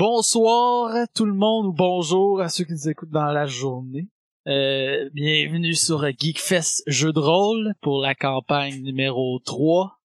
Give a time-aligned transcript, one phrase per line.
[0.00, 4.08] Bonsoir tout le monde ou bonjour à ceux qui nous écoutent dans la journée.
[4.48, 10.00] Euh, bienvenue sur Geekfest Jeu de rôle pour la campagne numéro 3.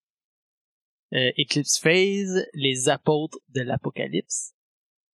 [1.14, 4.52] Euh, Eclipse Phase, les apôtres de l'apocalypse.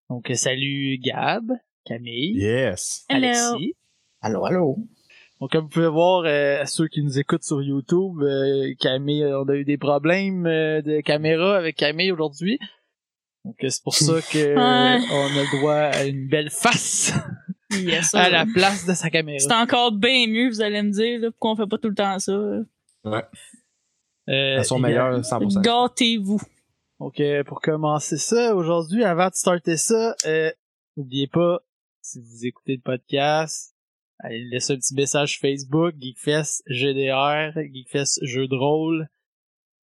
[0.09, 1.53] Donc euh, salut Gab,
[1.85, 3.05] Camille, Yes.
[3.11, 3.27] Hello.
[3.27, 3.75] Alexis.
[4.23, 4.79] Allô, allô.
[5.43, 9.47] Donc comme vous pouvez voir, euh, ceux qui nous écoutent sur YouTube, euh, Camille, on
[9.47, 12.59] a eu des problèmes euh, de caméra avec Camille aujourd'hui.
[13.45, 14.99] Donc euh, c'est pour ça que euh, Ouais.
[15.13, 17.13] on a le droit à une belle face
[17.73, 19.39] Yes, à la place de sa caméra.
[19.39, 21.95] C'est encore bien mieux, vous allez me dire, là, pourquoi on fait pas tout le
[21.95, 22.33] temps ça.
[22.33, 22.65] Euh,
[24.27, 25.61] Elles sont également- meilleures 100%.
[25.63, 26.41] Gâtez-vous.
[26.99, 30.51] Donc euh, pour commencer ça, aujourd'hui, avant de starter ça, euh,
[30.97, 31.61] n'oubliez pas,
[32.03, 33.75] si vous écoutez le podcast,
[34.19, 39.09] allez laisser un petit message Facebook, Geekfest GDR, Geekfest Jeux de rôle,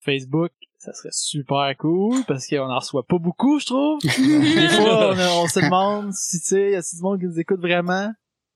[0.01, 0.51] Facebook,
[0.87, 3.99] ça serait super cool parce qu'on en reçoit pas beaucoup, je trouve.
[4.03, 7.25] Des fois, on, a- on se demande si, tu sais, y a du monde qui
[7.25, 8.07] nous écoute vraiment?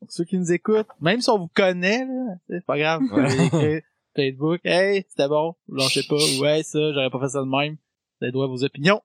[0.01, 3.01] Donc, ceux qui nous écoutent, même si on vous connaît, là, c'est pas grave.
[3.01, 3.81] Vous pouvez écrire
[4.15, 7.73] Facebook, hey, c'était bon, lâchez pas, ou hey, ça, j'aurais pas fait ça de même.
[8.19, 9.01] Vous avez droit à vos opinions.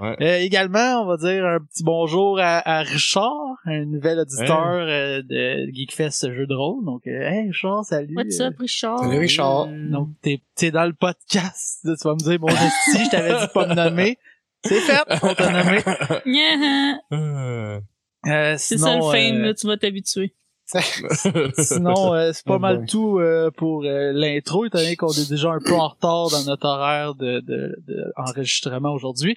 [0.00, 0.16] Ouais.
[0.20, 3.32] Euh, également, on va dire un petit bonjour à, à Richard,
[3.64, 6.84] un nouvel auditeur euh, de Geekfest jeu de rôle.
[6.84, 8.14] Donc, euh, hey Richard, salut.
[8.16, 8.98] What's Euh, up, Richard?
[9.00, 9.66] Salut, Richard.
[9.68, 11.80] donc, t'es, t'es dans le podcast.
[11.84, 14.18] Tu vas me dire, bon, si je t'avais dit pas me nommer.
[14.64, 15.78] C'est fait, on t'a nommé.
[16.26, 16.98] Yeah.
[17.12, 17.80] Euh,
[18.26, 20.34] Euh, C'est sinon, ça le fame, euh, là, tu vas t'habituer.
[20.66, 22.86] Sinon, euh, c'est pas Oh mal boy.
[22.86, 26.42] tout euh, pour euh, l'intro, étant donné qu'on est déjà un peu en retard dans
[26.44, 29.36] notre horaire de, de, de enregistrement aujourd'hui.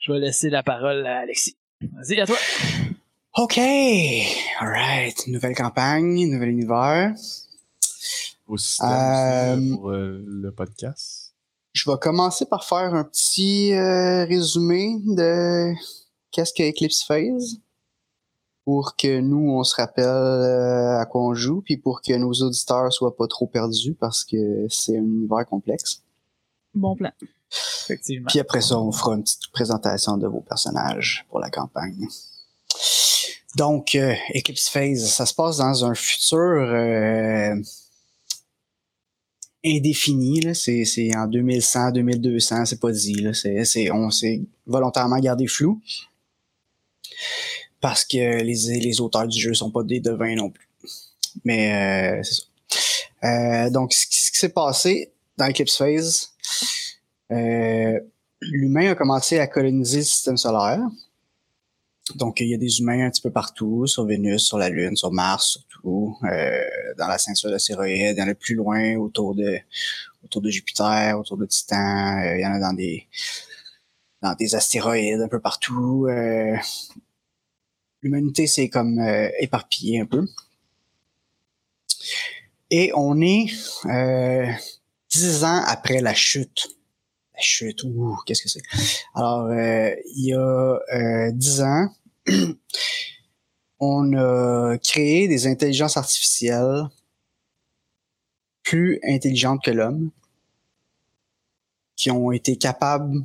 [0.00, 1.56] Je vais laisser la parole à Alexis.
[1.80, 2.36] Vas-y, à toi.
[3.36, 3.58] OK.
[4.60, 5.26] Alright.
[5.28, 7.12] Nouvelle campagne, nouvel univers.
[8.46, 8.88] Au système
[9.72, 11.34] Euh, pour euh, le podcast.
[11.74, 15.72] Je vais commencer par faire un petit euh, résumé de
[16.32, 17.58] qu'est-ce que Eclipse Phase
[18.68, 22.32] pour que nous, on se rappelle euh, à quoi on joue, puis pour que nos
[22.32, 26.02] auditeurs soient pas trop perdus parce que c'est un univers complexe.
[26.74, 27.10] Bon plan.
[27.84, 28.26] Effectivement.
[28.28, 32.08] Puis après ça, on fera une petite présentation de vos personnages pour la campagne.
[33.56, 37.54] Donc, euh, Eclipse Phase, ça se passe dans un futur euh,
[39.64, 40.54] indéfini.
[40.54, 43.14] C'est, c'est en 2100, 2200, c'est pas dit.
[43.14, 43.32] Là.
[43.32, 45.80] C'est, c'est, on s'est volontairement gardé flou
[47.80, 50.68] parce que les, les auteurs du jeu sont pas des devins non plus.
[51.44, 52.42] Mais euh, c'est ça.
[53.24, 56.32] Euh, donc, ce qui, s'est passé dans Eclipse Phase,
[57.32, 57.98] euh,
[58.40, 60.80] l'humain a commencé à coloniser le système solaire.
[62.14, 64.96] Donc, il y a des humains un petit peu partout, sur Vénus, sur la Lune,
[64.96, 66.64] sur Mars, surtout, euh,
[66.96, 69.58] dans la ceinture d'astéroïdes, il y en a plus loin, autour de,
[70.24, 73.06] autour de Jupiter, autour de Titan, euh, il y en a dans des,
[74.22, 76.08] dans des astéroïdes un peu partout.
[78.02, 80.26] L'humanité s'est comme euh, éparpillée un peu.
[82.70, 83.46] Et on est
[83.86, 84.46] euh,
[85.10, 86.78] dix ans après la chute
[87.38, 88.62] la chute, ouh, qu'est-ce que c'est?
[89.14, 91.88] Alors, euh, il y a euh, 10 ans,
[93.78, 96.88] on a créé des intelligences artificielles
[98.64, 100.10] plus intelligentes que l'homme,
[101.94, 103.24] qui ont été capables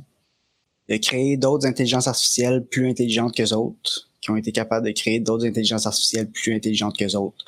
[0.88, 5.20] de créer d'autres intelligences artificielles plus intelligentes que autres, qui ont été capables de créer
[5.20, 7.44] d'autres intelligences artificielles plus intelligentes que autres,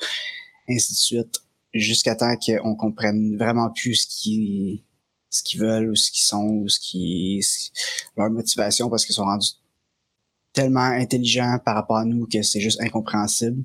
[0.69, 1.41] ainsi de suite,
[1.73, 4.83] jusqu'à temps qu'on comprenne vraiment plus ce qui
[5.29, 7.43] ce qu'ils veulent ou ce qu'ils sont ou ce qui
[8.15, 9.53] leur motivation parce qu'ils sont rendus
[10.53, 13.63] tellement intelligents par rapport à nous que c'est juste incompréhensible.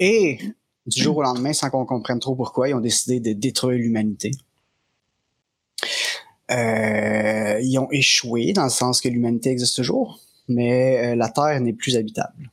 [0.00, 0.38] Et
[0.84, 4.32] du jour au lendemain, sans qu'on comprenne trop pourquoi, ils ont décidé de détruire l'humanité.
[6.50, 11.60] Euh, ils ont échoué dans le sens que l'humanité existe toujours, mais euh, la Terre
[11.60, 12.50] n'est plus habitable.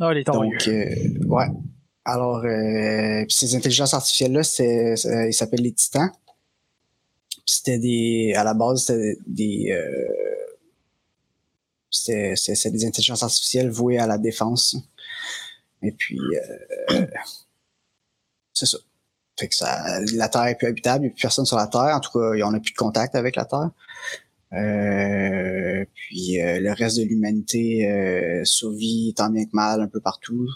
[0.00, 0.84] Non, les Donc, euh,
[1.26, 1.46] ouais.
[2.04, 4.40] Alors, euh, ces intelligences artificielles-là,
[5.26, 6.10] ils s'appellent les titans.
[7.44, 9.74] C'était des, à la base, c'était des,
[11.90, 14.76] c'était, c'est des intelligences artificielles vouées à la défense.
[15.82, 16.18] Et puis,
[16.90, 17.06] euh,
[18.52, 18.78] c'est ça.
[19.38, 21.68] Fait que ça, la Terre est plus habitable, il n'y a plus personne sur la
[21.68, 21.94] Terre.
[21.94, 23.70] En tout cas, on n'a plus de contact avec la Terre.
[24.54, 30.00] Euh, puis euh, le reste de l'humanité euh, survit tant bien que mal un peu
[30.00, 30.48] partout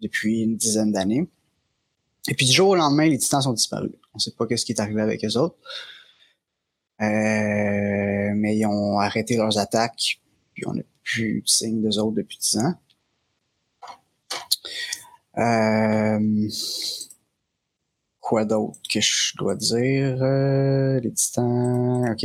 [0.00, 1.28] depuis une dizaine d'années.
[2.28, 3.90] Et puis du jour au lendemain, les titans sont disparus.
[4.14, 5.56] On sait pas qu'est-ce qui est arrivé avec eux autres.
[7.00, 10.20] Euh, mais ils ont arrêté leurs attaques,
[10.54, 12.74] puis on n'a plus de signe d'eux autres depuis dix ans.
[18.32, 20.22] Quoi d'autre que je dois dire?
[20.22, 22.24] Euh, les titans, ok.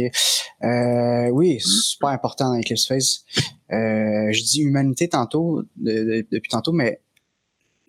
[0.64, 3.26] Euh, oui, super important dans Eclipse Phase.
[3.74, 7.02] Euh, je dis humanité tantôt, de- de- depuis tantôt, mais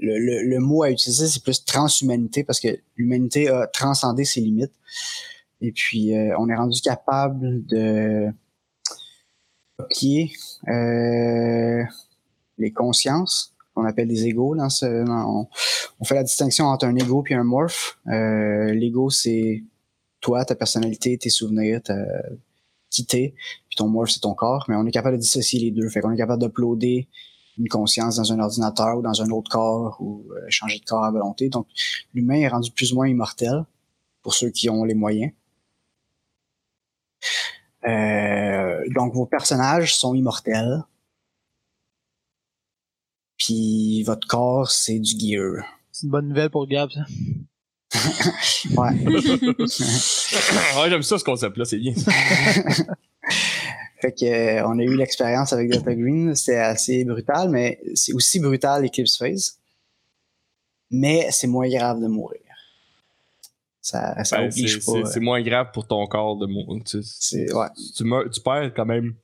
[0.00, 4.74] le, le, mot à utiliser, c'est plus transhumanité parce que l'humanité a transcendé ses limites.
[5.60, 8.32] Et puis, euh, on est rendu capable de
[9.76, 10.32] copier
[12.58, 14.56] les consciences qu'on appelle des égaux.
[14.58, 17.98] On, fait la distinction entre un ego puis un morph.
[18.08, 19.62] Euh, L'ego, c'est
[20.20, 21.94] toi, ta personnalité, tes souvenirs, ta
[22.90, 23.34] qui t'es,
[23.69, 24.64] puis ton morph, c'est ton corps.
[24.69, 25.88] Mais on est capable de dissocier les deux.
[25.88, 27.08] Fait qu'on est capable d'uploader
[27.58, 31.04] une conscience dans un ordinateur ou dans un autre corps ou euh, changer de corps
[31.04, 31.48] à volonté.
[31.48, 31.66] Donc,
[32.14, 33.64] l'humain est rendu plus ou moins immortel
[34.22, 35.32] pour ceux qui ont les moyens.
[37.86, 40.84] Euh, donc, vos personnages sont immortels.
[43.38, 45.64] Puis votre corps, c'est du gear.
[45.93, 47.05] C'est une bonne nouvelle pour Gab, ça.
[48.76, 48.90] Ouais.
[49.06, 51.94] ouais, j'aime ça ce concept-là, c'est bien.
[54.00, 58.12] fait que euh, on a eu l'expérience avec Delta Green, c'était assez brutal, mais c'est
[58.12, 59.58] aussi brutal Eclipse Phase.
[60.90, 62.40] Mais c'est moins grave de mourir.
[63.81, 64.93] Ça, ça Ben, oblige c'est pas.
[64.93, 66.82] c'est- euh, c'est moins grave pour ton corps de mourir.
[66.85, 67.69] Tu, ouais.
[67.96, 69.14] tu, meurs- tu perds quand même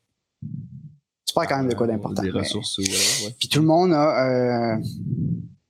[1.34, 2.22] Tu perds quand même de quoi euh, d'important.
[2.22, 2.78] des mais- ressources.
[2.78, 3.34] ou whatever, ouais.
[3.38, 4.76] Puis tout le monde a, euh,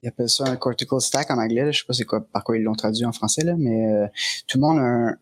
[0.02, 1.64] ils appellent ça un cortical stack en anglais.
[1.64, 1.70] là.
[1.70, 4.06] Je sais pas c'est quoi, par quoi ils l'ont traduit en français là, mais euh,
[4.46, 5.18] tout le monde a un,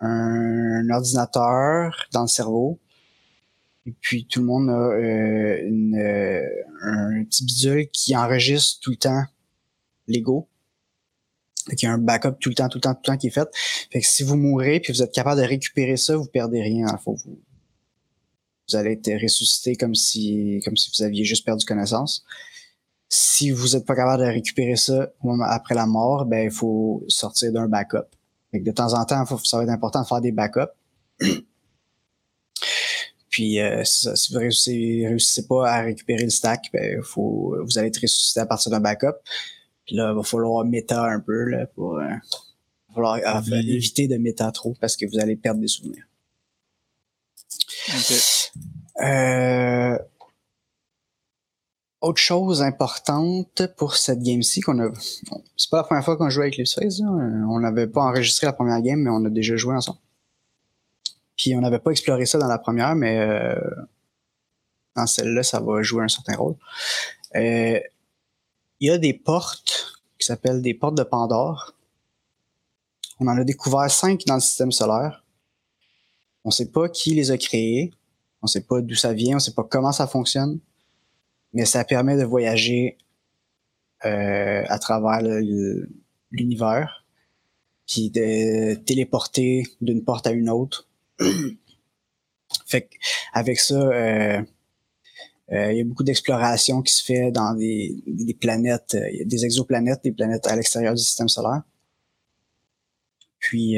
[0.00, 2.78] un ordinateur dans le cerveau.
[3.86, 6.46] Et puis tout le monde a euh, une, euh,
[6.82, 9.24] un petit bidule qui enregistre tout le temps
[10.06, 10.46] l'ego.
[11.76, 13.28] Qu'il y a un backup tout le temps, tout le temps, tout le temps qui
[13.28, 13.48] est fait.
[13.90, 16.86] Fait que si vous mourrez puis vous êtes capable de récupérer ça, vous perdez rien.
[16.90, 17.38] Il faut vous,
[18.70, 22.24] vous allez être ressuscité comme si, comme si vous aviez juste perdu connaissance.
[23.08, 25.10] Si vous êtes pas capable de récupérer ça
[25.46, 28.06] après la mort, ben il faut sortir d'un backup.
[28.52, 30.70] Fait que de temps en temps, faut- ça va être important de faire des backups.
[33.30, 37.56] Puis euh, si, ça- si vous réussissez, réussissez pas à récupérer le stack, ben faut,
[37.64, 39.16] vous allez être ressuscité à partir d'un backup.
[39.86, 43.74] Puis là, il va falloir méta un peu là pour euh, va falloir euh, Oublier.
[43.76, 46.04] éviter de méta trop parce que vous allez perdre des souvenirs.
[49.02, 49.98] Euh,
[52.00, 54.90] autre chose importante pour cette game-ci qu'on a.
[55.56, 57.00] c'est pas la première fois qu'on joue avec Phase.
[57.00, 57.08] là.
[57.08, 59.98] Euh, On n'avait pas enregistré la première game, mais on a déjà joué ensemble.
[61.36, 63.58] Puis on n'avait pas exploré ça dans la première, mais euh,
[64.96, 66.56] dans celle-là, ça va jouer un certain rôle.
[67.34, 67.82] Il
[68.80, 71.74] y a des portes qui s'appellent des portes de Pandore.
[73.18, 75.22] On en a découvert cinq dans le système solaire.
[76.44, 77.92] On sait pas qui les a créées.
[78.42, 80.60] On sait pas d'où ça vient, on sait pas comment ça fonctionne,
[81.52, 82.96] mais ça permet de voyager
[84.06, 85.20] euh, à travers
[86.30, 87.04] l'univers,
[87.86, 90.88] puis de téléporter d'une porte à une autre.
[92.66, 92.88] fait
[93.34, 94.42] avec ça, euh,
[95.52, 98.02] euh, il y a beaucoup d'exploration qui se fait dans des,
[98.40, 101.62] planètes, des exoplanètes, des planètes à l'extérieur du système solaire.
[103.38, 103.76] Puis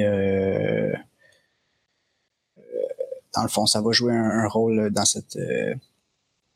[3.35, 5.75] dans le fond, ça va jouer un, un rôle dans cette, euh,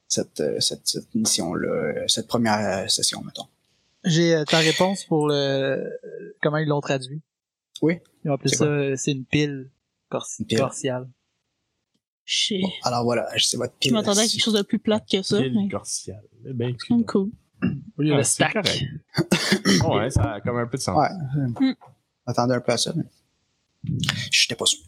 [0.09, 3.47] cette, euh, cette, cette mission-là, euh, cette première euh, session, mettons.
[4.05, 5.91] J'ai euh, ta réponse pour le euh,
[6.43, 7.21] comment ils l'ont traduit.
[7.83, 7.99] Oui.
[8.25, 9.71] Ils ont appelé C'est ça, c'est une pile,
[10.11, 10.59] corsi- Une pile.
[10.59, 11.09] cortiale.
[12.25, 12.63] Shit.
[12.63, 13.91] Bon, alors voilà, c'est votre pile.
[13.91, 15.39] Je m'attendais à quelque chose de plus plate que ça.
[15.41, 15.69] Pile mais.
[16.49, 17.05] Eh ben, excuse-moi.
[17.07, 17.31] cool.
[17.99, 18.55] Oui, le stack.
[19.89, 20.97] ouais, ça a comme un peu de sens.
[20.99, 21.09] Ouais.
[21.61, 21.75] Mm.
[22.27, 23.05] Attendez un peu à ça, mais
[24.31, 24.81] j'étais pas sûr.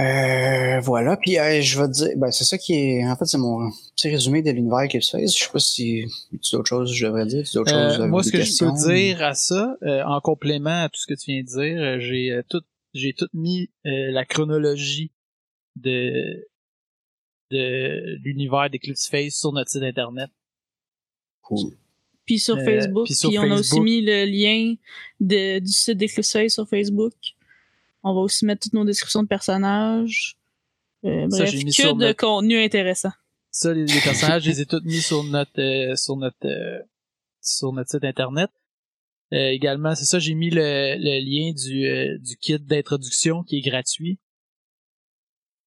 [0.00, 3.26] Euh, voilà, puis euh, je vais te dire, ben, c'est ça qui est, en fait,
[3.26, 5.32] c'est mon petit résumé de l'univers Eclipse Phase.
[5.36, 7.72] Je sais pas si tu as d'autres choses que je devrais dire, tu as d'autres
[7.74, 8.74] Euh, choses, euh, moi, ce que questions?
[8.76, 11.46] je peux dire à ça, euh, en complément à tout ce que tu viens de
[11.46, 15.12] dire, j'ai euh, tout, j'ai tout mis euh, la chronologie
[15.76, 16.44] de
[17.50, 20.30] de l'univers d'Eclipse Phase sur notre site internet.
[21.42, 21.72] Cool.
[22.26, 23.06] Puis sur Euh, Facebook.
[23.06, 24.74] puis on a aussi mis le lien
[25.20, 27.12] de, du site d'Eclipse Phase sur Facebook.
[28.04, 30.36] On va aussi mettre toutes nos descriptions de personnages.
[31.04, 33.10] Euh, Ça, bref, j'ai mis que de notre- contenu intéressant.
[33.50, 36.78] Ça, les, les personnages, je les ai tous mis sur notre euh, sur notre euh,
[37.40, 38.50] sur notre site internet.
[39.32, 43.56] Euh, également, c'est ça, j'ai mis le, le lien du, euh, du kit d'introduction qui
[43.58, 44.18] est gratuit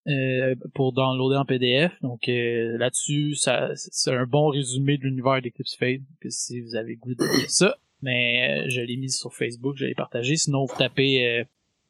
[0.07, 1.91] euh, pour downloader en PDF.
[2.01, 6.03] Donc euh, là-dessus, ça c'est un bon résumé de l'univers d'Eclipse Fade.
[6.21, 9.95] Que si vous avez goût de ça, mais je l'ai mis sur Facebook, je l'ai
[9.95, 10.35] partagé.
[10.37, 11.43] Sinon, vous tapez euh,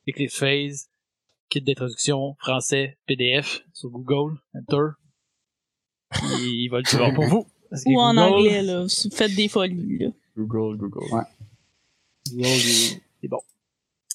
[0.08, 0.90] Eclipse Phase,
[1.50, 4.96] kit d'introduction français PDF sur Google, Enter.
[6.24, 7.48] Il, il va le trouver pour vous.
[7.70, 8.86] Parce que Ou en Google, anglais, là.
[9.14, 10.08] Faites des folies, là.
[10.38, 11.14] Google, Google.
[11.14, 11.24] Ouais.
[12.34, 13.42] Le rôle est, est bon.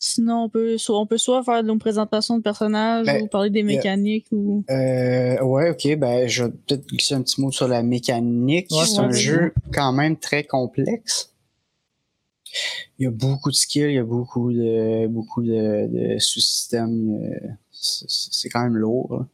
[0.05, 3.51] Sinon, on peut, soit, on peut soit faire une présentation de personnages Ben, ou parler
[3.51, 4.65] des mécaniques ou.
[4.69, 8.67] Euh, ouais, ok, ben je vais peut-être glisser un petit mot sur la mécanique.
[8.73, 11.32] Ouais, c'est un jeu quand même très complexe.
[12.99, 17.19] Il y a beaucoup de skills, il y a beaucoup de beaucoup de, de sous-systèmes.
[17.23, 19.25] euh, C'est quand même lourd.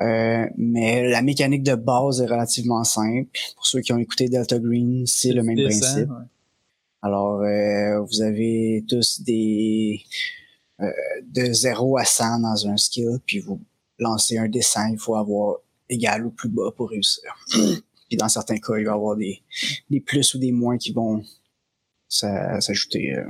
[0.00, 3.28] Euh, mais la mécanique de base est relativement simple.
[3.54, 6.10] Pour ceux qui ont écouté Delta Green, c'est le même Dessin, principe.
[6.10, 6.26] ouais.
[7.02, 10.00] Alors, euh, vous avez tous des
[10.80, 10.90] euh,
[11.28, 13.60] de 0 à 100 dans un skill, puis vous
[13.98, 17.32] lancez un dessin, il faut avoir égal ou plus bas pour réussir.
[18.08, 19.42] puis dans certains cas, il va y avoir des,
[19.90, 21.22] des plus ou des moins qui vont
[22.14, 23.24] s'ajouter euh,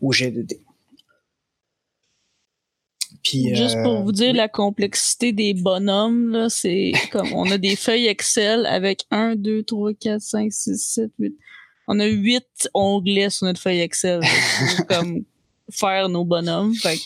[0.00, 0.60] au jet de dés.
[3.22, 7.58] Puis, Juste euh, pour vous dire la complexité des bonhommes, là, c'est comme on a
[7.58, 11.36] des feuilles Excel avec 1, 2, 3, 4, 5, 6, 7, 8.
[11.88, 14.20] On a 8 onglets sur notre feuille Excel.
[14.76, 15.24] pour, comme
[15.70, 16.74] faire nos bonhommes.
[16.74, 17.02] Fait que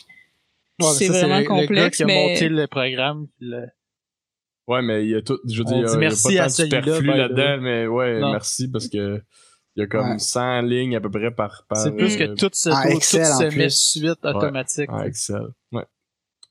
[0.83, 3.29] Ouais, mais c'est ça, vraiment le- le gars complexe, qui a mais monté le programme.
[3.39, 3.67] le-
[4.67, 5.39] Ouais, mais il y a tout.
[5.47, 7.59] Je veux dire, il y a- y a merci pas à tant de superflu là-dedans,
[7.61, 8.33] mais ouais, Non.
[8.33, 9.23] merci parce que
[9.77, 10.19] il y a comme Ouais.
[10.19, 11.65] 100 lignes à peu près par.
[11.69, 14.91] par C'est plus euh, que tout se, en tout, Excel, tout se met suite automatique.
[14.91, 15.47] en Excel.
[15.73, 15.85] Ouais.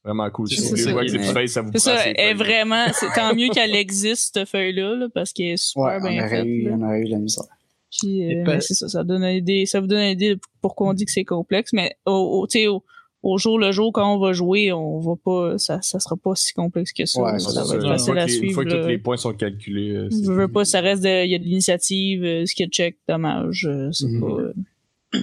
[0.04, 0.48] Vraiment cool.
[0.48, 3.50] Si vous ça, voulez petits faces, ça vous c'est ça, est vraiment, c'est tant mieux
[3.50, 6.46] qu'elle existe, cette feuille-là, là, parce qu'elle est super ouais, bien faite.
[6.72, 7.44] on aurait eu de la misère.
[7.92, 10.36] Puis, euh, pas- mais c'est ça, ça donne une idée, ça vous donne une idée
[10.36, 12.12] de pourquoi on dit que c'est complexe, mais au,
[12.42, 12.84] au, tu sais, au,
[13.22, 16.36] au jour le jour, quand on va jouer, on va pas, ça, ça sera pas
[16.36, 17.22] si complexe que ça.
[17.22, 18.54] Ouais, ça, va être facile fois à que les- Une suivre.
[18.54, 19.92] fois que tous les points sont calculés.
[19.92, 22.98] euh, Je veux pas, ça reste de, il y a de l'initiative, euh, skill check,
[23.08, 24.22] dommage, euh, c'est Mhm.
[24.22, 25.20] pas,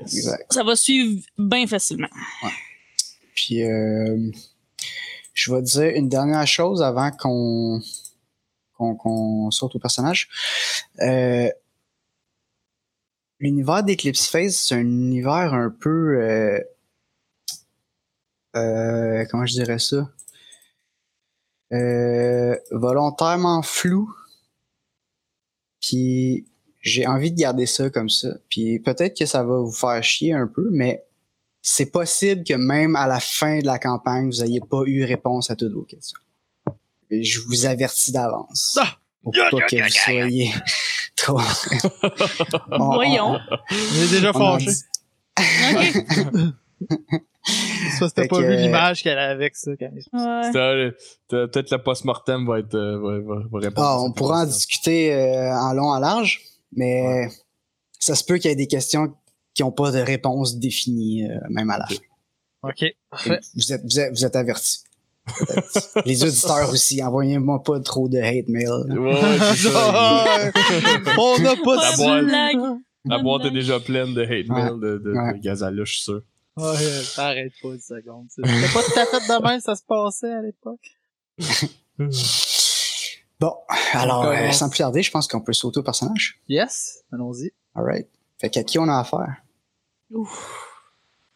[0.00, 0.46] Exact.
[0.52, 2.08] ça va suivre bien facilement.
[3.34, 4.30] Puis, euh,
[5.34, 7.80] je vais dire une dernière chose avant qu'on
[8.76, 10.28] qu'on saute au personnage.
[11.00, 11.48] Euh,
[13.40, 16.18] L'univers d'Eclipse Phase, c'est un univers un peu...
[16.20, 16.60] euh,
[18.56, 20.10] euh, comment je dirais ça?
[21.72, 24.12] Euh, volontairement flou.
[25.80, 26.46] Puis
[26.82, 28.28] j'ai envie de garder ça comme ça.
[28.48, 31.04] Puis peut-être que ça va vous faire chier un peu, mais
[31.62, 35.50] c'est possible que même à la fin de la campagne, vous n'ayez pas eu réponse
[35.50, 36.20] à toutes vos questions.
[37.10, 38.78] Et je vous avertis d'avance.
[38.80, 38.98] Ah!
[39.22, 40.50] Pour pas que vous soyez
[41.16, 41.40] trop...
[41.40, 43.38] On- on- Voyons.
[43.70, 44.70] Est déjà fâché.
[47.98, 49.72] Ça, t'as pas que- vu l'image qu'elle a avec ça.
[49.78, 49.90] Quand...
[49.92, 50.52] Ouais.
[50.52, 50.90] Ça, euh,
[51.28, 52.74] Peut-être le post-mortem va être.
[52.74, 53.86] euh, va, va, va répondre.
[53.86, 56.40] Ah, on pourra en discuter euh, en long, en large,
[56.74, 57.28] mais
[57.98, 59.14] ça se peut qu'il y ait des questions
[59.52, 61.94] qui n'ont pas de réponse définie, euh, même à la fin.
[62.62, 63.40] Ok, parfait.
[63.54, 64.78] Vous êtes, vous êtes, vous êtes avertis.
[66.06, 68.68] Les auditeurs aussi, envoyez-moi pas trop de hate mail.
[68.98, 70.50] Ouais, ça.
[71.18, 71.96] On n'a pas La su.
[72.02, 72.24] boîte.
[72.24, 72.58] blague.
[73.06, 74.62] La boîte est déjà pleine de hate Ouais.
[74.62, 75.34] mail de, de, Ouais.
[75.34, 76.22] de Gazala, je suis sûr.
[76.56, 78.26] Ouais, t'arrêtes pas une seconde.
[78.30, 80.90] C'était pas tout à fait de même ça se passait à l'époque.
[83.40, 83.52] Bon,
[83.92, 86.40] alors, euh, sans plus tarder, je pense qu'on peut sauter au personnage.
[86.48, 87.52] Yes, allons-y.
[87.74, 88.08] Alright.
[88.40, 89.42] Fait qu'à qui on a affaire?
[90.12, 90.14] Et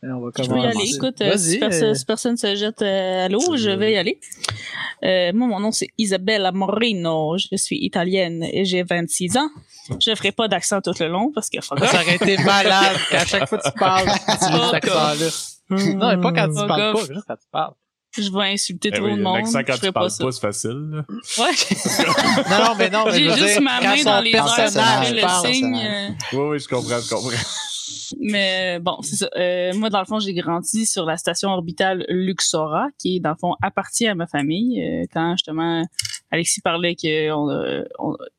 [0.03, 0.95] on va Je peux y aller.
[0.95, 1.59] Écoute, euh, si, Vas-y.
[1.61, 4.21] perso- euh, si personne se jette euh, à l'eau, je vais y aller.
[5.05, 7.37] Euh, moi, mon nom, c'est Isabella Moreno.
[7.39, 9.49] Je suis italienne et j'ai 26 ans.
[10.01, 11.61] Je ferai pas d'accent tout le long parce que.
[11.63, 15.31] Ça aurait été malade qu'à chaque fois que tu parles, tu utilises cet accent-là.
[15.95, 17.73] Non, mais pas quand tu parles pas, juste quand tu parles.
[18.17, 19.37] Je vais insulter Eh oui, de monde.
[19.37, 20.25] L'accent quand je tu parles ça.
[20.25, 20.71] pas, c'est facile.
[20.91, 21.05] là.
[21.39, 21.51] Ouais.
[22.51, 24.47] Non, non, mais non, J'ai juste dire, ma main dans les airs,
[25.05, 26.17] je fais le signe.
[26.33, 27.31] Oui, oui, je comprends, je comprends.
[28.21, 29.29] Mais bon, c'est ça.
[29.37, 33.37] Euh, moi, dans le fond, j'ai grandi sur la station orbitale Luxora, qui, dans le
[33.37, 34.83] fond, appartient à ma famille.
[34.83, 35.85] Euh, quand, justement,
[36.31, 37.85] Alexis parlait que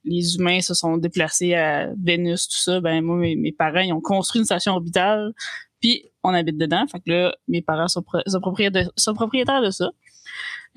[0.03, 4.01] les humains se sont déplacés à Vénus, tout ça, ben moi, mes, parents, ils ont
[4.01, 5.33] construit une station orbitale,
[5.79, 6.85] puis on habite dedans.
[6.91, 8.03] Fait que là, mes parents sont
[8.41, 9.91] propriétaires de ça.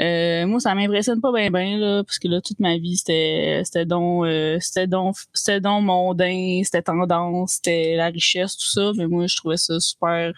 [0.01, 3.63] Euh, moi, ça m'impressionne pas bien, ben là, parce que là, toute ma vie, c'était,
[3.65, 8.93] c'était donc, euh, c'était donc, c'était donc mondain, c'était tendance, c'était la richesse, tout ça.
[8.97, 10.33] Mais moi, je trouvais ça super,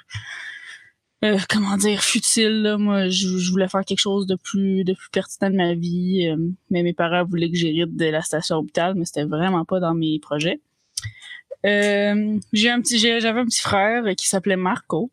[1.25, 2.63] euh, comment dire, futile.
[2.63, 2.79] Là.
[2.79, 6.29] Moi, je, voulais faire quelque chose de plus, de plus pertinent de ma vie.
[6.29, 6.37] euh,
[6.71, 9.95] mais mes parents voulaient que j'hérite de la station hôpital, mais c'était vraiment pas dans
[9.95, 10.61] mes projets.
[11.65, 15.11] Euh, j'ai un petit, j'avais un petit frère qui s'appelait Marco.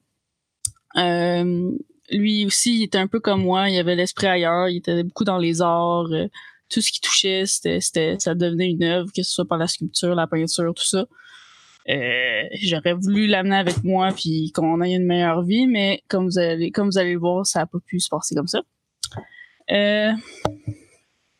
[0.98, 1.72] Euh,
[2.12, 3.70] lui aussi, il était un peu comme moi.
[3.70, 4.70] Il avait l'esprit ailleurs.
[4.70, 6.12] Il était beaucoup dans les arts.
[6.12, 6.28] euh,
[6.72, 10.16] tout ce qui touchait, c'était, ça devenait une œuvre, que ce soit par la sculpture,
[10.16, 11.06] la peinture, tout ça.
[11.90, 16.40] Euh, j'aurais voulu l'amener avec moi puis qu'on ait une meilleure vie, mais comme vous
[16.40, 18.62] allez, comme vous allez le voir, ça a pas pu se passer comme ça.
[19.72, 20.12] Euh,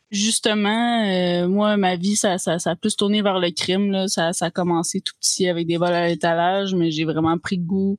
[0.10, 3.92] justement, euh, moi, ma vie, ça, ça, ça a plus tourné vers le crime.
[3.92, 4.08] Là.
[4.08, 7.58] Ça, ça a commencé tout petit avec des vols à l'étalage, mais j'ai vraiment pris
[7.58, 7.98] goût.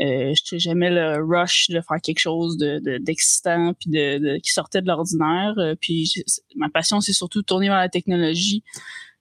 [0.00, 4.80] Euh, J'aimais le rush de faire quelque chose de d'excitant puis de, de, qui sortait
[4.80, 5.54] de l'ordinaire.
[5.58, 6.10] Euh, puis
[6.56, 8.64] ma passion, c'est surtout tourner vers la technologie.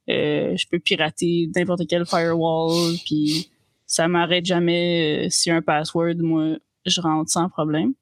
[0.10, 3.52] Euh, je peux pirater n'importe quel firewall, puis
[3.86, 5.26] ça m'arrête jamais.
[5.26, 6.56] Euh, si un password, moi,
[6.86, 7.94] je rentre sans problème.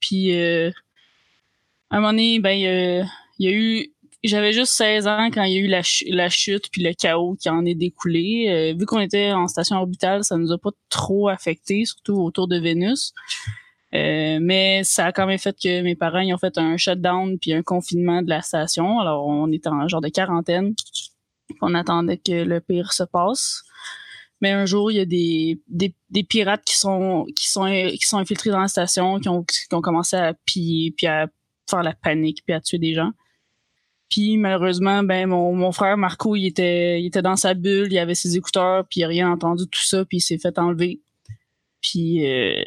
[0.00, 0.70] Puis euh,
[1.90, 3.06] à un moment donné, ben il
[3.38, 3.91] y, a eu
[4.24, 7.36] j'avais juste 16 ans quand il y a eu la, la chute puis le chaos
[7.40, 8.46] qui en est découlé.
[8.48, 12.46] Euh, vu qu'on était en station orbitale, ça nous a pas trop affecté, surtout autour
[12.46, 13.12] de Vénus.
[13.94, 17.38] Euh, mais ça a quand même fait que mes parents ils ont fait un shutdown
[17.38, 19.00] puis un confinement de la station.
[19.00, 20.74] Alors on était en genre de quarantaine.
[21.60, 23.62] On attendait que le pire se passe.
[24.40, 28.04] Mais un jour, il y a des, des, des, pirates qui sont qui sont qui
[28.04, 31.28] sont infiltrés dans la station, qui ont, qui ont commencé à piller puis à
[31.70, 33.12] faire la panique puis à tuer des gens.
[34.12, 37.98] Puis malheureusement, ben mon, mon frère Marco, il était il était dans sa bulle, il
[37.98, 41.00] avait ses écouteurs, puis il a rien entendu tout ça, puis il s'est fait enlever.
[41.80, 42.62] Puis euh,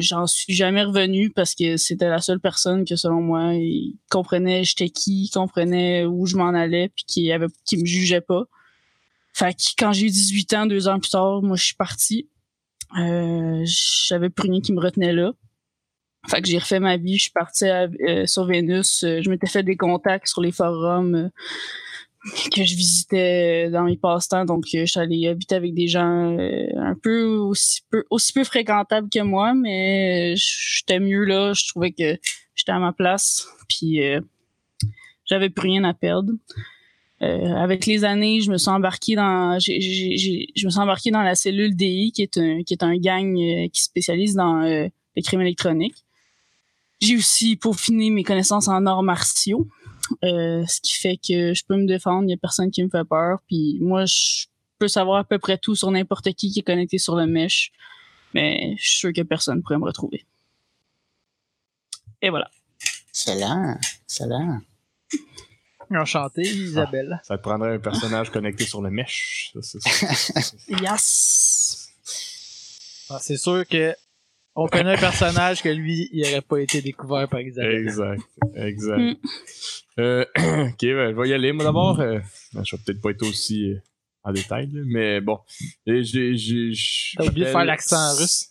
[0.00, 4.62] j'en suis jamais revenu parce que c'était la seule personne que selon moi, il comprenait
[4.62, 8.44] j'étais qui, il comprenait où je m'en allais, puis qui avait qui me jugeait pas.
[9.32, 12.28] Fait que quand j'ai eu 18 ans, deux ans plus tard, moi je suis parti.
[12.98, 15.32] Euh, j'avais plus rien qui me retenait là.
[16.28, 19.46] Fait que j'ai refait ma vie, je suis partie euh, sur Vénus, euh, je m'étais
[19.46, 21.28] fait des contacts sur les forums euh,
[22.54, 26.94] que je visitais dans mes passe-temps, donc je suis allée habiter avec des gens un
[27.02, 32.18] peu aussi peu aussi peu fréquentables que moi, mais j'étais mieux là, je trouvais que
[32.54, 34.02] j'étais à ma place, puis
[35.24, 36.32] j'avais plus rien à perdre.
[37.20, 41.74] avec les années, je me suis embarqué dans, je me suis embarqué dans la cellule
[41.74, 46.04] DI, qui est un, qui est un gang qui spécialise dans les crimes électroniques.
[47.00, 49.66] J'ai aussi peaufiné mes connaissances en arts martiaux,
[50.24, 52.90] euh, ce qui fait que je peux me défendre, il n'y a personne qui me
[52.90, 53.38] fait peur.
[53.46, 54.46] Puis moi, je
[54.78, 57.72] peux savoir à peu près tout sur n'importe qui qui est connecté sur le mesh,
[58.34, 60.26] mais je suis sûr que personne ne pourrait me retrouver.
[62.22, 62.50] Et voilà.
[63.10, 64.60] Excellent, excellent.
[65.92, 67.20] Enchanté, Isabelle.
[67.24, 69.52] ça te prendrait un personnage connecté sur le mesh.
[70.68, 71.92] yes!
[73.08, 73.92] Ah, c'est sûr que
[74.54, 77.82] on connaît un personnage que lui, il n'aurait pas été découvert par Isabelle.
[77.82, 78.22] Exact,
[78.54, 78.98] exact.
[78.98, 79.14] Mm.
[79.98, 81.52] Euh, ok, ben, je vais y aller.
[81.52, 82.18] Moi d'abord, euh,
[82.52, 83.82] ben, je vais peut-être pas être aussi euh,
[84.24, 85.38] en détail, mais bon.
[85.86, 86.02] J'ai,
[86.36, 86.72] j'ai,
[87.16, 88.49] T'as oublié de faire l'accent russe.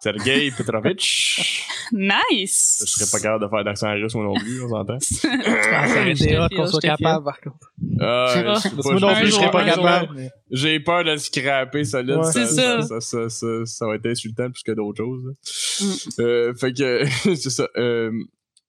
[0.00, 1.66] Sergei Petrovitch.
[1.92, 2.82] Nice!
[2.84, 4.98] Je serais pas capable de faire d'accent russe moi non plus, on s'entend.
[5.72, 7.72] ah, hot qu'on soit capable, par contre.
[8.00, 10.30] Ah, moi non plus, je serais pas capable.
[10.50, 12.16] J'ai peur de le scraper solide.
[12.16, 12.32] Ouais.
[12.32, 12.82] Ça, ça.
[12.82, 15.34] Ça, ça, ça, ça, va être insultant plus que d'autres choses.
[15.80, 16.22] Mm.
[16.22, 17.04] Euh, fait que,
[17.34, 17.68] c'est ça.
[17.76, 18.10] Euh,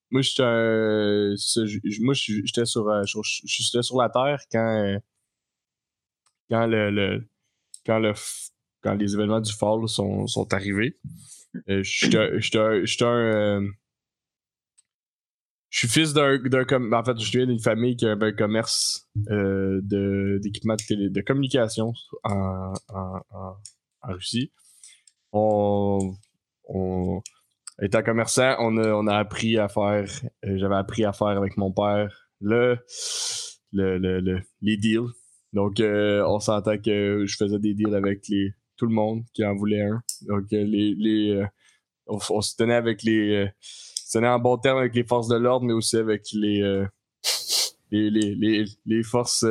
[0.10, 1.36] moi, j'étais un,
[2.00, 4.98] moi, j'étais sur, euh, sur, j'étais sur la Terre quand, euh,
[6.50, 7.28] quand le, le,
[7.86, 8.14] quand le,
[8.82, 10.98] quand les événements du fall sont, sont arrivés.
[11.70, 12.18] Euh, j'étais
[12.58, 12.84] un.
[13.04, 13.68] Euh,
[15.70, 16.40] je suis fils d'un.
[16.94, 21.94] En fait, je viens d'une famille qui avait un commerce euh, d'équipements de, de, communication
[22.24, 23.56] en, en, en,
[24.04, 24.52] Russie.
[25.34, 26.16] On,
[26.66, 27.22] on,
[27.82, 30.10] étant commerçant, on a, on a appris à faire.
[30.46, 32.78] Euh, j'avais appris à faire avec mon père le,
[33.74, 35.10] le, le les deals.
[35.54, 39.44] Donc, euh, on s'entend que je faisais des deals avec les, tout le monde qui
[39.44, 40.02] en voulait un.
[40.22, 41.46] Donc, euh, les, les, euh,
[42.08, 43.36] on, on, se tenait avec les.
[43.36, 46.62] Euh, se tenait en bon terme avec les forces de l'ordre, mais aussi avec les,
[47.92, 49.46] les, les, les, les, forces,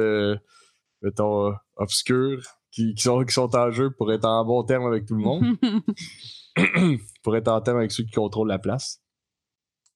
[1.03, 5.05] mettons, obscures qui, qui, sont, qui sont en jeu pour être en bon terme avec
[5.05, 5.45] tout le monde.
[7.23, 9.03] pour être en terme avec ceux qui contrôlent la place.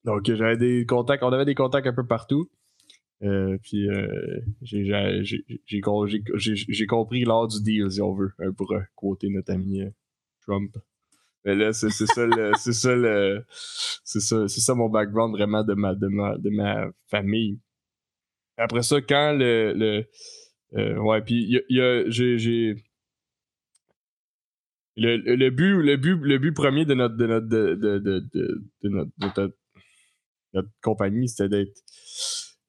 [0.04, 2.50] Donc, j'avais des contacts, on avait des contacts un peu partout.
[3.22, 5.80] Euh, puis euh, j'ai
[6.86, 9.90] compris lors du deal, si on veut, hein, pour euh, quoter notre ami euh,
[10.40, 10.74] Trump.
[11.44, 12.52] Mais là, c'est ça le.
[12.58, 13.44] c'est ça le.
[14.04, 17.58] C'est ça, ça mon background vraiment de ma, de ma, de ma famille.
[18.56, 19.72] Après ça, quand le.
[19.74, 20.04] le
[20.74, 22.74] euh, ouais, puis il y a, j'ai.
[24.96, 28.28] Le, le, but, le, but, le but premier de notre, de notre, de, de, de,
[28.82, 29.56] de notre, notre,
[30.52, 31.80] notre compagnie, c'était d'être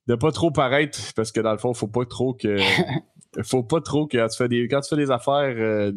[0.07, 2.57] de pas trop paraître parce que dans le fond, faut pas trop que
[3.43, 5.91] faut pas trop que quand tu fais des quand tu fais des affaires euh,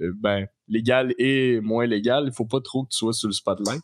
[0.00, 3.32] euh, ben légales et moins légales, il faut pas trop que tu sois sur le
[3.34, 3.82] spotlight.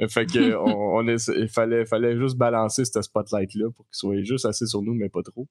[0.00, 3.96] Euh, fait que on, on il fallait fallait juste balancer ce spotlight là pour qu'il
[3.96, 5.48] soit juste assez sur nous mais pas trop.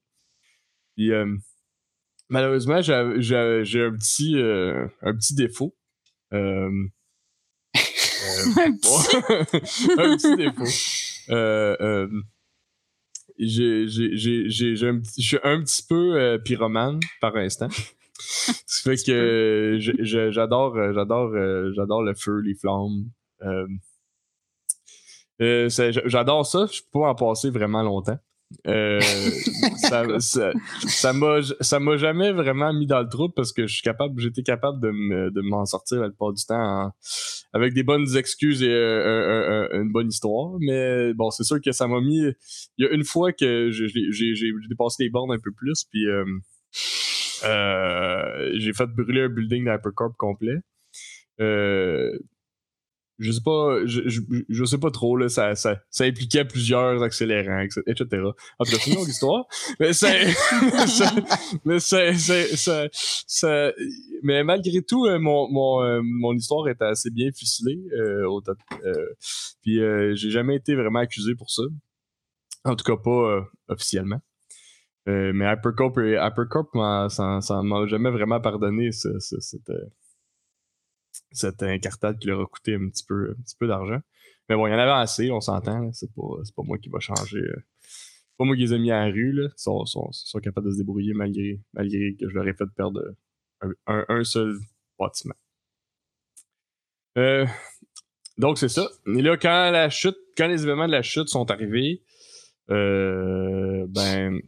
[0.96, 1.10] Puis
[2.28, 5.74] malheureusement, j'ai un petit un petit défaut.
[6.30, 6.88] un,
[8.72, 9.16] petit...
[9.98, 10.64] un petit défaut.
[11.28, 12.24] j'ai, j'ai, j'ai, j'ai, j'ai un petit-
[13.38, 13.86] je
[15.18, 17.68] suis un petit peu euh, pyromane par instant.
[18.18, 23.04] Ça fait que j'adore, euh, j'adore, euh, j'adore le feu, les flammes.
[23.42, 23.66] Euh,
[25.40, 25.68] euh,
[26.06, 26.66] j'adore ça.
[26.70, 28.18] Je peux pas en passer vraiment longtemps.
[28.66, 29.00] Euh,
[29.76, 34.90] ça, ça, m'a, jamais vraiment mis dans le trou parce que capable, j'étais capable de,
[34.90, 36.90] me- de m'en sortir la plupart du temps
[37.52, 40.56] avec des bonnes excuses et euh, une bonne histoire.
[40.60, 42.22] Mais bon, c'est sûr que ça m'a mis.
[42.78, 43.88] Il y a une fois que j'ai,
[44.68, 46.06] dépassé les bornes un peu plus, puis
[47.44, 50.56] euh, j'ai fait brûler un building d'Hypercorp complet.
[53.18, 57.02] Je sais pas, je, je, je sais pas trop, là, ça, ça, ça impliquait plusieurs
[57.02, 58.22] accélérants, etc.
[58.58, 59.44] En tout cas, c'est une longue histoire.
[59.80, 60.30] Mais c'est,
[60.86, 61.14] ça-
[61.64, 63.72] mais c'est, c'est, ça, ça-
[64.22, 68.40] mais malgré tout, euh, mon, mon, euh, mon histoire était assez bien ficelée, euh, au
[68.84, 68.94] euh,
[69.62, 71.62] puis euh, j'ai jamais été vraiment accusé pour ça.
[72.64, 74.20] En tout cas, pas euh, officiellement.
[75.08, 79.70] Euh, mais Hypercorp, et- Hypercorp m'a- ça, ça m'a jamais vraiment pardonné ce- ce- cette,
[81.32, 84.00] cette incartade qui leur a coûté un petit peu, un petit peu d'argent.
[84.48, 85.92] Mais bon, il y en avait assez, on s'entend.
[85.92, 86.22] C'est pas,
[86.56, 87.38] pas moi qui va changer.
[87.38, 89.34] euh, c'est pas moi qui les ai mis à la rue.
[89.34, 92.66] Ils, sont, sont- sont capables de se débrouiller malgré, malgré que je leur ai fait
[92.76, 93.02] perdre
[93.86, 94.56] un, seul
[94.98, 95.34] bâtiment.
[97.18, 97.46] Euh,
[98.38, 98.88] donc c'est ça.
[99.06, 102.02] Et là, quand la chute, quand les événements de la chute sont arrivés,
[102.70, 104.40] euh, ben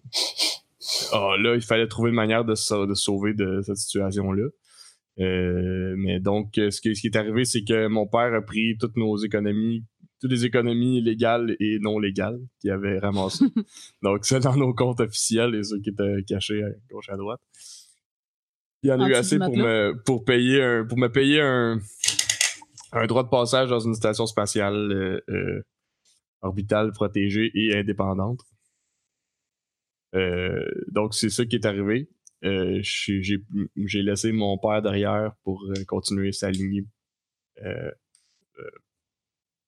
[1.12, 2.52] ah, là, il fallait trouver une manière de,
[2.86, 4.48] de sauver de cette situation-là.
[5.20, 8.40] Euh, mais donc, euh, ce qui, ce qui est arrivé, c'est que mon père a
[8.40, 9.84] pris toutes nos économies,
[10.20, 13.44] toutes les économies légales et non légales qu'il avait ramassées.
[14.02, 17.16] donc, ça dans nos comptes officiels et ceux qui étaient cachés à gauche et à
[17.16, 17.40] droite.
[18.82, 21.42] Il y en a En eu assez pour me, pour payer un, pour me payer
[21.42, 21.80] un,
[22.92, 25.62] un droit de passage dans une station spatiale euh, euh,
[26.42, 28.40] orbitale protégée et indépendante.
[30.14, 32.08] Euh, donc, c'est ça qui est arrivé.
[32.44, 36.86] Euh, j'ai laissé mon père derrière pour euh, continuer sa lignée
[37.62, 37.90] euh,
[38.58, 38.70] euh,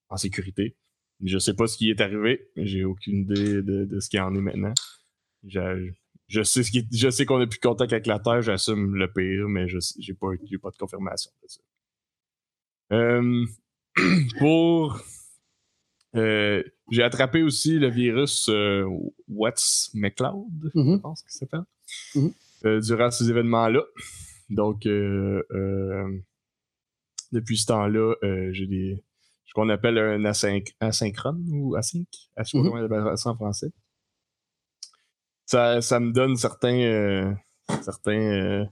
[0.08, 0.76] en sécurité.
[1.22, 2.48] Je sais pas ce qui est arrivé.
[2.56, 4.72] J'ai aucune idée de, de ce qu'il en est maintenant.
[5.46, 5.90] Je,
[6.28, 8.42] je sais ce qui est- je sais qu'on a plus de contact avec la Terre,
[8.42, 11.60] j'assume le pire, mais je j'ai pas, j'ai pas de confirmation de ça.
[14.38, 15.00] Pour
[16.14, 18.50] j'ai attrapé aussi le virus
[19.28, 21.00] What's McCloud, je Mhm.
[21.00, 21.64] pense qu'il s'appelle,
[22.16, 22.28] euh,
[22.80, 23.82] durant ces événements-là.
[24.50, 26.18] Donc, euh, euh,
[27.32, 29.02] depuis ce temps-là, euh, j'ai des
[29.46, 32.42] ce qu'on appelle un asynch- asynchrone ou async, pas
[33.10, 33.16] Mhm.
[33.16, 33.70] ça en français.
[35.46, 37.32] Ça, ça me donne certains euh,
[37.82, 38.64] certains euh,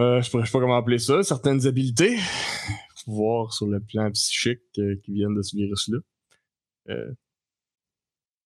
[0.00, 2.16] euh, je ne sais pas comment appeler ça, certaines habilités,
[3.04, 5.98] pouvoirs sur le plan psychique euh, qui viennent de ce virus-là.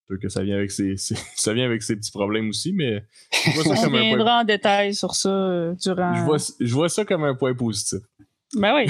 [0.08, 3.04] Sûr que ça vient avec ses, ses- ça vient avec ses petits problèmes aussi, mais
[3.44, 6.14] je vois ça On comme un point, reviendra en détail sur ça euh, durant.
[6.14, 8.00] je vois, je vois ça comme un point positif.
[8.54, 8.86] Ben oui,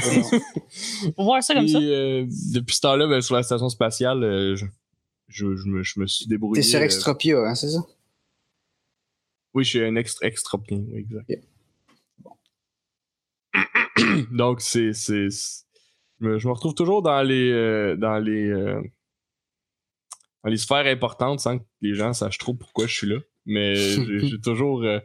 [1.16, 1.78] faut voir ça comme ça.
[1.78, 4.66] Puis, euh, depuis ce temps-là, ben, sur la station spatiale, euh, je,
[5.28, 6.60] je, je me, je me suis débrouillé.
[6.62, 7.78] T'es sur euh, Extropia, hein, c'est ça?
[9.54, 11.30] oui, je suis un extra, extropien, oui, exact.
[14.32, 14.92] Donc, c'est.
[14.92, 15.28] Je
[16.20, 17.50] me, retrouve toujours dans les.
[17.52, 18.50] euh, dans les.
[20.44, 23.18] Dans les sphères importantes sans que les gens sachent trop pourquoi je suis là.
[23.46, 24.82] Mais j'ai toujours.
[24.84, 24.98] euh,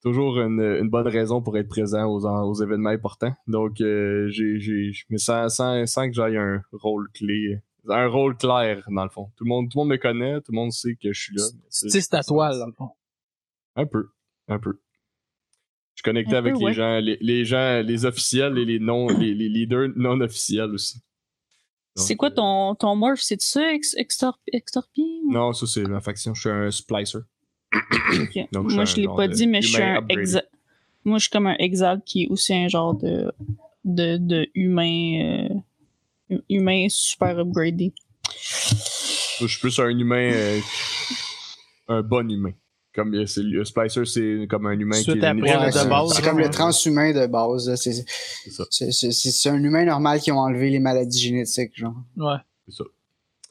[0.00, 3.34] toujours une, une bonne raison pour être présent aux, en- aux événements importants.
[3.48, 8.84] Donc, euh, j'ai, mais sans, sans, sans que j'aille un rôle clé, un rôle clair,
[8.88, 9.32] dans le fond.
[9.36, 11.34] Tout le monde, tout le monde me connaît, tout le monde sait que je suis
[11.34, 11.42] là.
[11.52, 12.90] mais Tu sais, c'est ta toile, dans le fond.
[13.74, 14.08] Un peu,
[14.46, 14.78] un peu.
[15.94, 16.72] Je suis connecté Un avec peu, les ouais.
[16.74, 21.00] gens, les, les gens, les officiels et les non, les, les leaders non officiels aussi.
[21.98, 23.20] C'est quoi euh, ton, ton morph?
[23.20, 25.04] C'est ça, ex, extor, extorpien?
[25.26, 26.34] ou- Non, ça c'est ma faction.
[26.34, 27.18] Je suis un splicer.
[28.52, 30.42] Donc, Moi, je l'ai pas dit, mais je suis un exa...
[31.04, 33.30] Moi, je suis comme un exalt qui est aussi un genre de,
[33.84, 35.48] de, de humain,
[36.30, 37.92] euh, humain super upgradé.
[39.40, 40.60] Je suis plus un humain, euh,
[41.88, 42.52] un bon humain.
[42.98, 46.14] Comme euh, c'est, le Splicer, c'est comme un humain Suite qui est Ouais, c'est- base,
[46.14, 47.72] C'est là, comme le transhumain de base.
[47.76, 48.64] C'est C'est ça.
[48.70, 51.94] c'est- c'est- c'est- c'est un humain normal qui ont enlevé les maladies génétiques, genre.
[52.16, 52.38] Ouais.
[52.66, 52.84] C'est ça.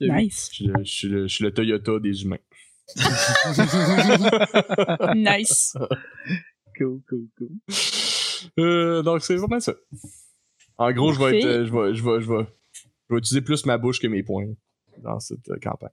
[0.01, 0.49] Nice.
[0.51, 2.37] Je suis, le, je, suis le, je suis le Toyota des humains.
[5.15, 5.77] nice.
[6.77, 7.49] Cool, cool, cool.
[8.59, 9.73] Euh, donc c'est vraiment ça.
[10.77, 12.45] En gros, je vais, être, euh, je, vais, je, vais, je, vais,
[13.09, 14.53] je vais utiliser plus ma bouche que mes poings
[15.03, 15.89] dans cette campagne.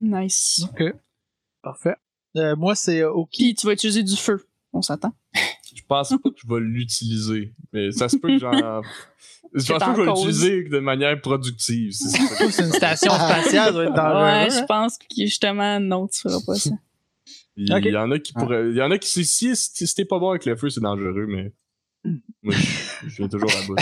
[0.00, 0.64] Nice.
[0.72, 0.94] OK.
[1.60, 1.96] Parfait.
[2.36, 3.44] Euh, moi, c'est euh, Oki.
[3.44, 4.46] Puis tu vas utiliser du feu.
[4.72, 5.12] On s'attend.
[5.74, 7.54] je pense pas que je vais l'utiliser.
[7.72, 8.52] Mais ça se peut que j'en.
[9.54, 11.92] Je pense en pas que je vais l'utiliser de manière productive.
[11.92, 14.22] c'est une station spatiale, ça doit être dangereux.
[14.22, 16.70] Ouais, je pense que justement, non, tu feras pas ça.
[17.56, 17.86] Il Ok.
[17.86, 18.68] y en a qui pourraient.
[18.68, 20.82] Il y en a qui, si, si, si t'es pas bon avec le feu, c'est
[20.82, 21.50] dangereux, mais.
[22.42, 23.76] Moi, je, je viens toujours à bout.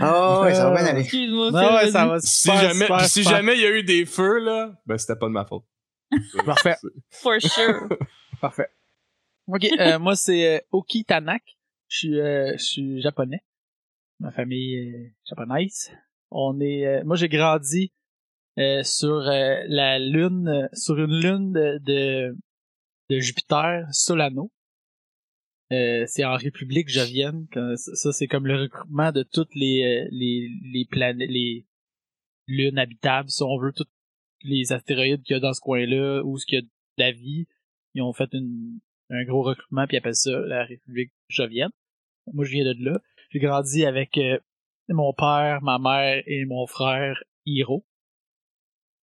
[0.00, 1.00] Ah ouais, ça va bien aller.
[1.02, 3.36] Excuse-moi, ouais, va Si super, jamais, super, si super.
[3.36, 5.64] jamais il y a eu des feux, là, ben c'était pas de ma faute.
[6.44, 6.76] Parfait.
[7.10, 7.88] For sure.
[8.40, 8.68] Parfait.
[9.46, 11.42] Ok, euh, moi c'est euh, Oki Tanak.
[11.88, 13.42] Je suis, euh, je suis japonais.
[14.20, 15.90] Ma famille est japonaise.
[16.30, 17.92] On est, euh, moi j'ai grandi
[18.58, 22.36] euh, sur euh, la lune, euh, sur une lune de, de,
[23.08, 24.50] de Jupiter, Solano.
[25.70, 27.46] Euh, c'est en République Jovienne.
[27.76, 31.66] Ça, c'est comme le regroupement de toutes les euh, les les planètes, les
[32.46, 33.72] lunes habitables, si on veut,
[34.42, 37.12] les astéroïdes qu'il y a dans ce coin-là, où ce qu'il y a de la
[37.12, 37.46] vie.
[37.94, 41.70] Ils ont fait une, un gros recrutement puis ils appellent ça la République Jovienne.
[42.32, 42.98] Moi, je viens de là.
[43.30, 44.38] J'ai grandi avec euh,
[44.88, 47.84] mon père, ma mère et mon frère Hiro.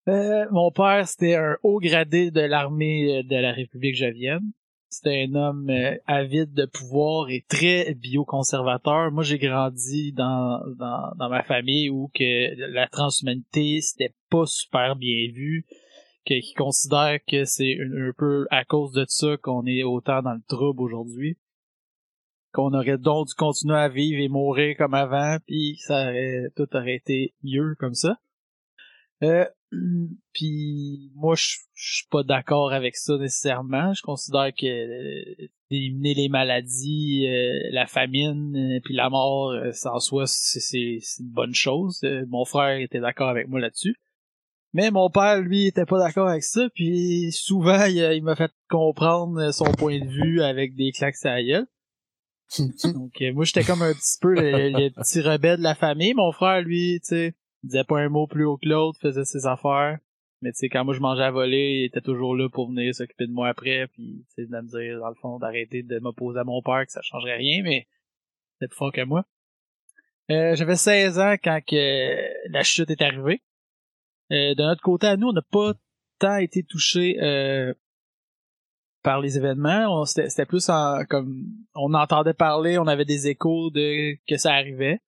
[0.07, 4.51] Euh, mon père, c'était un haut gradé de l'armée euh, de la République Jovienne.
[4.95, 9.11] C'était un homme euh, avide de pouvoir et très bioconservateur.
[9.11, 15.29] Moi, j'ai grandi dans, dans, ma famille où que la transhumanité, c'était pas super bien
[15.33, 15.65] vu
[16.25, 20.21] que- qui considère que c'est un, un peu à cause de ça qu'on est autant
[20.21, 21.37] dans le trouble aujourd'hui.
[22.53, 26.73] Qu'on aurait donc dû continuer à vivre et mourir comme avant, puis ça aurait, tout
[26.73, 28.17] aurait été mieux comme ça.
[29.23, 29.45] Euh,
[30.33, 33.93] puis moi, je suis pas d'accord avec ça nécessairement.
[33.93, 39.71] Je considère que euh, d'éliminer les maladies, euh, la famine, euh, puis la mort, euh,
[39.85, 42.01] en soi, c'est une bonne chose.
[42.27, 43.95] Mon frère était d'accord avec moi là-dessus.
[44.73, 49.53] Mais mon père, lui, était pas d'accord avec ça, puis souvent, il, m'a fait comprendre
[49.53, 51.67] son point de vue avec des claques à la gueule.
[52.93, 56.13] Donc, euh, moi, j'étais comme un petit peu le, le petit rebelle de la famille.
[56.13, 57.33] Mon frère, lui, tu sais,
[57.65, 59.99] disait pas un mot plus haut que l'autre, faisait ses affaires.
[60.41, 62.93] Mais tu sais, quand moi je mangeais à voler, il était toujours là pour venir
[62.93, 65.99] s'occuper de moi après, puis tu sais, de me dire, dans le fond, d'arrêter de
[65.99, 67.87] m'opposer à mon père, que ça changerait rien, mais
[68.53, 69.25] c'était plus fort que moi.
[70.31, 73.41] Euh, J'avais 16 ans quand que la chute est arrivée.
[74.31, 75.73] Euh, de notre côté, à nous, on n'a pas
[76.19, 77.73] tant été touchés euh,
[79.03, 80.03] par les événements.
[80.05, 84.99] C'était plus en, comme on entendait parler, on avait des échos de que ça arrivait,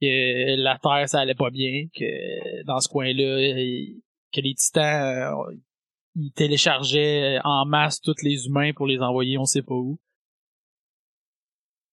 [0.00, 3.92] que la Terre ça allait pas bien, que dans ce coin-là,
[4.32, 5.54] que les Titans euh,
[6.14, 9.98] ils téléchargeaient en masse tous les humains pour les envoyer on sait pas où.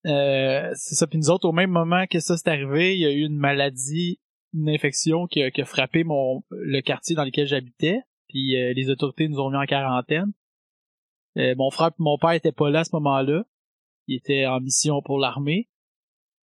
[0.05, 1.07] Euh, c'est ça.
[1.07, 3.37] Puis nous autres, au même moment que ça s'est arrivé, il y a eu une
[3.37, 4.19] maladie,
[4.53, 8.01] une infection qui a, qui a frappé mon le quartier dans lequel j'habitais.
[8.27, 10.33] Puis euh, les autorités nous ont mis en quarantaine.
[11.37, 13.43] Euh, mon frère et mon père étaient pas là à ce moment-là.
[14.07, 15.69] Ils étaient en mission pour l'armée.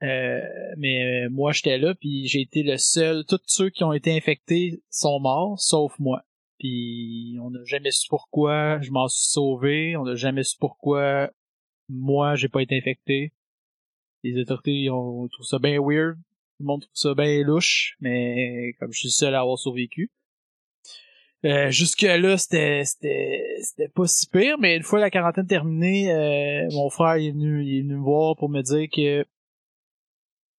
[0.02, 0.40] Euh,
[0.78, 3.24] mais euh, moi j'étais là puis j'ai été le seul.
[3.26, 6.22] Tous ceux qui ont été infectés sont morts, sauf moi.
[6.58, 9.96] Puis on n'a jamais su pourquoi je m'en suis sauvé.
[9.96, 11.30] On n'a jamais su pourquoi
[11.88, 13.32] moi j'ai pas été infecté.
[14.22, 16.16] Les autorités ont trouvé ça bien weird.
[16.16, 19.58] Tout le monde trouve ça bien louche, mais comme je suis le seul à avoir
[19.58, 20.10] survécu.
[21.46, 26.12] Euh, jusque là c'était c'était c'était pas si pire mais une fois la quarantaine terminée
[26.12, 29.24] euh, mon frère il est venu il est venu me voir pour me dire que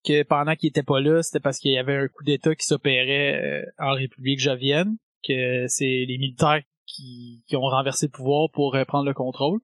[0.04, 2.66] que pendant qu'il était pas là c'était parce qu'il y avait un coup d'état qui
[2.66, 8.50] s'opérait euh, en République Jovienne que c'est les militaires qui, qui ont renversé le pouvoir
[8.52, 9.60] pour euh, prendre le contrôle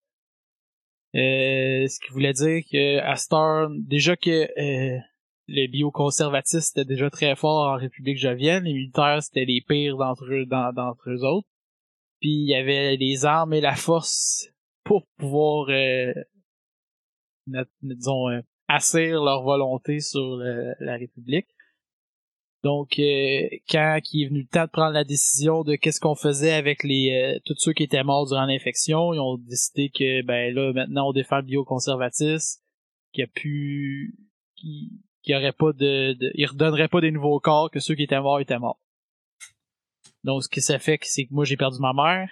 [1.16, 3.16] euh, ce qui voulait dire que à
[3.88, 5.00] déjà que euh,
[5.48, 10.26] le bioconservatisme c'était déjà très fort en République Jovienne, les militaires c'était les pires d'entre
[10.26, 11.48] eux d'entre eux autres.
[12.20, 14.50] Puis il y avait les armes et la force
[14.84, 16.14] pour pouvoir euh,
[17.82, 18.28] disons
[18.68, 20.38] asseoir leur volonté sur
[20.80, 21.48] la République.
[22.64, 26.16] Donc euh, quand il est venu le temps de prendre la décision de qu'est-ce qu'on
[26.16, 30.22] faisait avec les euh, tous ceux qui étaient morts durant l'infection, ils ont décidé que
[30.24, 32.62] ben là maintenant on défend le bioconservatisme,
[33.14, 34.18] qu'il y a plus
[34.56, 37.96] qui qu'il y aurait pas de, de ils redonneraient pas des nouveaux corps que ceux
[37.96, 38.82] qui étaient morts étaient morts.
[40.24, 42.30] Donc ce que ça fait c'est que moi j'ai perdu ma mère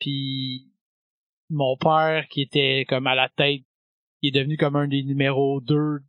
[0.00, 0.72] puis
[1.50, 3.62] mon père qui était comme à la tête
[4.26, 6.00] il est devenu comme un des numéros 2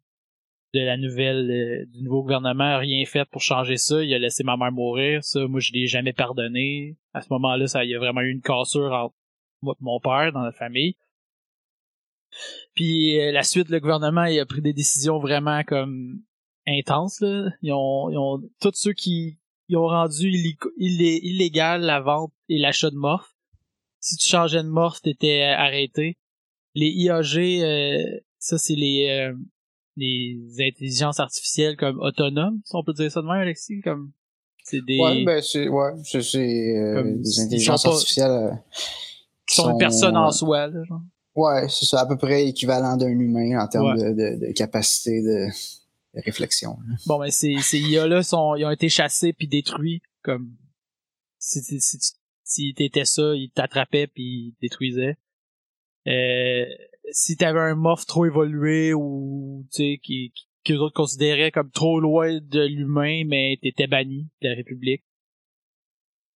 [0.73, 4.03] de la nouvelle euh, du nouveau gouvernement rien fait pour changer ça.
[4.03, 5.23] Il a laissé ma mère mourir.
[5.23, 6.97] Ça moi je l'ai jamais pardonné.
[7.13, 9.15] À ce moment-là ça il y a vraiment eu une cassure entre
[9.61, 10.95] moi et mon père dans la famille.
[12.73, 16.21] Puis euh, la suite le gouvernement il a pris des décisions vraiment comme
[16.67, 17.23] intenses
[17.61, 19.39] ils ont tous ceux qui
[19.73, 20.29] ont rendu
[20.77, 23.35] illégal la vente et l'achat de morph.
[23.99, 26.17] Si tu changeais de morph t'étais arrêté
[26.79, 29.33] les IAG, euh, ça c'est les euh,
[29.95, 34.11] les intelligences artificielles comme autonomes, si on peut dire ça de même, Alexis, comme
[34.63, 38.51] c'est des Ouais, ben c'est ouais, c'est euh, des intelligences pas- artificielles euh,
[39.47, 40.67] qui sont, une personne en soi.
[40.67, 41.01] Là, genre.
[41.35, 44.13] Ouais, c'est ça, à peu près équivalent d'un humain en termes Ouais.
[44.13, 45.47] de, de, de capacité de,
[46.15, 46.77] de réflexion.
[46.87, 46.95] là.
[47.05, 50.01] Bon, ben ces, ces IA-là sont, ils ont été chassés puis détruits.
[50.23, 50.55] Comme
[51.39, 55.15] si, si, si, tu- si t'étais ça, ils t'attrapaient puis ils détruisaient.
[56.07, 56.65] Euh,
[57.11, 60.33] si t'avais un morph trop évolué ou qui, qui
[60.67, 65.03] que les autres considéraient comme trop loin de l'humain, mais t'étais banni de la République.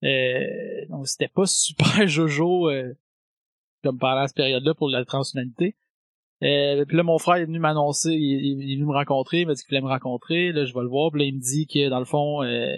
[0.03, 2.93] Euh, donc c'était pas super jojo euh,
[3.83, 5.75] comme pendant cette période-là pour la transhumanité.
[6.43, 9.53] Euh, puis là, mon frère est venu m'annoncer, il, est venu me rencontrer, il m'a
[9.53, 11.67] dit qu'il voulait me rencontrer, là, je vais le voir, puis là, il me dit
[11.67, 12.75] que, dans le fond, euh,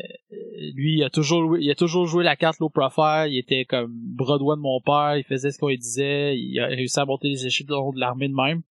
[0.75, 3.93] lui, il a toujours il a toujours joué la carte low profile, il était comme
[4.17, 7.29] droit de mon père, il faisait ce qu'on lui disait, il a réussi à monter
[7.29, 8.63] les échelons de l'armée de même.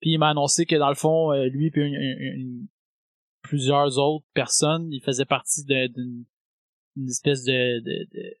[0.00, 2.66] Puis il m'a annoncé que, dans le fond, euh, lui puis une- une-
[3.42, 6.24] plusieurs autres personnes, il faisait partie d'une
[6.96, 8.36] une espèce de, de, de,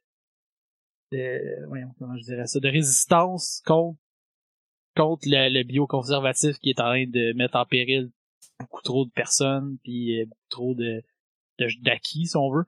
[1.12, 3.98] de- voyons, comment je dirais ça, de résistance contre
[4.96, 8.10] contre le, le bioconservatif qui est en train de mettre en péril
[8.60, 11.02] beaucoup trop de personnes puis euh, beaucoup trop de
[11.82, 12.64] d'acquis si on veut.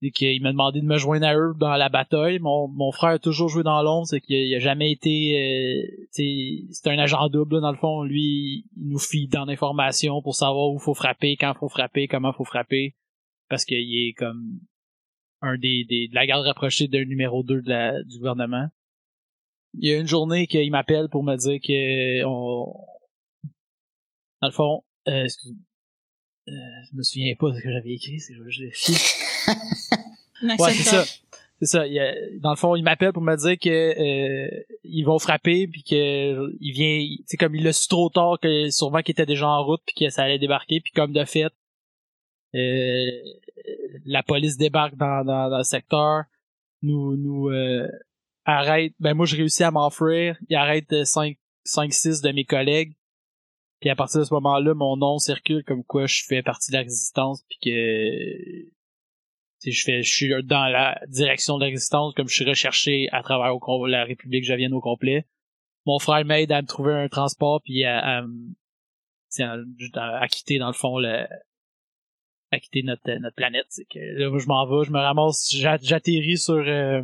[0.00, 2.38] Et qu'il m'a demandé de me joindre à eux dans la bataille.
[2.38, 6.86] Mon, mon frère a toujours joué dans l'ombre c'est qu'il a, jamais été euh, c'est
[6.86, 8.02] un agent double là, dans le fond.
[8.04, 12.32] Lui il nous fie dans l'information pour savoir où faut frapper quand faut frapper comment
[12.32, 12.94] faut frapper.
[13.48, 14.60] Parce qu'il est comme
[15.40, 18.68] un des, des de la garde rapprochée d'un numéro 2 de la, du gouvernement
[19.80, 22.72] il y a une journée qu'il m'appelle pour me dire que on
[24.40, 25.54] dans le fond euh, excuse-
[26.48, 26.52] euh,
[26.90, 28.64] je me souviens pas de ce que j'avais écrit c'est je
[30.42, 31.04] ouais c'est ça.
[31.60, 31.86] C'est ça.
[31.88, 35.82] Il dans le fond il m'appelle pour me dire que euh, ils vont frapper puis
[35.82, 39.48] que il vient c'est comme il l'a su trop tard que sûrement qu'il était déjà
[39.48, 41.50] en route puis que ça allait débarquer puis comme de fait
[42.54, 43.10] euh,
[44.06, 46.24] la police débarque dans, dans, dans le secteur
[46.82, 47.88] nous nous euh,
[48.48, 52.94] arrête ben moi je réussis à m'enfuir il arrête 5 5 6 de mes collègues.
[53.80, 56.76] Puis à partir de ce moment-là mon nom circule comme quoi je fais partie de
[56.76, 58.70] la résistance puis que
[59.70, 63.22] je fais je suis dans la direction de la résistance comme je suis recherché à
[63.22, 63.54] travers
[63.86, 65.26] la République javienne au complet.
[65.86, 68.24] Mon frère m'aide à me trouver un transport puis à, à,
[69.40, 69.56] à,
[70.22, 71.26] à- quitter dans le fond le
[72.50, 75.76] à quitter notre notre planète c'est que là je m'en vais je me ramasse j'a-
[75.82, 77.02] j'atterris sur euh,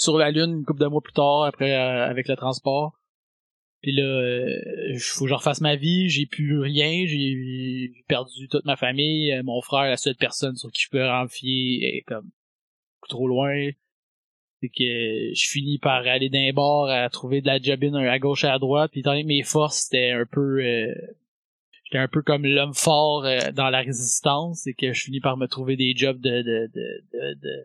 [0.00, 2.98] sur la lune une couple de mois plus tard après euh, avec le transport.
[3.82, 8.64] Puis là euh, faut que je refasse ma vie j'ai plus rien j'ai perdu toute
[8.64, 12.02] ma famille Euh, mon frère la seule personne sur qui je peux me fier est
[12.02, 12.30] comme
[13.08, 13.70] trop loin.
[14.60, 18.44] C'est que je finis par aller d'un bord à trouver de la jobine à gauche
[18.44, 18.90] et à droite.
[18.92, 20.60] Puis étant donné mes forces c'était un peu
[21.84, 23.22] j'étais un peu comme l'homme fort
[23.54, 27.64] dans la résistance et que je finis par me trouver des jobs de de, de,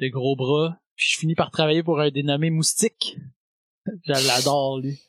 [0.00, 3.16] de gros bras puis je finis par travailler pour un dénommé moustique.
[4.04, 5.00] Je l'adore lui.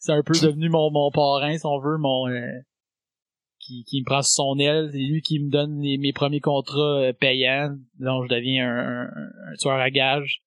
[0.00, 2.58] C'est un peu devenu mon mon parrain si on veut mon euh,
[3.60, 4.88] qui, qui me prend sous son aile.
[4.90, 7.76] C'est lui qui me donne les- mes premiers contrats euh, payants.
[8.00, 10.42] Donc je deviens un, un, un tueur à gages.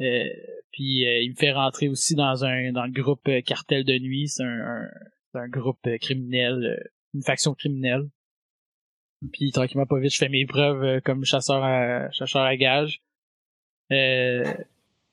[0.00, 0.24] Euh,
[0.72, 3.98] puis euh, il me fait rentrer aussi dans un dans le groupe euh, cartel de
[3.98, 4.28] nuit.
[4.28, 4.88] C'est un,
[5.34, 8.08] un groupe euh, criminel une faction criminelle.
[9.32, 13.02] Puis tranquillement pas vite je fais mes preuves comme chasseur à chasseur à gages
[13.92, 14.54] euh,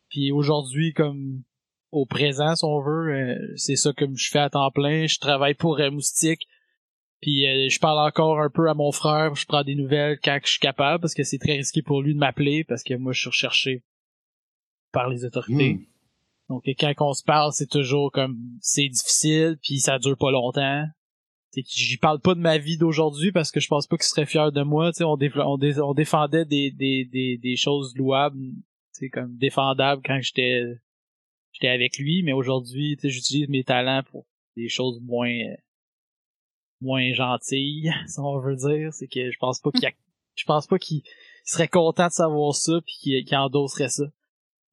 [0.09, 1.43] puis aujourd'hui comme
[1.91, 5.07] au présent si on veut euh, c'est ça comme je fais à temps plein.
[5.07, 6.47] Je travaille pour euh, Moustique.
[7.21, 10.39] Puis euh, je parle encore un peu à mon frère je prends des nouvelles quand
[10.43, 13.13] je suis capable parce que c'est très risqué pour lui de m'appeler parce que moi
[13.13, 13.83] je suis recherché
[14.91, 15.73] par les autorités.
[15.73, 15.85] Hmm.
[16.49, 20.85] donc quand on se parle c'est toujours comme c'est difficile puis ça dure pas longtemps.
[20.85, 21.02] que
[21.55, 24.51] j'y parle pas de ma vie d'aujourd'hui parce que je pense pas qu'il serait fier
[24.51, 28.39] de moi tu sais on, on, dé- on défendait des, des, des, des choses louables
[28.39, 28.59] tu
[28.91, 30.63] sais comme défendables quand j'étais
[31.51, 35.31] j'étais avec lui mais aujourd'hui j'utilise mes talents pour des choses moins
[36.81, 38.93] moins gentilles si on veut dire.
[38.93, 39.89] C'est que je pense pas qu'il
[40.35, 41.01] je pense pas qu'il
[41.45, 44.03] serait content de savoir ça puis qu'il endosserait ça.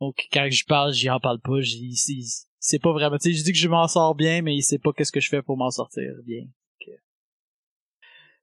[0.01, 1.95] Donc quand je parle j'y en parle pas j'y
[2.59, 4.78] c'est pas vraiment tu sais je dis que je m'en sors bien mais il sait
[4.78, 6.45] pas qu'est-ce que je fais pour m'en sortir bien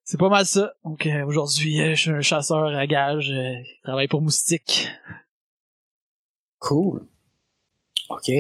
[0.10, 3.62] c'est pas mal ça donc euh, aujourd'hui euh, je suis un chasseur à gages euh,
[3.64, 4.88] qui travaille pour Moustique
[6.60, 7.06] Cool.
[8.10, 8.32] OK.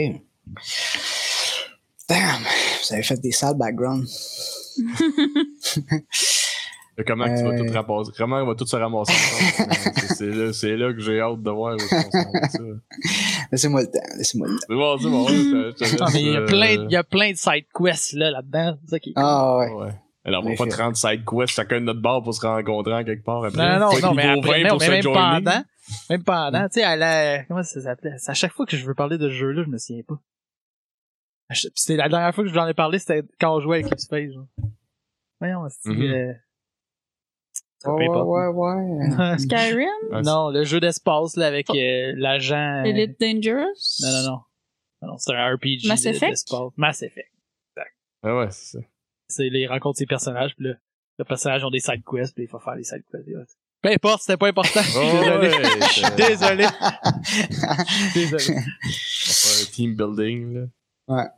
[2.10, 4.10] Damn, vous avez fait des sales backgrounds.
[7.06, 8.12] Comment tu vas tout ramasser?
[8.18, 9.14] Comment on va tout se ramasser?
[9.14, 12.04] C'est- c'est là, c'est là que j'ai hâte de voir où ça.
[13.52, 14.66] Laissez-moi le temps, laissez-moi le temps.
[14.68, 15.28] C'est bon, c'est bon.
[15.28, 17.32] je te- je te Ah, mais il y a plein, euh, il y a plein
[17.32, 18.80] de side quests, là, là-dedans.
[18.86, 19.24] C'est ça qui est cool.
[19.24, 19.72] Ah ouais.
[19.74, 19.92] Ouais.
[20.28, 20.72] Alors, on va pas effet.
[20.78, 23.58] 30 side quests chacun de notre bar pour se rencontrer en quelque part après.
[23.58, 25.64] Non, non, non, mais après, 20 non, pour mais se même pendant,
[26.10, 28.14] même pendant, tu sais, à la, comment ça s'appelait?
[28.18, 30.20] C'est à chaque fois que je veux parler de ce jeu-là, je me souviens pas.
[31.76, 33.88] C'était la dernière fois que j'en ai parlé, c'était quand on jouait avec
[34.34, 34.48] genre.
[35.40, 36.34] Voyons, c'est, euh,
[37.80, 39.38] ça Ouais, ouais.
[39.38, 40.24] Skyrim?
[40.26, 41.76] Non, le jeu d'espace, là, avec Oh.
[41.78, 42.82] euh, l'agent.
[42.82, 44.02] euh, Elite Dangerous?
[44.02, 44.40] Non, non, non.
[45.10, 46.54] Non, c'est un RPG Mass Effect?
[46.76, 47.32] Mass Effect.
[48.24, 48.84] Ah ouais, c'est ça.
[49.28, 50.74] C'est, là, il rencontre ses personnages, puis là,
[51.20, 53.28] le personnage ont des side quests, puis il faut faire les side quests.
[53.28, 53.44] là.
[53.82, 54.82] Peu importe, c'était pas important.
[54.82, 55.48] Je suis Oh, désolé.
[55.50, 56.68] ouais, Je suis c'est- désolé.
[58.14, 58.56] désolé.
[58.56, 60.54] On va faire un team building,
[61.08, 61.34] là.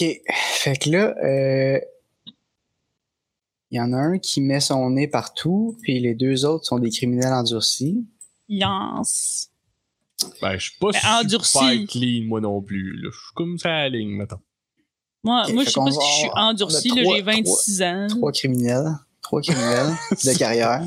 [0.00, 0.06] Ok.
[0.32, 1.80] Fait que là, euh,
[3.70, 6.78] il y en a un qui met son nez partout, puis les deux autres sont
[6.78, 8.06] des criminels endurcis.
[8.48, 9.50] Yance.
[10.42, 11.86] Ben, je suis pas Mais super endurci.
[11.86, 13.10] clean, moi non plus, là.
[13.12, 14.40] Je suis comme ça à la ligne, mettons.
[15.22, 18.06] Moi, moi je sais pas va- si je suis on endurci, j'ai 26 ans.
[18.08, 18.94] Trois criminels.
[19.22, 20.82] Trois criminels de carrière.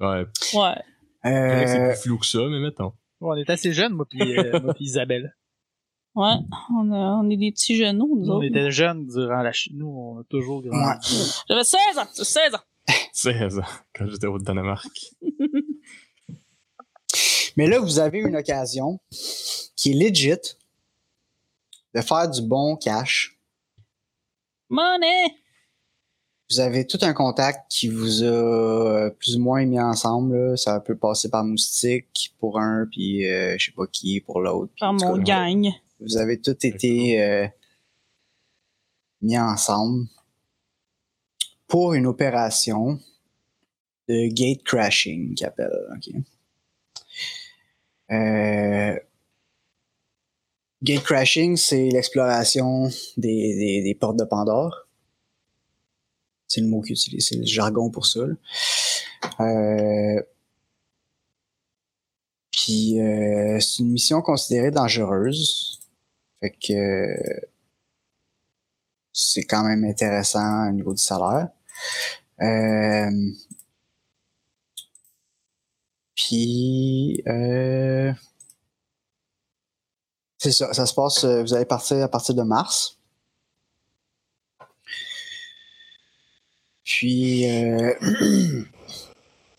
[0.00, 0.74] Ouais, Ouais.
[1.22, 2.92] que c'est Euh, plus flou que ça, mais mettons.
[3.20, 5.34] Bon, on est assez jeunes, moi puis euh, moi puis Isabelle.
[6.14, 6.34] Ouais.
[6.76, 8.46] On, a- on est des petits genoux, nous Nous, on autres.
[8.46, 9.78] était jeunes durant la Chine.
[9.78, 11.32] Nous, on a toujours grandi.
[11.48, 12.06] J'avais 16 ans.
[12.12, 12.58] 16 ans.
[13.12, 13.62] 16 ans,
[13.94, 14.86] quand j'étais au Danemark.
[17.56, 19.00] mais là, vous avez une occasion
[19.76, 20.32] qui est legit
[21.94, 23.38] de faire du bon cash.
[24.68, 25.36] Money!
[26.50, 30.36] Vous avez tout un contact qui vous a euh, plus ou moins mis ensemble.
[30.36, 30.56] là.
[30.56, 34.72] Ça peut passer par Moustique pour un, puis euh, je sais pas qui pour l'autre.
[34.78, 35.68] Par mon gang.
[36.00, 37.48] Vous avez tout été euh,
[39.22, 40.06] mis ensemble
[41.66, 42.98] pour une opération
[44.08, 45.34] de gate crashing
[45.96, 46.14] ok?
[48.10, 48.98] Euh,
[50.84, 54.86] gate crashing, c'est l'exploration des, des, portes de Pandore.
[56.46, 58.20] C'est le mot qu'ils utilisent, c'est le jargon pour ça.
[59.40, 60.22] Euh,
[62.52, 65.80] puis euh, c'est une mission considérée dangereuse.
[66.40, 67.16] Fait que
[69.12, 71.48] c'est quand même intéressant au niveau du salaire.
[72.42, 73.10] Euh,
[76.14, 77.22] puis
[80.44, 82.98] c'est ça, ça se passe, euh, vous allez partir à partir de mars.
[86.84, 87.94] Puis euh,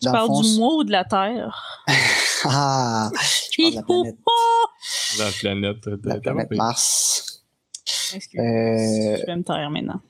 [0.00, 1.84] Tu parles fond, du mois ou de la Terre?
[2.48, 3.10] Ah,
[3.50, 4.16] je parle de la planète,
[5.18, 7.42] La planète de la planète Mars.
[8.14, 8.38] Excuse.
[8.38, 10.00] Euh, Je vais me taire maintenant.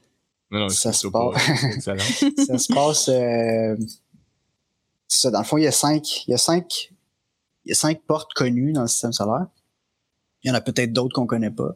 [0.51, 1.31] Non, non, Ça se pas.
[1.33, 1.43] passe.
[2.47, 3.09] Ça se passe.
[3.09, 3.75] euh,
[5.09, 6.25] c'est ça, dans le fond, il y a cinq.
[6.27, 6.93] Il y a cinq.
[7.65, 9.47] Il y a cinq portes connues dans le système solaire.
[10.47, 11.75] Il y en a peut-être d'autres qu'on connaît pas.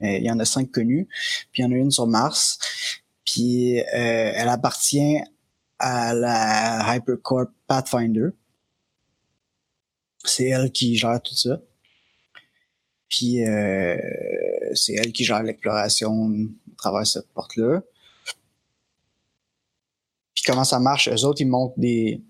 [0.00, 1.08] Il y en a cinq connues.
[1.50, 2.56] Puis il y en a une sur Mars.
[3.24, 5.18] Puis euh, elle appartient
[5.80, 8.28] à la Hypercorp Pathfinder.
[10.22, 11.60] C'est elle qui gère tout ça.
[13.08, 13.96] Puis euh,
[14.74, 17.82] c'est elle qui gère l'exploration à travers cette porte-là.
[20.32, 21.08] Puis comment ça marche?
[21.08, 22.22] Eux autres, ils montent des.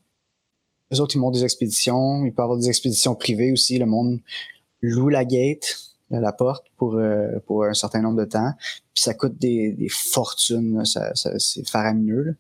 [0.90, 2.24] Eux autres, ils montent des expéditions.
[2.24, 3.78] Il peut y avoir des expéditions privées aussi.
[3.78, 4.20] Le monde
[4.82, 5.78] loue la gate,
[6.10, 8.52] la porte, pour, euh, pour un certain nombre de temps.
[8.94, 10.84] Puis ça coûte des, des fortunes.
[10.84, 12.22] Ça, ça- c'est faramineux.
[12.22, 12.32] là.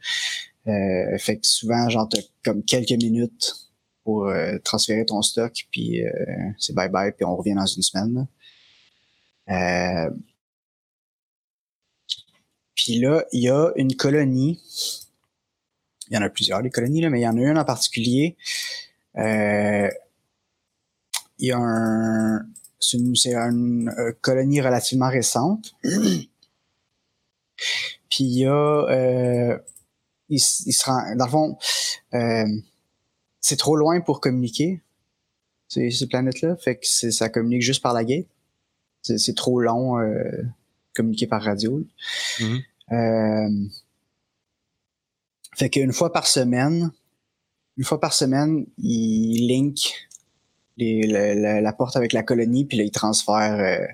[0.72, 3.54] Euh, fait que souvent, genre, t'as comme quelques minutes
[4.04, 6.10] pour euh, transférer ton stock, puis euh,
[6.58, 8.26] c'est bye-bye, puis on revient dans une semaine.
[9.48, 10.10] Euh,
[12.74, 14.60] puis là, il y a une colonie
[16.10, 17.64] il y en a plusieurs, des colonies, là, mais il y en a une en
[17.64, 18.36] particulier.
[19.16, 19.88] Euh,
[21.42, 22.46] il y a un.
[22.78, 25.74] C'est une, euh, colonie relativement récente.
[28.08, 28.86] Puis il y a.
[28.88, 29.58] Euh,
[30.28, 31.58] il, se rend, dans le fond,
[32.14, 32.46] euh,
[33.40, 34.80] c'est trop loin pour communiquer,
[35.68, 36.56] ces, ces planètes-là.
[36.56, 38.28] Fait que ça communique juste par la gate.
[39.02, 40.42] C'est trop long euh,
[40.94, 41.84] communiquer par radio.
[42.92, 43.48] Euh,
[45.56, 46.92] fait qu'une fois par semaine,
[47.76, 49.92] une fois par semaine, il link
[50.76, 53.86] les, la, la- la porte avec la colonie, puis là, il transfère euh,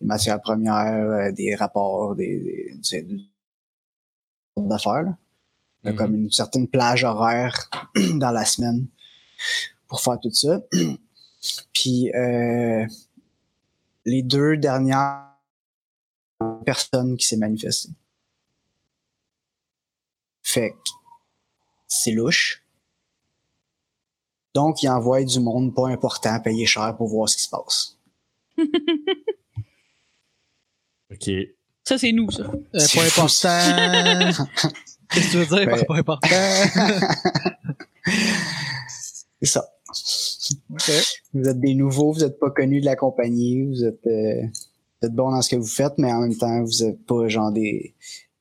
[0.00, 3.24] des matières premières, euh, des rapports, des, des, des-
[4.56, 5.02] d'affaires.
[5.02, 5.16] là.
[5.82, 5.98] Il y a Mhm.
[5.98, 7.70] comme une certaine plage horaire
[8.14, 8.86] dans la semaine
[9.88, 10.60] pour faire tout ça.
[11.72, 12.84] Puis euh,
[14.04, 15.26] les deux dernières
[16.66, 17.88] personnes qui s'est manifestées.
[20.42, 20.76] Fait que
[21.88, 22.62] c'est louche.
[24.54, 27.96] Donc, il envoie du monde pas important payer cher pour voir ce qui se passe.
[31.12, 31.28] Ok.
[31.84, 32.44] Ça, c'est nous, ça.
[32.44, 34.46] Euh, pas important.
[35.10, 35.84] Qu'est-ce que tu veux dire par Ouais.
[35.86, 36.28] pas important?
[39.42, 39.64] C'est ça.
[40.70, 40.90] ok.
[41.34, 44.42] Vous êtes des nouveaux, vous êtes pas connus de la compagnie, vous êtes, euh,
[45.00, 47.26] vous êtes bon dans ce que vous faites, mais en même temps, vous êtes pas
[47.28, 47.94] genre des,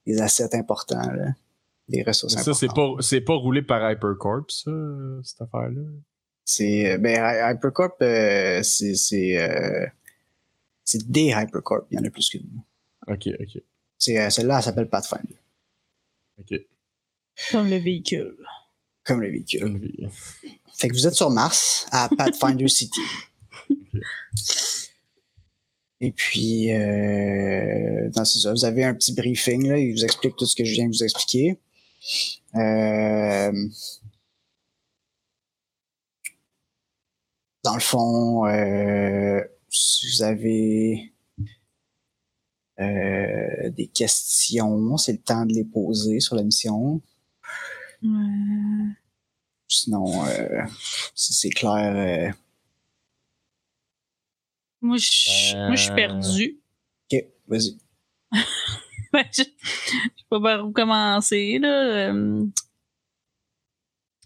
[0.05, 1.29] des assets importants, là.
[1.89, 2.97] Des ressources Ça, c'est importantes.
[2.97, 4.71] pas, c'est pas roulé par Hypercorp, ça,
[5.23, 5.81] cette affaire-là?
[6.45, 9.85] C'est, euh, ben, Hy- Hypercorp, euh, c'est, c'est, euh,
[10.83, 12.63] c'est des Hypercorp, il y en a plus que nous.
[13.07, 13.61] Ok, ok,
[13.97, 15.35] C'est, euh, celle-là, elle s'appelle Pathfinder,
[16.39, 16.59] ok.
[17.51, 18.35] Comme le véhicule.
[19.05, 19.65] comme le véhicule.
[19.65, 20.07] Une vie.
[20.75, 23.01] Fait que vous êtes sur Mars, à Pathfinder City.
[26.01, 30.63] Et puis, euh, vous avez un petit briefing, là, il vous explique tout ce que
[30.63, 31.57] je viens de vous expliquer.
[32.55, 33.51] Euh,
[37.63, 41.13] dans le fond, euh, si vous avez
[42.79, 47.01] euh, des questions, c'est le temps de les poser sur la mission.
[48.01, 48.93] Ouais.
[49.67, 50.63] Sinon, euh,
[51.13, 52.31] si c'est clair, euh,
[54.81, 55.55] Moi, je suis
[55.91, 55.95] Euh.
[55.95, 56.59] perdu.
[57.11, 57.77] ok, vas-y.
[59.13, 59.49] Ben, je sais
[60.29, 62.11] pas par où commencer, là.
[62.11, 62.43] Euh,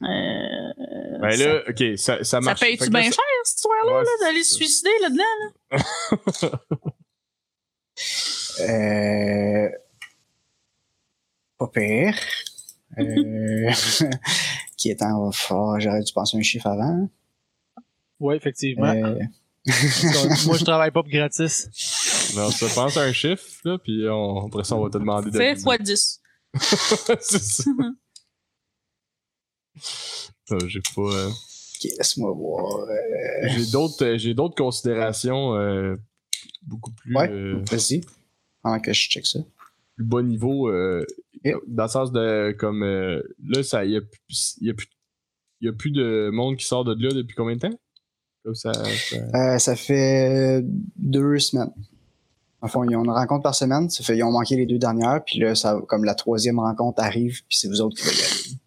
[0.02, 0.74] euh,
[1.22, 2.60] Ben ça, là, ok, ça, ça ça marche.
[2.60, 4.56] paye-tu bien là, cher, ça- cette histoire-là, Ouais, là, c'est d'aller se ça.
[4.58, 5.34] suicider là-dedans?
[5.72, 6.60] Là?
[8.62, 9.70] Euh,
[11.58, 12.16] pas pire.
[13.00, 13.72] Euh,
[14.78, 17.10] qui est en fort, j'aurais dû penser un chiffre avant.
[18.20, 18.92] Ouais, effectivement.
[18.94, 19.16] Euh,
[20.46, 21.70] Moi, je travaille pas pour gratis.
[22.36, 25.30] Non, ça pense à un chiffre, là, puis on, après ça, on va te demander
[25.32, 25.38] de.
[25.38, 26.22] Fais x 10.
[27.20, 27.72] c'est ça.
[30.52, 31.02] Euh, j'ai pas.
[31.02, 31.30] euh,
[31.98, 32.80] laisse-moi voir.
[32.82, 35.96] Euh, j'ai d'autres, euh, j'ai d'autres considérations euh,
[36.62, 37.30] beaucoup plus, Ouais.
[37.32, 38.02] euh, vas-y.
[38.62, 39.40] Pendant que je check ça.
[39.96, 41.06] plus bas niveau, euh,
[41.44, 41.58] Yep.
[41.68, 44.88] dans le sens de comme euh, là, ça, y a, plus- y a plus,
[45.62, 47.80] y a plus de monde qui sort de là depuis combien de temps?
[48.46, 50.62] Comme ça, ça- Euh, ça fait
[50.96, 51.72] deux semaines.
[52.66, 53.90] Enfin, ils ont une rencontre par semaine.
[53.90, 55.22] Ça fait, ils ont manqué les deux dernières.
[55.26, 58.24] Puis là, ça, comme la troisième rencontre arrive, puis c'est vous autres qui va y
[58.24, 58.58] aller.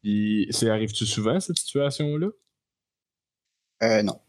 [0.00, 2.28] Puis, c'est arrive-tu souvent cette situation-là?
[3.82, 4.20] Euh, non.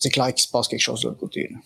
[0.00, 1.48] C'est clair qu'il se passe quelque chose de l'autre côté.
[1.52, 1.58] Là.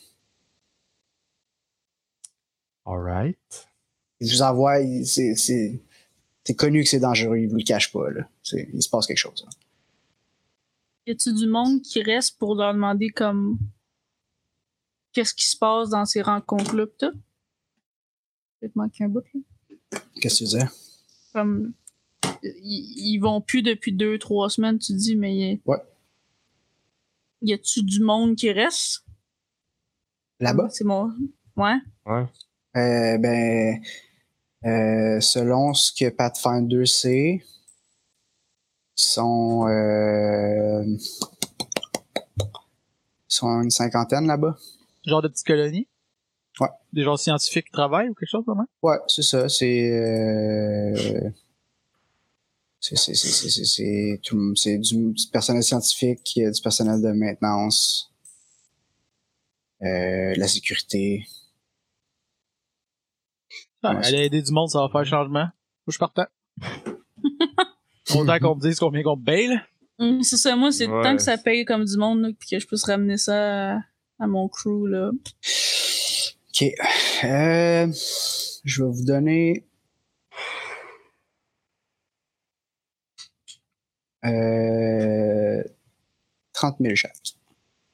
[2.84, 3.68] Alright.
[4.20, 5.80] Je vous envoie, il- c'est,
[6.56, 8.28] connu que c'est dangereux, ils vous le cachent pas, là.
[8.52, 9.42] Il se passe quelque chose.
[9.44, 9.50] là.
[11.06, 13.58] Y a-tu du monde qui reste pour leur demander comme
[15.16, 17.12] qu'est-ce qui se passe dans ces rencontres-là pis tout?
[18.60, 19.40] Peut-être manquer un bout, là.
[20.20, 20.66] Qu'est-ce que tu disais?
[21.32, 21.72] Comme
[22.42, 25.78] ils, ils vont plus depuis deux, trois semaines, tu dis, mais y a- Ouais.
[27.40, 29.04] y a-tu du monde qui reste?
[30.38, 30.68] Là-bas?
[30.68, 31.10] C'est moi.
[31.56, 31.76] Ouais.
[32.04, 32.26] Ouais.
[32.76, 33.80] Euh, ben,
[34.66, 41.00] euh, selon ce que Pathfinder sait, ils sont, euh, ils
[43.28, 44.58] sont une cinquantaine là-bas.
[45.06, 45.88] Genre de petite colonie?
[46.60, 46.68] Ouais.
[46.92, 48.64] Des gens scientifiques qui travaillent ou quelque chose comme ça.
[48.82, 49.48] Ouais, c'est ça.
[49.48, 50.94] C'est, euh,
[52.80, 56.60] c'est, c'est, c'est, c'est, c'est, c'est tout le- c'est du, du personnel scientifique, a du
[56.62, 58.12] personnel de maintenance,
[59.82, 61.24] euh, la sécurité.
[63.82, 65.40] Ah, Ouais, aller aider du monde, ça va faire changement.
[65.44, 65.52] Moi,
[65.88, 66.26] je suis partant.
[68.14, 69.62] Autant qu'on me dise combien qu'on me paye, là.
[69.98, 71.02] Hum, c'est ça, moi, c'est Ouais.
[71.02, 73.78] tant que ça paye comme du monde, là, puis que je puisse ramener ça
[74.18, 75.10] à, mon crew, là.
[75.10, 76.64] OK.
[77.24, 77.92] Euh,
[78.64, 79.66] je vais vous donner.
[84.24, 85.62] Euh,
[86.52, 87.12] 30 000 chaque.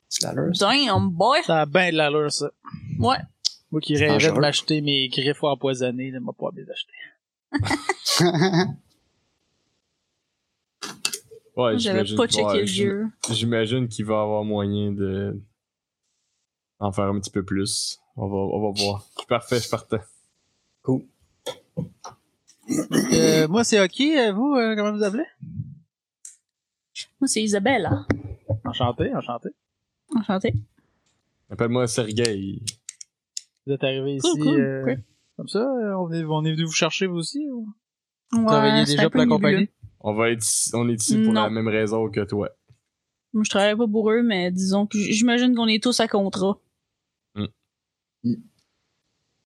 [0.08, 0.70] C'est la leur, ça?
[0.70, 1.40] Damn, boy!
[1.44, 2.50] Ça a bien de l'allure, ça.
[2.98, 3.18] Ouais.
[3.70, 6.92] Moi qui rêvais de m'acheter mes griffes empoisonnés, de m'a pas les acheter.
[11.56, 13.06] Ouais, J'avais pas checké le jeu.
[13.30, 15.38] J'imagine qu'il va avoir moyen de
[16.82, 17.98] en faire un petit peu plus.
[18.16, 19.06] On va, on va voir.
[19.14, 19.98] Je suis parfait, je suis partant.
[20.82, 21.02] cool.
[23.12, 24.00] Euh, moi, c'est OK.
[24.00, 25.24] euh, Vous, euh, comment vous appelez?
[27.20, 27.88] Moi, c'est Isabelle.
[28.64, 29.48] Enchanté, enchanté.
[30.14, 30.54] Enchantée.
[31.50, 32.60] Appelle-moi Sergei.
[33.66, 35.02] Vous êtes arrivé ici Cool, cool, euh, cool.
[35.36, 35.60] comme ça?
[35.98, 37.46] On est, on est venu vous chercher, vous aussi?
[37.50, 37.68] Ou?
[38.32, 39.68] Vous travaillez déjà pour la compagnie?
[40.00, 41.42] On va être ici- on est ici pour Non.
[41.44, 42.48] la même raison que toi.
[43.32, 46.58] Moi, je travaille pas pour eux, mais disons que j'imagine qu'on est tous à contrat.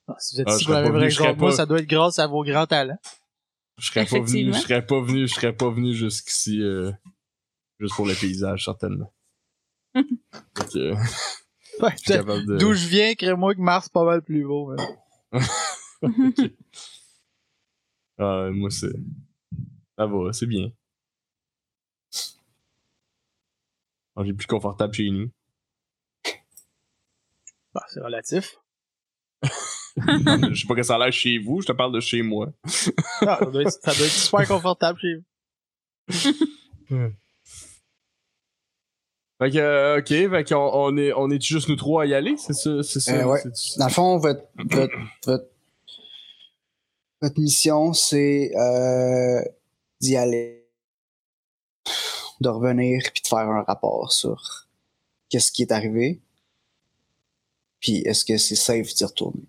[0.09, 1.79] Ah, si vous êtes Ah, ici pour la même raison que moi, pas- ça doit
[1.81, 2.99] être grâce à vos grands talents.
[3.79, 6.93] Je serais pas venu, je serais pas venu, je serais pas venu jusqu'ici euh,
[7.81, 9.12] juste pour le paysage, certainement.
[11.79, 12.59] Ouais, de...
[12.59, 14.72] D'où je viens, crée-moi que Mars pas mal plus beau.
[15.33, 15.41] mais-
[18.18, 18.93] Ah, moi, c'est.
[19.99, 20.70] Ça va, c'est bien.
[24.16, 25.31] Ah, J'ai plus confortable chez nous.
[27.74, 28.57] Bah, c'est relatif.
[29.97, 32.53] Je sais pas que ça a l'air chez vous, je te parle de chez moi.
[33.22, 37.12] Ah, ça, doit être, ça doit être super confortable chez vous.
[39.38, 42.14] Fait que, euh, ok, fait qu'on on est, on est juste nous trois à y
[42.14, 42.82] aller, c'est ça?
[42.82, 43.16] C'est ça?
[43.16, 43.42] Euh, ouais.
[43.76, 44.94] Dans le fond, votre, votre,
[45.26, 45.51] votre,
[47.20, 49.42] votre mission, c'est euh,
[50.01, 50.66] d'y aller,
[52.40, 54.66] de revenir, puis de faire un rapport sur
[55.28, 56.22] qu'est-ce qui est arrivé,
[57.81, 59.45] puis est-ce que c'est safe d'y retourner,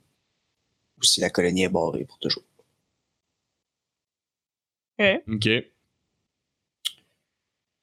[0.98, 2.44] ou si la colonie est barrée pour toujours?
[5.28, 5.48] Ok.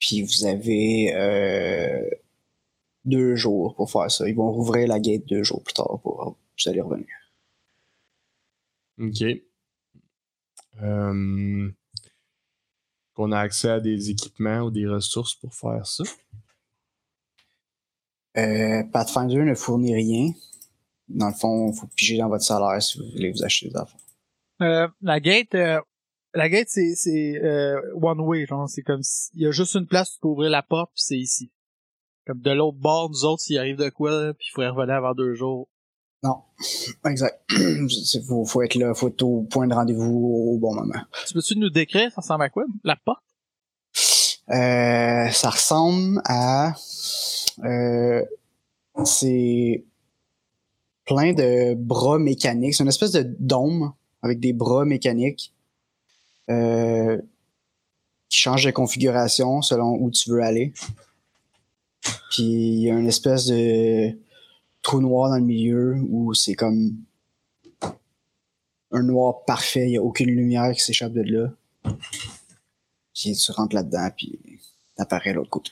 [0.01, 2.11] Puis vous avez euh,
[3.05, 4.29] deux jours pour faire ça.
[4.29, 7.07] Ils vont rouvrir la gate deux jours plus tard pour vous allez revenir.
[8.99, 9.23] Ok.
[10.83, 11.71] Euh,
[13.15, 16.05] qu'on a accès à des équipements ou des ressources pour faire ça?
[18.37, 20.32] Euh, Pathfinder ne fournit rien.
[21.09, 23.76] Dans le fond, il faut piger dans votre salaire si vous voulez vous acheter des
[23.76, 24.01] affaires.
[24.62, 25.80] Euh, la gate, euh,
[26.35, 28.68] la gate, c'est, c'est euh, one way, genre.
[28.68, 29.03] C'est comme
[29.35, 31.51] il y a juste une place pour ouvrir la porte, puis c'est ici.
[32.26, 35.14] Comme de l'autre bord, nous autres, s'il arrive de quoi, puis il faudrait revenir avant
[35.14, 35.68] deux jours.
[37.07, 37.45] Exact.
[37.51, 41.01] Il faut, faut être là, faut être au point de rendez-vous au bon moment.
[41.26, 43.22] Tu peux-tu nous décrire, ça ressemble à quoi, la porte?
[44.51, 46.72] Euh, ça ressemble à...
[47.63, 48.25] Euh,
[49.05, 49.85] c'est
[51.05, 52.75] plein de bras mécaniques.
[52.75, 53.93] C'est une espèce de dôme
[54.23, 55.53] avec des bras mécaniques
[56.51, 57.21] euh,
[58.29, 60.73] qui changent de configuration selon où tu veux aller.
[62.31, 64.17] Puis il y a une espèce de
[64.83, 66.97] trou noir dans le milieu où c'est comme
[68.91, 69.87] un noir parfait.
[69.87, 71.51] Il n'y a aucune lumière qui s'échappe de là.
[73.15, 74.39] Puis tu rentres là-dedans, puis
[74.97, 75.71] t'apparais l'autre côté.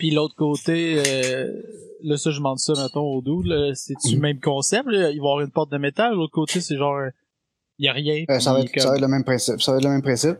[0.00, 1.52] Puis l'autre côté, euh,
[2.02, 4.22] là, ça, je demande ça, mettons, au doux, là, c'est-tu le Mhm.
[4.22, 4.98] même concept, là?
[4.98, 7.02] Il va y avoir une porte de métal, l'autre côté, c'est genre,
[7.78, 8.24] il y a rien.
[8.30, 9.60] Euh, ça, va être, comme- ça va être le même principe.
[9.60, 10.38] Ça va être le même principe.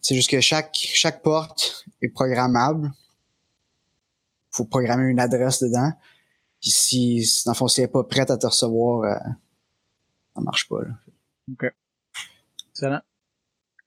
[0.00, 2.92] C'est juste que chaque, chaque porte est programmable.
[4.52, 5.90] Faut programmer une adresse dedans.
[6.60, 9.14] Puis si, si, dans le fond, si elle est pas prête à te recevoir, euh,
[10.36, 10.82] ça marche pas.
[10.82, 11.68] Là.
[12.70, 13.00] Excellent.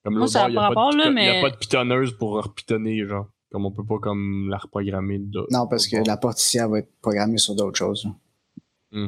[0.04, 1.26] Comme Moi, l'autre ça a bord, y a pas pas de rapport, là, pito- mais-
[1.36, 3.28] y a pas de pitonneuse pour repitonner, genre.
[3.56, 5.48] Comme on peut pas comme la reprogrammer de.
[5.50, 8.04] Non, parce que la elle va être programmée sur d'autres choses.
[8.92, 9.08] là.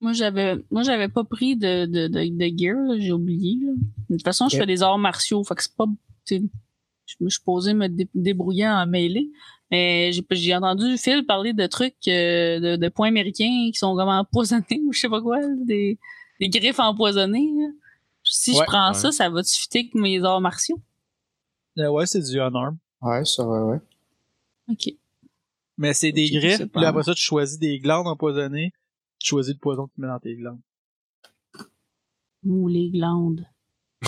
[0.00, 3.72] Moi, j'avais, moi, j'avais pas pris de, de, de, de gear, j'ai oublié, là.
[4.08, 5.84] De toute façon, je fais des arts martiaux, fait que c'est pas,
[6.30, 9.30] je me suis posé me dé- débrouiller en mêlée.
[9.70, 13.94] Mais j'ai, j'ai entendu Phil parler de trucs, euh, de, de points américains qui sont
[13.94, 15.98] comme empoisonnés ou je sais pas quoi, là, des,
[16.40, 17.68] des griffes empoisonnées, là.
[18.24, 18.94] Si je prends Ouais.
[18.94, 20.80] ça, ça va-tu fitter avec mes arts martiaux?
[21.78, 22.78] Euh, ouais, c'est du unarmed.
[23.02, 23.80] Ouais, ça va, ouais.
[24.68, 24.94] Ok.
[25.78, 28.72] Mais c'est des griffes, puis après ça, tu choisis des glandes empoisonnées,
[29.18, 30.60] tu choisis le poison que tu mets dans tes glandes.
[32.44, 33.46] Ou les glandes.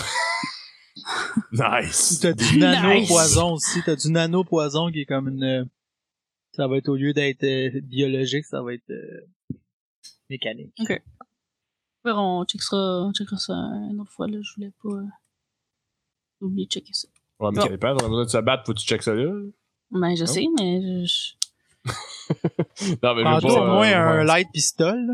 [1.51, 2.19] Nice!
[2.21, 3.67] T'as du nano-poison Nice.
[3.67, 5.43] aussi, t'as du nano-poison qui est comme une...
[5.43, 5.65] euh,
[6.53, 9.27] Ça va être, au lieu d'être euh, biologique, ça va être euh,
[10.29, 10.73] mécanique.
[10.87, 11.03] Ouais,
[12.05, 14.37] On checkera, on checkera ça une autre fois, là.
[14.41, 15.05] Je voulais pas, euh,
[16.39, 17.07] j'ai oublié de checker ça.
[17.39, 19.13] Ouais, mais ça dépend, on a besoin de se battre, faut que tu checkes ça
[19.13, 19.31] là.
[19.91, 20.25] Ben, je Oh.
[20.25, 21.33] sais, mais je,
[23.03, 23.73] Non, mais je Prends veux au pas.
[23.73, 24.25] moins euh, un ouais.
[24.25, 25.13] light pistol, là.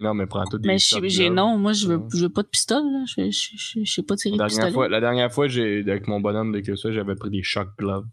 [0.00, 2.08] Non, mais prends tout des Mais j'ai, non, moi, je veux, Ouais.
[2.14, 3.04] je veux pas de pistolet, là.
[3.06, 4.72] Je, je, je, je sais pas tirer La de dernière pistolet.
[4.72, 7.68] fois, la dernière fois j'ai, avec mon bonhomme de que ça, j'avais pris des shock
[7.78, 8.04] gloves.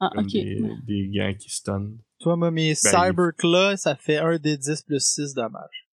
[0.00, 0.26] Ah, ok.
[0.32, 1.98] des, des gants qui stunnent.
[2.20, 5.83] Toi, moi, mes Ben, Cyberclaw, ça fait 1 des 10 plus 6 dommages.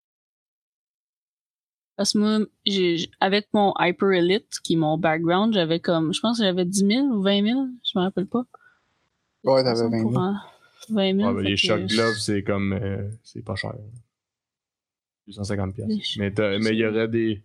[2.01, 6.19] Parce que moi, j'ai, avec mon Hyper Elite, qui est mon background, j'avais comme, je
[6.19, 8.43] pense que j'avais 10 000 ou 20 000, je me rappelle pas.
[9.43, 10.23] Ouais, t'avais 20 Pour 000.
[10.23, 10.41] un-
[10.89, 11.29] 20 000.
[11.29, 12.73] Ouais, ben, fait les shock gloves, c'est comme.
[12.73, 13.75] euh, c'est pas cher.
[15.27, 15.73] 250$.
[15.75, 15.87] piastres.
[15.93, 16.17] Les ch-
[16.63, 17.43] Mais il y aurait des.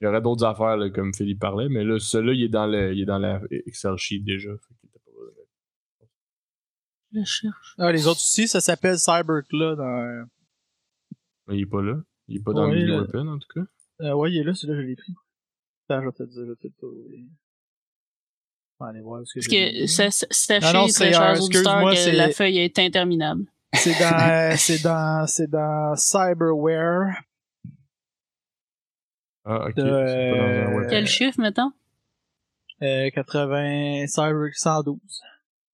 [0.00, 2.66] Il y aurait d'autres affaires, là, comme Philippe parlait, mais là, celui-là, il est dans,
[2.68, 4.50] le, il est dans la Excel sheet déjà.
[7.12, 7.74] Je le cherche.
[7.78, 10.26] Ah, les autres aussi, ça s'appelle Cyberclaw dans...
[11.48, 11.96] Mais il est pas là.
[12.28, 13.66] Il est pas dans Ouais, le Weapon, en tout cas.
[14.00, 15.12] Euh, ouais, il est là, celui-là, je l'ai pris.
[15.88, 17.24] Attends, je vais te le dire, je vais trouver.
[18.78, 19.88] On va aller voir ce que Parce j'ai que mis.
[19.88, 22.78] ça- ça- sachez, Non, non, très c'est chers auditeurs, excuse-moi, que c'est- la feuille est
[22.78, 23.44] interminable.
[23.72, 27.22] C'est dans, c'est dans, c'est dans Cyberware.
[29.44, 29.74] Ah, ok.
[29.76, 30.86] De, pas dans un euh.
[30.90, 31.72] Quel chiffre, mettons?
[32.82, 34.98] Euh, 80, Cyber 112.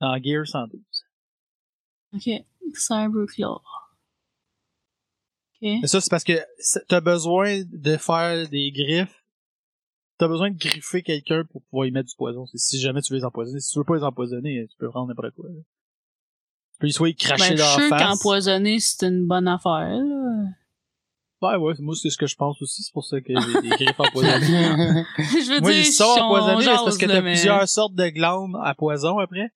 [0.00, 0.80] Dans Gear 112.
[2.14, 2.28] Ok.
[2.74, 3.60] Cyberclaw.
[5.62, 6.32] Mais ça, c'est parce que
[6.88, 9.24] t'as besoin de faire des griffes.
[10.18, 12.44] T'as besoin de griffer quelqu'un pour pouvoir y mettre du poison.
[12.54, 13.60] Si jamais tu veux les empoisonner.
[13.60, 15.48] Si tu veux pas les empoisonner, tu peux prendre n'importe quoi.
[15.48, 15.54] là.
[16.74, 18.02] Tu peux soit y cracher Ben, je dans suis face.
[18.02, 20.44] qu'empoisonner, c'est une bonne affaire, là.
[21.42, 22.82] Ouais, ouais, moi, c'est ce que je pense aussi.
[22.84, 24.46] C'est pour ça que j'ai des griffes empoisonnées.
[24.46, 28.08] je veux Moi, dire, si on empoisonnés, c'est parce que t'as mais- plusieurs sortes de
[28.10, 29.50] glandes à poison après.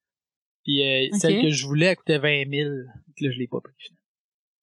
[0.64, 2.70] Puis euh, celle que je voulais, elle coûtait 20 000.
[2.70, 2.86] Donc
[3.20, 3.72] Là, je l'ai pas pris.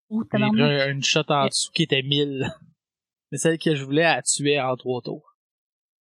[0.09, 0.59] Pris tabarnak.
[0.87, 2.51] un- une shot en dessous qui était 1000.
[3.31, 5.35] Mais celle que je voulais, elle tuait en trois tours.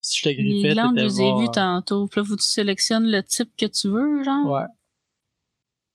[0.03, 1.41] Si je te Les griffais, glandes, je les ai mort.
[1.41, 2.09] vues tantôt.
[2.09, 4.51] Puis là, faut que tu sélectionnes le type que tu veux, genre.
[4.51, 4.67] Ouais.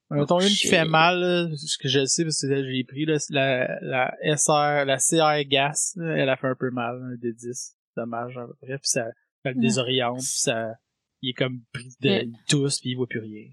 [0.10, 3.06] Mettons Oh, une qui fait mal, là, ce que je sais parce que j'ai pris,
[3.06, 7.18] là, la, la SR, la CR gas, là, elle a fait un peu mal, un
[7.18, 9.08] des 10 dommage à peu près, puis ça,
[9.44, 10.76] ça le désoriente, puis ça,
[11.22, 12.30] il est comme pris de, Ouais.
[12.48, 13.50] tousse, puis il voit plus rien.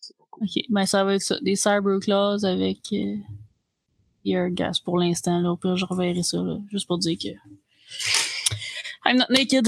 [0.00, 0.44] C'est pas cool.
[0.44, 1.40] Ok, ben ça va être ça.
[1.40, 3.16] Des Cyberclaws avec euh,
[4.24, 5.50] Air Gas pour l'instant, là.
[5.52, 6.56] Au pire, je reverrai ça, là.
[6.70, 7.28] Juste pour dire que.
[9.08, 9.66] I'm not naked.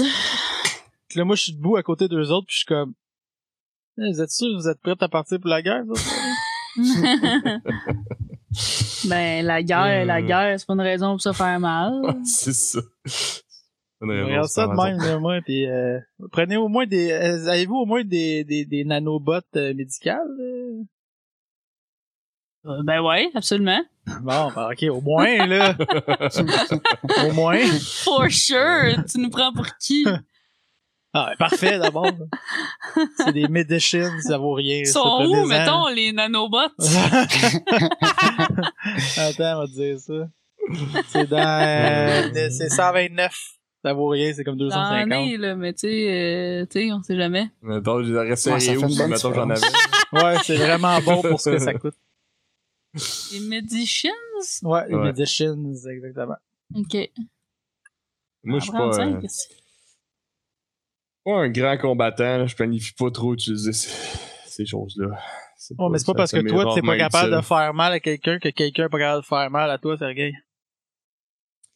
[1.15, 2.93] Là, moi, je suis debout à côté d'eux autres, puis je suis comme,
[3.99, 6.01] Eh, vous êtes sûr, vous êtes prêts à partir pour la guerre, autres?
[9.07, 10.21] ben, la guerre, la Euh.
[10.21, 11.93] guerre, c'est pas une raison pour se faire mal.
[12.25, 12.79] c'est ça.
[14.01, 15.97] Regarde ça de même, là, moi, puis euh,
[16.31, 20.19] prenez au moins des, euh, avez-vous au moins des, des, des nanobots euh, médicales?
[22.65, 22.81] Euh?
[22.83, 23.81] Ben ouais, absolument.
[24.21, 25.75] Bon, ben, ok, au moins, là.
[27.25, 27.59] au moins.
[28.03, 29.03] For sure!
[29.09, 30.05] tu nous prends pour qui?
[31.15, 32.11] Ah, ben, parfait, d'abord.
[33.17, 34.83] C'est des medicines, ça vaut rien.
[34.85, 36.57] Sont où, mettons, les nanobots?
[39.17, 40.27] Attends, on va te dire ça.
[41.07, 43.31] C'est dans, euh, c'est 129.
[43.85, 45.11] Ça vaut rien, c'est comme J'en 250.
[45.11, 47.49] ai, là, mais tu sais, euh, tu sais, on sait jamais.
[47.61, 49.61] Mettons, je les aurais fait où mettons, j'en avais.
[50.13, 51.95] Ouais, c'est vraiment bon pour ce que ça coûte.
[53.31, 54.11] Les medicines?
[54.61, 55.03] Ouais, les Ouais.
[55.05, 56.35] medicines, exactement.
[56.75, 57.09] Ok.
[58.43, 59.27] Moi, je suis pas, 35, euh,
[61.25, 62.37] pas un grand combattant.
[62.39, 62.45] là.
[62.45, 63.89] Je planifie pas trop utiliser ces,
[64.45, 65.07] ces choses-là.
[65.07, 68.37] Ouais, mais c'est pas parce que toi, t'es pas capable de faire mal à quelqu'un
[68.37, 70.33] que quelqu'un est pas capable de faire mal à toi, Sergei.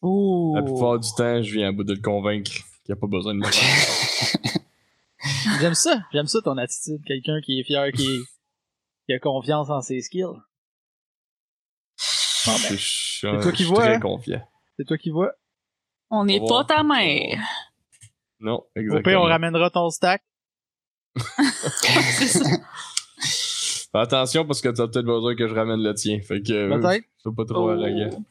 [0.02, 0.52] Oh!
[0.54, 3.06] La plupart du temps, je viens à bout de le convaincre qu'il n'y a pas
[3.08, 3.46] besoin de me.
[5.60, 6.02] J'aime ça.
[6.12, 7.02] J'aime ça, ton attitude.
[7.06, 8.20] Quelqu'un qui est fier, qui
[9.12, 10.36] a confiance en ses skills.
[12.46, 14.00] Bon, ben, suis toi qui vois, très hein?
[14.00, 14.48] confiant.
[14.76, 15.32] c'est toi qui vois?
[16.10, 17.38] On n'est Au pas ta mère.
[18.40, 19.02] Non, Au exactement.
[19.02, 20.22] pire, on ramènera ton stack.
[21.16, 22.44] C'est ça.
[23.90, 26.20] Fais attention parce que tu as peut-être besoin que je ramène le tien.
[26.20, 26.52] Fait que.
[26.52, 27.04] euh, Peut-être.
[27.18, 27.70] Sois pas trop Oh.
[27.70, 28.24] arrogant.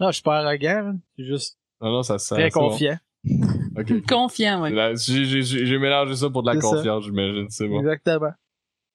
[0.00, 0.98] Non, je suis pas arrogant.
[1.16, 2.34] Je suis juste Non, non, ça se sent.
[2.34, 2.68] très c'est bon.
[2.70, 2.98] confiant.
[4.08, 4.68] Confiant.
[4.68, 7.46] Là, J'ai mélangé ça pour de la C'est confiance, j'imagine.
[7.50, 7.80] C'est bon.
[7.80, 8.32] Exactement.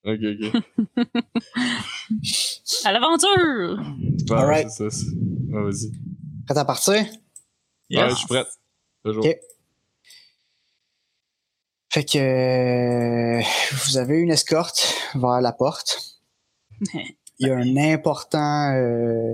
[0.04, 0.64] Ok, ok.
[2.86, 3.78] À l'aventure!
[4.28, 4.70] Bon, Alright.
[4.70, 4.98] c'est ça.
[4.98, 5.12] c'est-
[5.52, 5.92] Ouais, vas-y.
[6.48, 6.94] Prêt à partir?
[6.94, 7.08] Ouais,
[7.90, 8.12] Yes.
[8.12, 8.48] je suis prête.
[9.04, 9.26] Toujours.
[9.26, 9.38] Ok.
[11.94, 12.18] Fait que
[13.40, 13.42] euh,
[13.86, 16.20] vous avez une escorte vers la porte.
[17.40, 19.34] Il y a un important euh,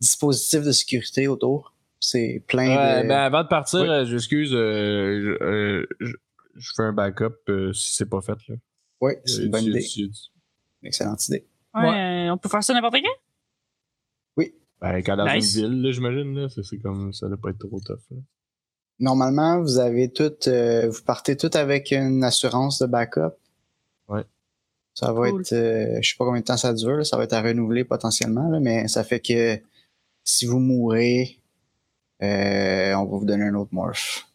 [0.00, 1.74] dispositif de sécurité autour.
[2.00, 3.08] C'est plein Ouais, de.
[3.08, 3.88] ben avant de partir, Oui.
[3.88, 6.12] euh, j'excuse, euh, je, euh, je,
[6.56, 8.38] je fais un backup euh, si c'est pas fait.
[8.48, 8.56] Là.
[9.02, 9.86] Oui, c'est une bonne idée.
[10.82, 11.46] Excellente idée.
[11.74, 13.18] Ouais, euh, on peut faire ça n'importe quand?
[14.82, 15.54] Ben, quand dans Nice.
[15.54, 18.00] une ville, j'imagine, là, c'est c'est comme ça doit pas être trop tough.
[18.10, 18.16] Là.
[18.98, 23.36] Normalement, vous avez tout, euh, vous partez tout avec une assurance de backup.
[24.08, 24.24] Ouais.
[24.94, 25.40] Ça va Cool.
[25.42, 27.42] être, euh, je sais pas combien de temps ça dure, là, ça va être à
[27.42, 29.56] renouveler potentiellement, là, mais ça fait que
[30.24, 31.38] si vous mourrez,
[32.20, 34.26] euh, on va vous donner un autre morph.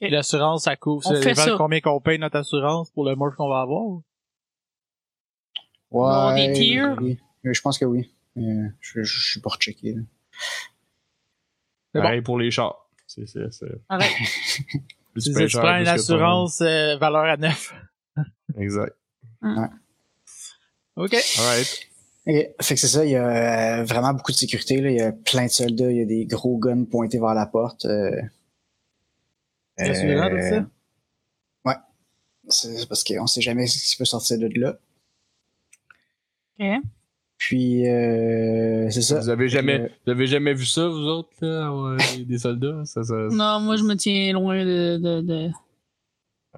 [0.00, 1.02] Et L'assurance, ça couvre.
[1.06, 1.54] On Ça fait ça.
[1.56, 4.00] combien qu'on paye notre assurance pour le morph qu'on va avoir?
[5.90, 6.04] Ouais.
[6.10, 6.96] avoir des tiers?
[7.00, 7.18] oui.
[7.46, 8.10] Euh, Je pense que oui.
[8.36, 9.94] Euh, je, je, je suis pas rechecké.
[11.92, 12.88] Pareil pour les chars.
[13.06, 13.66] C'est, c'est, c'est...
[13.88, 14.10] Arrête.
[15.12, 17.72] Plus Tu, prends plus une assurance euh, valeur à neuf.
[18.58, 18.96] Exact.
[20.96, 21.14] OK.
[21.38, 21.88] Alright.
[22.26, 24.80] Ok, Fait que c'est ça, il y a euh, vraiment beaucoup de sécurité.
[24.80, 24.90] Là.
[24.90, 27.46] Il y a plein de soldats, il y a des gros guns pointés vers la
[27.46, 27.84] porte.
[27.84, 28.10] Euh,
[29.78, 30.66] De ça?
[31.64, 31.74] Ouais.
[32.48, 34.78] C'est parce qu'on sait jamais ce qui peut sortir de là.
[36.60, 36.66] Ok.
[37.36, 39.18] Puis, euh, c'est ça.
[39.20, 41.96] Vous avez jamais, Euh, vous avez jamais vu ça, vous autres, là, avoir
[42.26, 42.84] des- soldats?
[42.84, 45.50] Ça, ça, Non, moi, je me tiens loin de, de, de,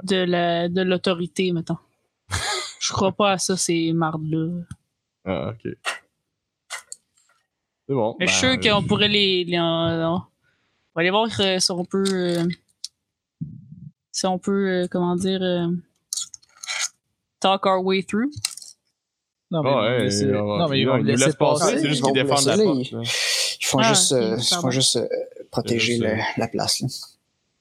[0.03, 1.79] de la, de l'autorité, mettons.
[2.81, 4.63] Je crois pas à ça, ces mardes-là.
[5.25, 5.73] Ah, ok.
[7.89, 8.17] C'est bon.
[8.21, 9.45] Mais je suis ben, sûr qu'on pourrait les.
[9.45, 10.21] les en- en- on
[10.95, 12.39] va aller voir euh, si on peut.
[14.17, 15.43] Si on peut, euh, comment dire.
[15.43, 15.67] euh,
[17.41, 18.31] talk our way through.
[19.51, 21.35] Non, mais, Ah ils vont ouais, laisser- on non, mais ils vont ils laisser laissent
[21.37, 21.79] passer, passer.
[21.81, 22.91] c'est juste Ils qu'ils défendent la porte.
[22.93, 23.01] là.
[23.61, 25.09] Ils font Ah, juste, euh, ils font juste euh,
[25.51, 26.81] protéger le- euh, la place.
[26.81, 26.89] Là.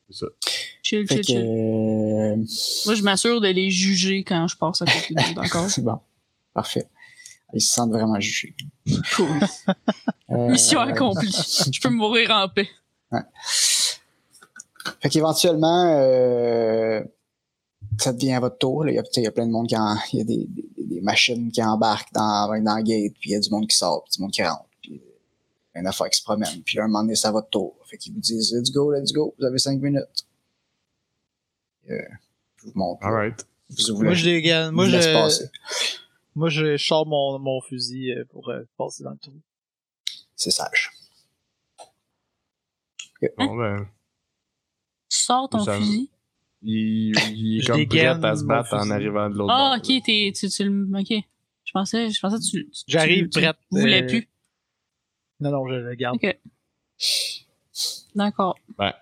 [0.10, 0.26] C'est ça.
[0.82, 1.38] Chill, Fait chill, que, chill.
[1.38, 2.36] euh,
[2.86, 5.70] Moi, je m'assure de les juger quand je passe à côté d'eux, d'accord?
[5.70, 5.99] c'est bon.
[6.53, 6.88] Parfait.
[7.53, 8.56] Ils se sentent vraiment jugés.
[9.16, 9.28] Cool.
[10.32, 11.32] Euh, Mission accomplie.
[11.72, 12.70] Je peux mourir en paix.
[15.02, 17.02] Fait qu'éventuellement, euh,
[18.00, 18.84] ça devient à votre tour.
[18.84, 18.92] là.
[18.92, 20.22] Il y a, tu sais, il y a plein de monde qui en, il y
[20.22, 23.40] a des, des, des machines qui embarquent dans, dans la gate, puis il y a
[23.40, 25.02] du monde qui sort, puis du monde qui rentre, puis
[25.74, 26.62] plein d'affaires qui se promènent.
[26.64, 27.76] Puis là, un moment donné, c'est à votre tour.
[27.86, 30.26] Fait qu'ils vous disent, let's go, let's go, vous avez cinq minutes.
[31.90, 31.98] Euh,
[32.58, 33.06] je vous montre.
[33.06, 33.46] Alright.
[33.70, 34.06] Vous ouvrez.
[34.06, 34.72] Moi, je dégaine.
[34.72, 35.50] Moi, je, passer.
[36.36, 39.34] moi, je sors mon, mon fusil euh, pour euh, passer dans le trou.
[40.36, 40.92] C'est sage.
[43.38, 43.88] Bon, ben,
[45.16, 46.09] sors ton Ça- fusil?
[46.61, 50.03] il, il est comme prêt à se battre en arrivant de l'autre Ah, bord, ok,
[50.03, 50.99] t'es, tu, tu le.
[50.99, 51.24] Ok.
[51.63, 52.70] Je pensais, je pensais que tu.
[52.70, 54.30] tu- J'arrive tu- prête, Tu voulais euh, plus.
[55.39, 56.16] Non, non, je le garde.
[56.16, 56.38] Ok.
[58.16, 58.55] D'accord.
[58.80, 58.95] là.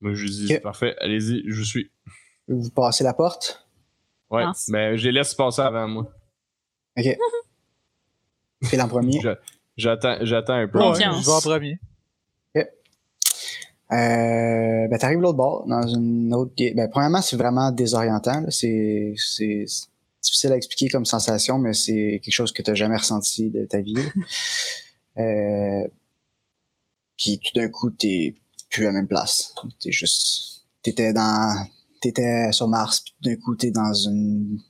[0.00, 1.90] Moi, je lui dis, parfait, allez-y, je suis.
[2.48, 3.66] Vous passez la porte?
[4.30, 6.10] Ouais, mais je les laisse passer avant moi.
[6.96, 7.04] OK.
[8.64, 9.20] Phil en premier.
[9.20, 9.28] Je-
[9.76, 10.78] J'attends, j'attends un peu.
[10.78, 11.78] Ouais, je vais en premier.
[13.92, 16.52] Euh, ben, t'arrives l'autre bord, dans une autre.
[16.56, 18.44] Ben, premièrement, c'est vraiment désorientant.
[18.50, 19.14] C'est,
[20.22, 23.80] difficile à expliquer comme sensation, mais c'est quelque chose que t'as jamais ressenti de ta
[23.80, 23.96] vie.
[25.18, 25.88] euh,
[27.16, 28.34] puis tout d'un coup, t'es
[28.68, 29.54] plus à la même place.
[29.80, 31.66] T'es juste, t'étais dans,
[32.00, 34.60] t'étais sur Mars, puis tout d'un coup, t'es dans une,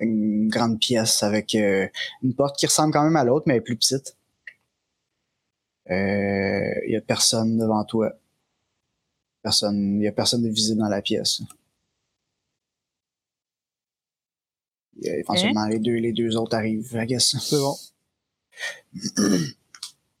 [0.00, 1.86] une grande pièce avec euh,
[2.22, 4.16] une porte qui ressemble quand même à l'autre, mais elle est plus petite.
[5.90, 8.12] Euh, y a personne devant toi.
[9.42, 11.42] Personne, y a personne de visible dans la pièce.
[15.00, 17.36] Y a éventuellement, les deux, les deux autres arrivent, I guess.
[17.40, 17.74] C'est bon.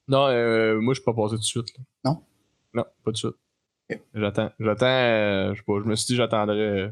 [0.08, 1.68] Non, euh, moi, je suis pas passé tout de suite.
[1.78, 1.84] là.
[2.04, 2.22] Non?
[2.74, 4.00] Non, pas tout de suite.
[4.14, 4.50] J'attends.
[4.58, 6.90] J'attends, euh, je sais pas, je me suis dit j'attendrais euh,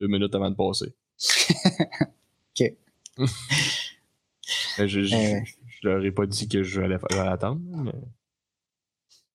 [0.00, 0.94] deux minutes avant de passer.
[2.54, 2.74] Ok.
[4.78, 5.40] Mais je, je, Euh.
[5.66, 7.92] je leur ai pas dit que je allais, j'allais attendre, mais...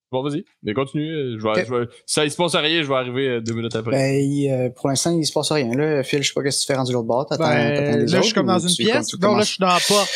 [0.09, 0.45] Bon, vas-y.
[0.63, 1.11] Mais continue.
[1.11, 3.41] euh, Je vais, je vais- si ça il se passe rien, je vais arriver euh,
[3.41, 3.91] deux minutes après.
[3.91, 5.69] Ben, il, euh, pour l'instant, il se passe rien.
[5.75, 7.25] Là, Phil, je sais pas qu'est-ce que tu fais rendu l'autre bord.
[7.27, 9.07] T'attends, Ben, t'attends les là, je suis comme dans une pièce?
[9.07, 10.09] tu Non, là, je suis dans la porte.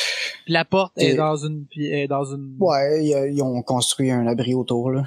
[0.46, 2.56] Puis la porte est dans une, est dans une.
[2.60, 5.04] Ouais, ils ont construit un abri autour, là.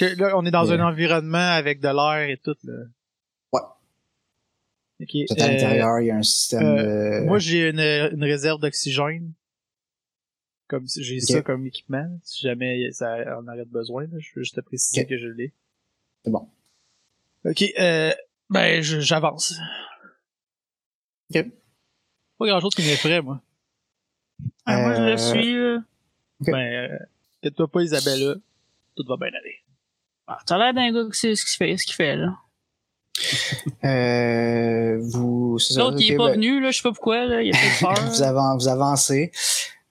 [0.00, 2.72] Là, on est dans un environnement avec de l'air et tout, là.
[3.52, 3.60] Ouais.
[5.02, 5.08] Ok.
[5.28, 7.24] Tout à euh, l'intérieur, il y a un système de...
[7.26, 9.32] Moi, j'ai une, une réserve d'oxygène.
[10.70, 12.08] Comme j'ai ça comme équipement.
[12.22, 15.52] Si jamais ça en aurait besoin, là, je veux juste te préciser que je l'ai.
[16.24, 16.48] C'est bon.
[17.44, 18.12] Ok, euh,
[18.48, 19.54] ben, je- j'avance.
[21.34, 21.44] Ok.
[22.38, 23.40] Pas grand chose qui m'effraie, moi.
[24.64, 25.56] Ah, moi, je Euh, le suis.
[25.56, 25.78] euh.
[26.40, 26.98] Ben, euh,
[27.38, 28.34] inquiète-toi pas, Isabella.
[28.96, 29.56] Tout va bien aller.
[30.28, 32.38] Ah, T'as l'air d'un gars qui sait ce qu'il fait, ce qu'il fait, là.
[33.84, 35.58] Euh, vous...
[35.58, 37.42] c'est ça, L'autre, il est pas ben, venu, là, je sais pas pourquoi, là.
[37.42, 37.80] Il a peut-être
[38.20, 38.54] peur.
[38.56, 39.32] vous avancez.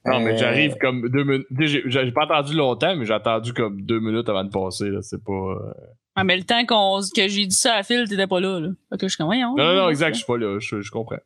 [0.10, 1.47] Non, mais Euh, j'arrive comme deux minutes.
[1.60, 4.89] J'ai pas attendu longtemps, mais j'ai attendu comme deux minutes avant de passer.
[5.01, 5.32] C'est pas.
[5.34, 5.74] euh,
[6.16, 8.70] Ah, mais le temps qu'on, que j'ai dit ça à Phil, t'étais pas là, là.
[8.89, 9.55] Fait que je suis comme, voyons.
[9.55, 10.57] Non, non, non, exact, je suis pas là.
[10.60, 11.20] Je, je comprends.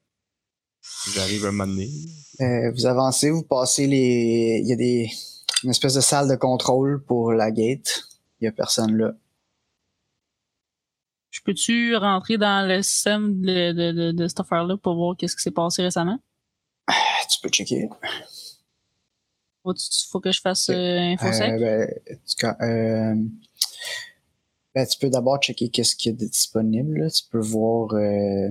[1.15, 1.87] J'arrive un moment donné.
[2.41, 4.59] Euh, vous avancez, vous passez les...
[4.63, 5.07] Il y a des...
[5.63, 8.03] une espèce de salle de contrôle pour la gate.
[8.41, 9.13] Il y a personne là.
[11.31, 15.35] Je peux-tu rentrer dans le système de, de, de, de cette affaire-là pour voir qu'est-ce
[15.35, 16.19] qui s'est passé récemment?
[17.31, 17.87] Tu peux checker.
[19.63, 19.73] Faut,
[20.11, 21.51] faut que je fasse euh, infosec?
[21.51, 21.89] Euh, ben,
[22.27, 23.15] tu, euh,
[24.75, 26.99] ben, tu peux d'abord checker qu'est-ce qu'il y a de disponible.
[26.99, 27.09] là.
[27.09, 27.93] Tu peux voir.
[27.93, 28.49] Euh,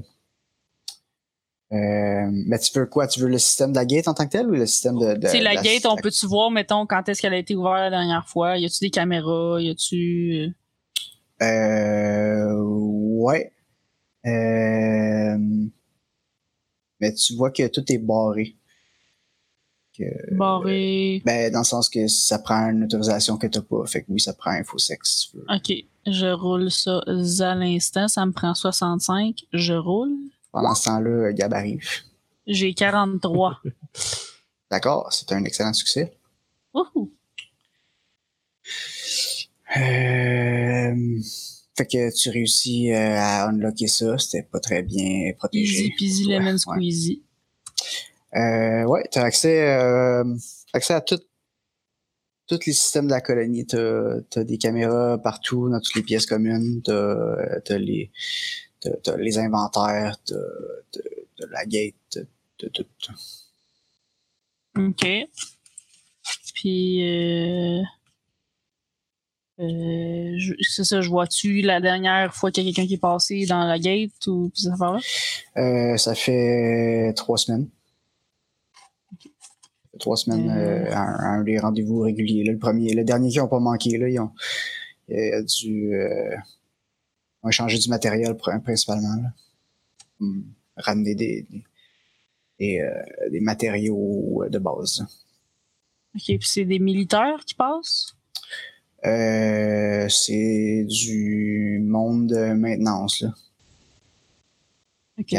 [1.73, 3.07] euh, ben, tu veux quoi?
[3.07, 5.15] Tu veux le système de la gate en tant que tel ou le système de.
[5.15, 7.91] de la de gate, on peut-tu voir, mettons, quand est-ce qu'elle a été ouverte la
[7.91, 8.59] dernière fois?
[8.59, 9.61] Y a-tu des caméras?
[9.61, 10.55] Y a-tu.
[11.43, 13.53] Euh, ouais.
[14.25, 15.37] Euh,
[17.01, 18.55] mais tu vois que tout est barré.
[19.97, 21.23] Que, Barré.
[21.27, 23.85] ben, dans le sens que ça prend une autorisation que t'as pas.
[23.87, 25.45] Fait que oui, ça prend InfoSec si tu veux.
[25.55, 25.73] Ok,
[26.07, 28.09] je roule ça à l'instant.
[28.09, 29.45] Ça me prend 65.
[29.53, 30.17] Je roule.
[30.51, 31.87] Pendant ce temps-là, Gab arrive.
[32.47, 33.61] J'ai 43.
[34.71, 36.17] D'accord, c'est un excellent succès.
[36.73, 37.13] Wouhou!
[39.77, 40.95] Euh,
[41.77, 45.85] fait que tu réussis euh, à unlocker ça, c'était pas très bien protégé.
[45.85, 47.23] Easy peasy lemon squeezy.
[48.35, 50.25] Euh, ouais, t'as accès, euh,
[50.73, 51.21] accès à tout,
[52.47, 53.67] tous les systèmes de la colonie.
[53.67, 56.81] T'as as des caméras partout, dans toutes les pièces communes.
[56.83, 58.11] T'as as les,
[59.19, 60.35] les inventaires, t'as
[60.93, 61.01] t'as-
[61.39, 62.21] t'as la gate, t'as
[62.59, 63.13] t'as tout.
[64.79, 65.07] OK.
[66.55, 67.83] Puis, euh,
[69.61, 73.45] euh, c'est ça, je vois-tu la dernière fois qu'il y a quelqu'un qui est passé
[73.47, 75.01] dans la gate ou ces affaires-là?
[75.57, 77.69] Euh, ça fait trois semaines.
[80.03, 80.85] Trois semaines, Euh.
[80.85, 82.43] euh, un, un des rendez-vous réguliers.
[82.43, 84.33] Là, le premier, le dernier qui n'ont pas manqué, là, ils ont,
[85.09, 86.37] il a dû, euh,
[87.45, 89.15] ont échangé du matériel pr- principalement.
[89.23, 89.33] Là.
[90.19, 90.43] Hmm.
[90.77, 91.65] Ramener des, des,
[92.59, 95.07] des, euh, des matériaux de base.
[96.17, 98.17] OK, puis c'est des militaires qui passent?
[99.05, 103.33] Euh, c'est du monde de maintenance là,
[105.25, 105.37] qui,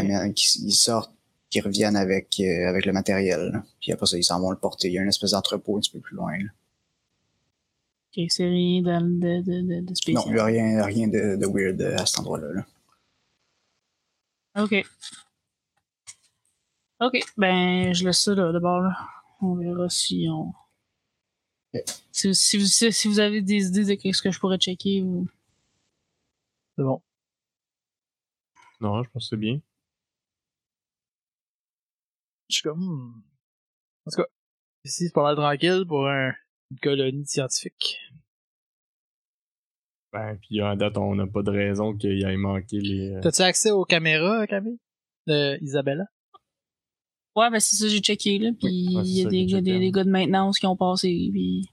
[0.64, 1.14] ils sortent,
[1.54, 3.52] qui reviennent avec euh, avec le matériel.
[3.54, 3.64] là.
[3.80, 4.88] Puis après ça, ils s'en vont le porter.
[4.88, 6.36] Il y a une espèce d'entrepôt un petit peu plus loin.
[6.38, 6.50] là.
[8.16, 10.24] OK, c'est rien de, de, de, de, de Non, spécial.
[10.28, 12.54] il n'y a rien, rien de, de weird à cet endroit-là.
[12.54, 12.66] là.
[14.64, 14.84] OK.
[17.02, 18.82] OK, ben, je laisse ça là, d'abord.
[18.82, 18.96] Là.
[19.42, 20.54] On verra si on...
[21.74, 21.82] Ok.
[22.12, 25.02] Si, si, vous, si, si vous avez des idées de ce que je pourrais checker
[25.02, 25.28] ou...
[26.78, 27.02] C'est bon.
[28.80, 29.60] Non, je pense que c'est bien.
[32.54, 33.24] Je suis comme, hmm.
[34.06, 34.28] En tout cas,
[34.86, 36.34] ici, c'est pas mal tranquille pour un-
[36.72, 37.98] une colonie scientifique.
[40.12, 43.14] Ben, puis à date, on n'a pas de raison qu'il ait manqué les.
[43.16, 44.80] euh, T'as-tu accès aux caméras, Camille?
[45.26, 46.06] De Isabella?
[47.36, 48.52] Ouais, ben c'est ça, j'ai checké, là.
[48.60, 51.08] Puis Ouais, il y a des, gars, des, des gars de maintenance qui ont passé,
[51.32, 51.68] puis...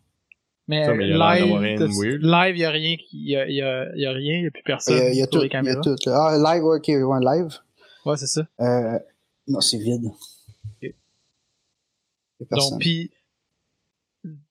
[0.69, 1.77] Mais, Ça, mais il y a live, rien
[2.19, 4.61] live, y a rien qui, y a, y a, y a rien, y a plus
[4.61, 5.41] Il personne y a, il y a sur tout.
[5.41, 5.97] les Il y a tout.
[6.07, 7.59] Ah, live, ok, ouais, live.
[8.07, 8.47] Ouais, c'est ça.
[8.61, 8.99] Euh,
[9.49, 10.05] non, c'est vide.
[10.81, 10.97] Il y a personne.
[12.51, 13.11] Donc, puis,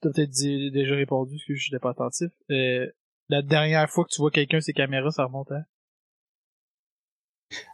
[0.02, 0.32] t'as peut-être
[0.72, 2.30] déjà répondu, parce que je n'étais pas attentif.
[2.52, 2.88] Euh,
[3.30, 5.66] la dernière fois que tu vois quelqu'un ces caméras, ça remonte à?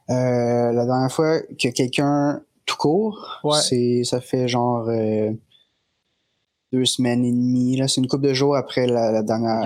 [0.09, 3.59] Euh, la dernière fois que quelqu'un tout court, Ouais.
[3.61, 5.31] c'est ça fait genre euh,
[6.71, 7.75] deux semaines et demie.
[7.77, 9.65] Là, c'est une couple de jours après la, la dernière,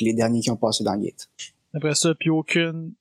[0.00, 1.28] les derniers qui ont passé dans le gate.
[1.74, 2.94] Après ça, puis aucune...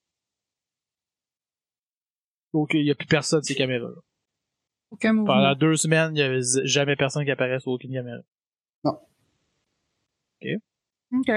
[2.52, 3.92] Aucune, y a plus personne ces caméras.
[4.92, 5.34] Aucun mouvement.
[5.36, 8.22] Pendant deux semaines, il y avait jamais personne qui apparaît sur aucune caméra.
[11.12, 11.32] OK.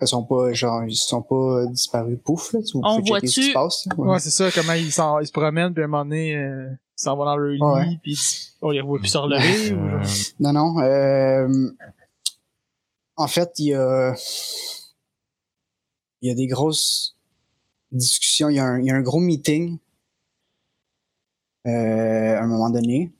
[0.00, 2.60] Ils sont pas genre ils sont pas disparus pouf là.
[2.62, 3.86] Tu On checker ce qui voit-tu- se passe.
[3.86, 3.94] là.
[3.96, 6.70] Ouais, c'est ça, comment ils, s'en- ils se promènent, puis à un moment donné, euh,
[6.70, 7.98] ils s'en vont dans leur lit, Ouais.
[8.02, 8.18] puis
[8.62, 9.72] on les revoit plus se relever.
[9.74, 10.80] ou euh, genre- Non, non.
[10.80, 11.70] euh,
[13.16, 14.14] en fait, il y a,
[16.20, 17.16] il y a des grosses
[17.92, 18.48] discussions.
[18.48, 19.78] Il y a un, il y a un gros meeting
[21.66, 23.12] euh, à un moment donné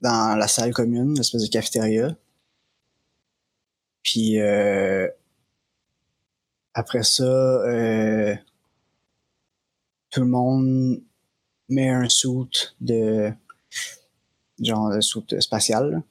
[0.00, 2.16] dans la salle commune, l'espèce de cafétéria.
[4.02, 5.08] Puis euh,
[6.74, 8.34] après ça, euh,
[10.10, 11.02] tout le monde
[11.68, 13.32] met un suit de
[14.60, 16.02] genre de suit spatial.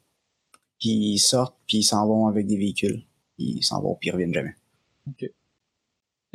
[0.80, 3.06] Puis ils sortent, puis ils s'en vont avec des véhicules.
[3.38, 4.56] Ils s'en vont, puis ils reviennent jamais.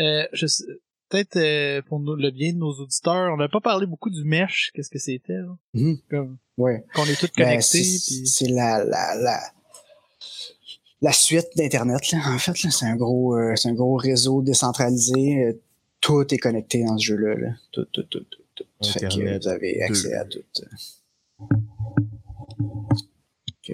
[0.01, 0.47] Euh, je
[1.09, 4.25] peut-être euh, pour nous- le bien de nos auditeurs, on n'a pas parlé beaucoup du
[4.25, 5.57] mesh, qu'est-ce que c'était, là?
[5.75, 5.99] Mhm.
[6.11, 6.85] Comme, Ouais.
[6.95, 9.41] qu'on est tous Ben, connectés, c'est la, la, la,
[11.03, 12.63] la suite d'Internet, là, en fait.
[12.63, 12.71] là.
[12.71, 15.61] C'est un gros euh, c'est un gros réseau décentralisé.
[16.01, 17.35] Tout est connecté dans ce jeu-là.
[17.35, 17.49] là.
[17.73, 18.65] Tout, tout, tout, tout, tout.
[18.83, 20.15] Fait que Internet vous avez accès deux.
[20.15, 20.45] à tout.
[20.63, 20.67] euh.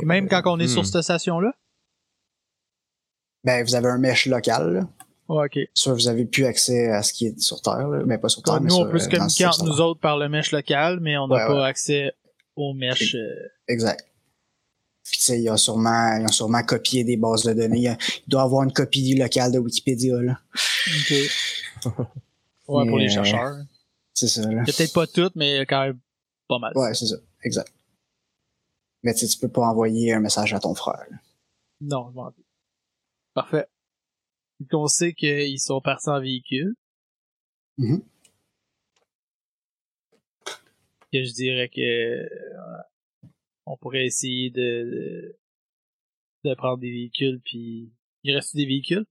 [0.05, 0.68] Même quand on est Hmm.
[0.68, 1.53] sur cette station-là?
[3.45, 4.72] Ben, vous avez un mesh local.
[4.72, 4.89] Là.
[5.35, 5.59] Ouais, ok.
[5.87, 8.03] Vous avez plus accès à ce qui est sur Terre, là.
[8.05, 8.61] mais pas sur Terre.
[8.61, 11.16] Mais nous, on peut se euh, communiquer entre nous autres par le mesh local, mais
[11.16, 11.68] on n'a Ouais, pas ouais.
[11.68, 12.12] accès
[12.57, 13.14] au mesh...
[13.14, 14.07] euh, Exact.
[15.05, 17.80] Puis tu sais, ils ont sûrement, ils ont sûrement copié des bases de données.
[18.26, 20.39] Il doit y avoir une copie locale de Wikipédia, là.
[20.87, 21.14] ok.
[22.68, 23.57] ouais, pour les chercheurs.
[24.14, 24.62] C'est ça, là.
[24.64, 25.99] Peut-être pas toutes, mais quand même
[26.49, 26.72] pas mal.
[26.76, 27.16] Ouais, c'est ça.
[27.43, 27.72] Exact.
[29.03, 31.03] Mais tu sais, tu peux pas envoyer un message à ton frère.
[31.11, 31.16] là.
[31.80, 32.33] Non, je m'en.
[33.35, 33.66] Parfait.
[34.70, 36.74] Donc, on sait qu'ils sont partis en véhicule.
[37.78, 38.02] Mhm.
[41.12, 42.28] Que je dirais que euh,
[43.66, 45.36] on pourrait essayer de, de
[46.44, 47.92] de prendre des véhicules puis
[48.24, 49.04] il reste des véhicules?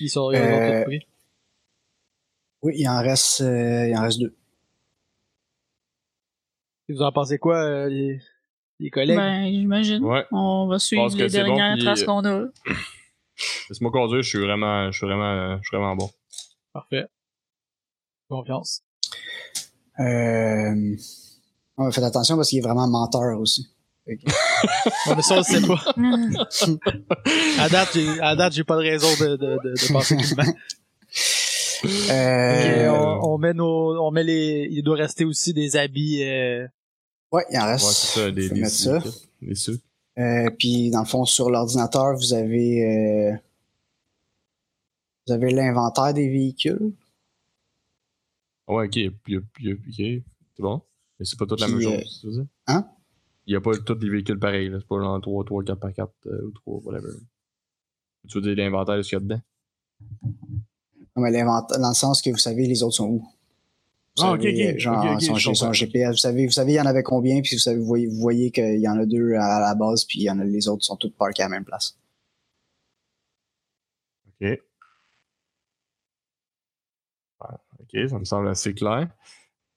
[0.00, 0.84] Ils sont ils Euh.
[2.62, 4.34] Oui, il en reste, euh, il en reste deux.
[6.88, 8.20] vous en pensez quoi euh, les,
[8.80, 9.16] les collègues?
[9.16, 10.02] Ben, j'imagine.
[10.04, 10.24] Ouais.
[10.32, 12.46] On va suivre les bon, dernières puis- traces qu'on a.
[13.68, 16.10] Laisse-moi conduire, je suis vraiment, je suis vraiment, je suis vraiment bon.
[16.72, 17.04] parfait
[18.28, 18.82] confiance
[20.00, 20.96] Euh...
[21.78, 23.68] ouais, faites attention parce qu'il est vraiment menteur aussi.
[24.06, 25.94] Ouais, mais ça, on le sait pas.
[27.62, 30.36] À date, j'ai, à date, j'ai pas de raison de, de, de, de penser qu'il
[30.36, 30.54] ment.
[32.10, 36.66] Euh, on, on met nos, on met les, il doit rester aussi des habits, euh,
[37.32, 37.86] Ouais, il en Ouais, reste.
[37.90, 38.98] c'est ça, des, des, mettre ça.
[38.98, 39.82] des, des sucres.
[40.18, 43.36] Euh, puis dans le fond, sur l'ordinateur, vous avez euh,
[45.26, 46.92] vous avez l'inventaire des véhicules.
[48.68, 48.94] Ouais, ok,
[49.96, 50.22] c'est
[50.62, 50.80] bon.
[51.18, 52.46] Mais c'est pas toute la Puis, même euh, chose, tu veux dire?
[52.68, 52.88] hein?
[53.46, 54.78] Il y a pas tous les véhicules pareils, là.
[54.80, 57.12] C'est pas genre 3, 3, 4 par 4 euh, ou 3, whatever.
[58.28, 59.40] Tu veux dire l'inventaire de ce qu'il y a dedans?
[61.16, 63.28] Non, mais l'inventaire, dans le sens que vous savez les autres sont où?
[64.16, 65.72] Vous Ah, ok, savez, ok, Genre, son.
[65.72, 66.10] GPS.
[66.12, 68.20] Vous savez, vous savez, il y en avait combien, puis vous savez, vous voyez, vous
[68.20, 70.68] voyez qu'il y en a deux à la base, puis il y en a les
[70.68, 71.98] autres sont tous parkés à la même place.
[74.40, 74.60] Ok.
[77.80, 79.08] Ok, ça me semble assez clair.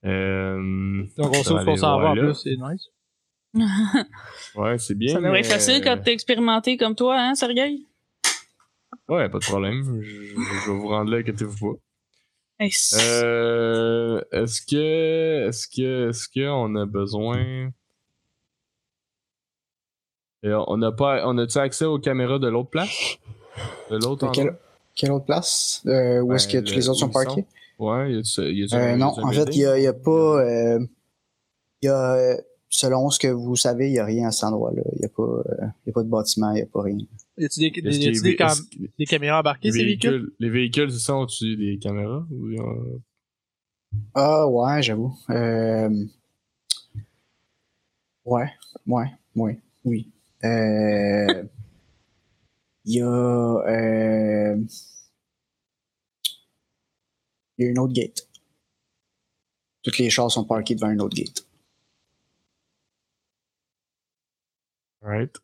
[0.04, 2.88] Euh, donc on sait qu'on s'en va en plus, c'est nice.
[4.54, 5.12] Ouais, c'est bien.
[5.14, 7.84] Ça devrait mais- être facile quand t'es expérimenté comme toi, hein, Sergei?
[9.08, 10.00] Ouais, pas de problème.
[10.02, 11.78] Je, je- je vais vous rendre là, inquiétez-vous pas.
[12.60, 17.70] Euh, est-ce que, est-ce que, est-ce que on a besoin?
[20.44, 23.16] Euh, on n'a pas, on a-tu accès aux caméras de l'autre place?
[23.90, 24.60] De l'autre De quelle, endroit?
[24.94, 25.82] quelle autre place?
[25.86, 27.44] Euh, où est-ce Ben, que tous le- les autres sont parkés?
[27.78, 29.62] Ouais, y y Euh, un- non, y a-tu un en fait, il building?
[29.62, 30.10] y a, y a pas.
[30.42, 30.86] euh,
[31.82, 32.36] il y a,
[32.70, 34.82] selon ce que vous savez, il y a rien à cet endroit-là.
[34.96, 35.42] Il y a pas,
[35.84, 36.98] il y a pas de bâtiment, il y a pas rien.
[37.38, 39.72] Y a-tu des, des, y a-tu des, des- cam- est-ce que- des caméras embarquées, les
[39.78, 40.10] ces véhicules?
[40.10, 42.50] véhicules, les véhicules, c'est ça, ont-tu des caméras ou
[44.14, 45.14] Ah ouais, j'avoue.
[45.30, 45.88] Euh,
[48.24, 48.50] ouais,
[48.86, 50.10] ouais, ouais, oui.
[50.44, 51.44] Euh,
[52.84, 53.06] Il y a.
[53.06, 54.56] euh,
[57.56, 58.28] Il y a une autre gate.
[59.82, 61.44] Toutes les chars sont parkés devant une autre gate.
[65.00, 65.36] Right.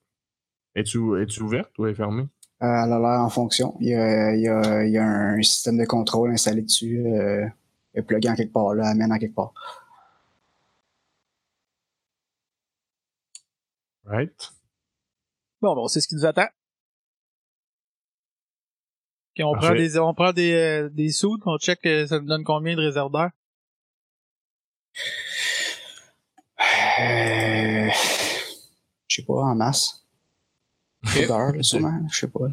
[0.75, 2.27] Es-tu, es-tu ouverte ou est fermée?
[2.63, 3.77] Euh, elle a l'air en fonction.
[3.81, 7.05] Il y a, il y, a, il y a un système de contrôle installé dessus.
[7.07, 7.47] Euh,
[7.93, 9.53] elle est pluguée en quelque part, là, elle mène en quelque part.
[14.05, 14.53] Right.
[15.63, 16.49] Bon, ben, on sait ce qui nous attend.
[19.37, 22.27] Ok, on prend des, on prend des, euh, des sous, on check euh, ça nous
[22.27, 23.31] donne combien de réserves d'air.
[27.01, 27.91] Euh,
[29.09, 30.04] je sais pas, en masse.
[31.05, 32.07] Trop d'heures, là, sûrement.
[32.11, 32.49] Je sais pas.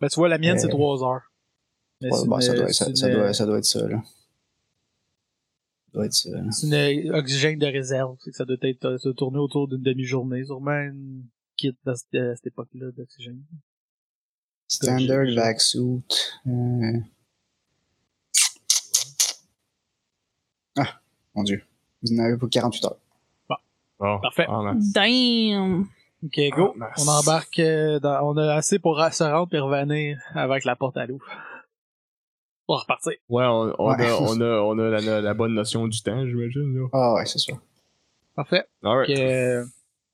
[0.00, 1.30] Ben, tu vois, la mienne, Euh, c'est 3 heures.
[2.00, 3.88] Mais Ouais, bon, ça, une- doit, ça, c'est ça une- doit, ça doit être ça,
[3.88, 4.02] là.
[5.86, 6.50] Ça doit être ça, là.
[6.52, 6.74] C'est une
[7.12, 8.16] euh, oxygène de réserve.
[8.32, 10.44] Ça doit être euh, se tourner autour d'une demi-journée.
[10.44, 11.24] Sûrement une
[11.56, 13.42] kit à cette, époque-là d'oxygène.
[14.68, 16.02] Standard vac suit.
[16.46, 16.98] Euh...
[20.76, 21.00] Ah,
[21.34, 21.62] mon dieu.
[22.02, 22.98] Vous en avez pour 48 heures.
[23.98, 24.46] Bon, Parfait.
[24.46, 24.92] en masse.
[24.92, 25.88] Damn!
[26.26, 26.74] Ok, go.
[26.80, 30.76] Ah, on embarque euh, dans, on a assez pour se rendre et revenir avec la
[30.76, 31.18] porte à l'eau.
[32.66, 33.12] Pour repartir.
[33.28, 34.06] Ouais, on, on Ouais.
[34.06, 36.88] a, on a, on a la, la bonne notion du temps, j'imagine.
[36.92, 37.52] Ah ouais, c'est ça.
[38.34, 38.64] Parfait.
[38.82, 39.10] Alright.
[39.10, 39.64] Ok, euh,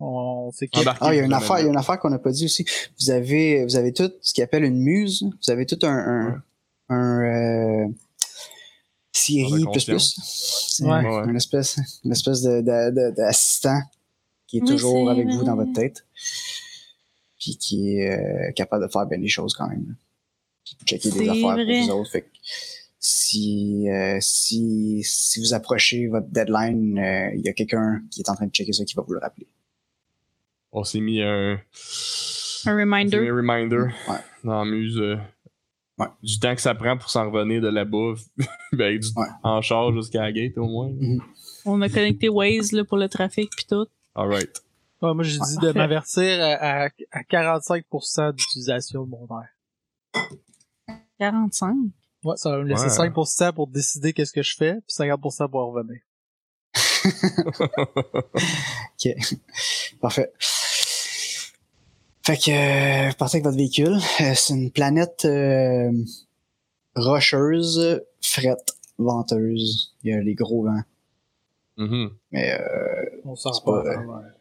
[0.00, 0.80] on s'équipe.
[0.80, 2.30] Embarquez, Ah, il y a une affaire, il y a une affaire qu'on n'a pas
[2.30, 2.64] dit aussi.
[3.00, 5.24] Vous avez, vous avez tout ce qu'ils appelle une muse.
[5.42, 6.36] Vous avez tout un, un, Ouais.
[6.90, 7.88] un euh,
[9.12, 10.80] Siri plus plus.
[10.82, 10.90] Ouais.
[10.92, 13.78] un- une espèce, une espèce de, de, de- d'assistant
[14.52, 16.04] qui est Oui, toujours avec vous dans votre tête.
[17.40, 19.96] Puis qui est euh, capable de faire bien les choses quand même.
[20.64, 21.64] Qui peut checker des affaires vrai.
[21.64, 22.10] pour vous autres.
[22.10, 22.28] Fait que
[23.00, 28.28] si, euh, si, si vous approchez votre deadline, euh, il y a quelqu'un qui est
[28.28, 29.46] en train de checker ça qui va vous le rappeler.
[30.70, 33.16] On s'est mis un, Un on s'est mis reminder.
[33.28, 33.76] un reminder
[34.08, 34.18] Ouais.
[34.44, 34.98] dans la muse.
[34.98, 35.16] euh,
[35.98, 36.06] Ouais.
[36.22, 38.14] Du temps que ça prend pour s'en revenir de là-bas,
[38.72, 39.26] ben, du- Ouais.
[39.42, 40.90] en charge jusqu'à la gate au moins.
[41.66, 43.86] On a connecté Waze là, pour le trafic pis tout.
[44.14, 44.62] Alright.
[45.00, 49.48] Ouais, moi, j'ai dit de m'avertir à, à, à 45% d'utilisation de mon air.
[51.18, 51.74] 45.
[52.24, 53.08] Ouais, ça va me laisser Ouais.
[53.08, 56.00] 5% pour décider qu'est-ce que je fais, puis 50% pour en revenir.
[59.04, 59.14] Ok.
[60.00, 60.32] Parfait.
[62.24, 63.98] Fait que, euh, vous partez avec votre véhicule.
[64.20, 65.90] Euh, c'est une planète euh,
[66.94, 69.96] rocheuse, frette, venteuse.
[70.04, 70.82] Il y a les gros vents.
[71.86, 72.10] Mhm.
[72.30, 73.82] Mais euh, On s'en C'est pas.
[73.82, 74.34] pas, à euh, travers.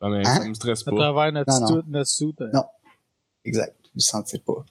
[0.00, 0.36] Ah, mais Hein?
[0.42, 0.96] ça me stresse À pas.
[0.96, 1.82] travers notre Non, non.
[1.88, 2.64] notre suit, euh, Non.
[3.44, 3.76] exact.
[3.94, 4.64] Vous sentez pas.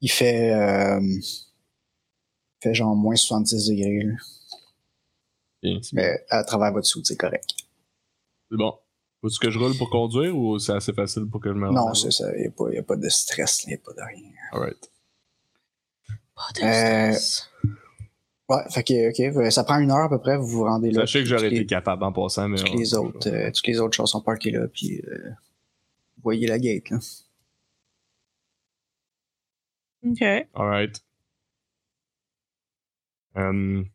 [0.00, 1.22] Il fait, euh, il
[2.62, 4.02] fait genre moins 70 degrés.
[4.04, 4.14] là.
[5.94, 7.54] Mais à travers votre soude, c'est correct.
[8.50, 8.78] C'est bon.
[9.22, 11.74] Faut-tu que je roule pour conduire ou c'est assez facile pour que je me rende
[11.74, 12.30] Non, c'est ça.
[12.36, 14.30] Il n'y a, pas- y a pas de stress, il n'y a pas de rien.
[14.52, 14.90] Alright.
[16.34, 17.50] Pas de Euh, stress.
[18.48, 20.90] Ouais, fait que, ok, euh, ça prend une heure à peu près, vous vous rendez
[20.92, 21.00] là.
[21.00, 22.58] Sachez que j'aurais toutes été les- capable en passant, mais.
[22.58, 25.30] Toutes on- les autres, euh, toutes les autres choses sont parquées là, puis euh,
[26.16, 26.98] vous voyez la gate, là.
[30.06, 30.22] OK.
[30.54, 31.02] Alright.
[33.34, 33.86] Um,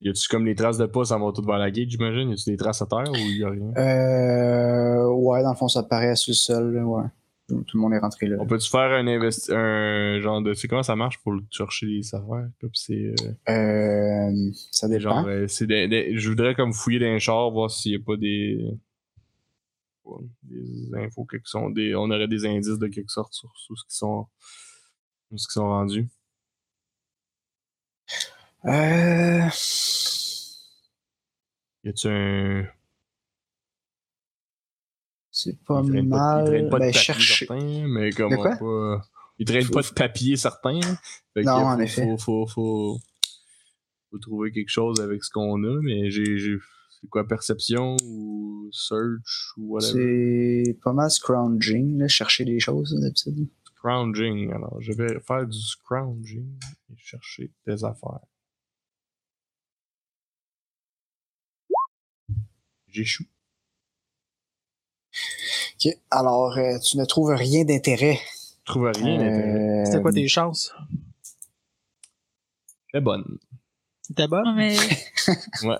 [0.00, 2.30] y a-tu comme les traces de pas, ça va tout vers la gate, j'imagine?
[2.30, 3.72] Y a-tu des traces à terre ou y a rien?
[3.76, 7.04] Euh, ouais, dans le fond, ça paraît sur le sol, là, ouais.
[7.46, 8.36] Tout, tout le monde est rentré là.
[8.40, 10.54] On peut-tu faire un investi un genre de.
[10.54, 12.48] Tu sais comment ça marche pour chercher les affaires?
[12.60, 13.14] Comme c'est.
[13.48, 15.00] euh, Euh, ça dépend.
[15.00, 17.96] genre, euh, c'est des, des- je voudrais comme fouiller dans les chars, voir s'il y
[17.96, 18.58] a pas des.
[20.42, 21.94] Des infos qui sont des.
[21.94, 24.26] On aurait des indices de quelque sorte sur, sur ce qui sont.
[25.30, 26.08] sur ce qui sont rendus.
[28.66, 29.48] Euh,
[31.84, 32.66] Y a-tu un.
[35.44, 36.44] C'est pas il traîne mal.
[36.44, 37.46] Pas, il traîne pas de ben, papier chercher.
[37.46, 39.02] certain, mais comme on pas.
[39.38, 40.80] Il traîne pas de papier certain.
[41.34, 42.04] Fait que Non, faut, en effet.
[42.04, 42.98] Faut, faut, faut,
[44.10, 46.56] faut trouver quelque chose avec ce qu'on a, mais j'ai.
[47.00, 50.64] C'est quoi, perception ou search ou whatever?
[50.64, 53.46] C'est pas mal scrounging, là, chercher des choses, d'habitude.
[53.76, 54.50] Scrounging.
[54.52, 56.58] Alors, je vais faire du scrounging
[56.90, 58.20] et chercher des affaires.
[62.88, 63.26] J'échoue.
[65.84, 65.98] Ok.
[66.10, 68.18] Alors, euh, tu ne trouves rien d'intérêt.
[68.66, 69.80] Je trouve rien d'intéressant.
[69.80, 70.74] Euh, C'était quoi tes chances?
[72.92, 73.38] C'est bonne.
[74.02, 74.54] C'était bonne?
[74.54, 74.76] Mais
[75.62, 75.78] Ouais.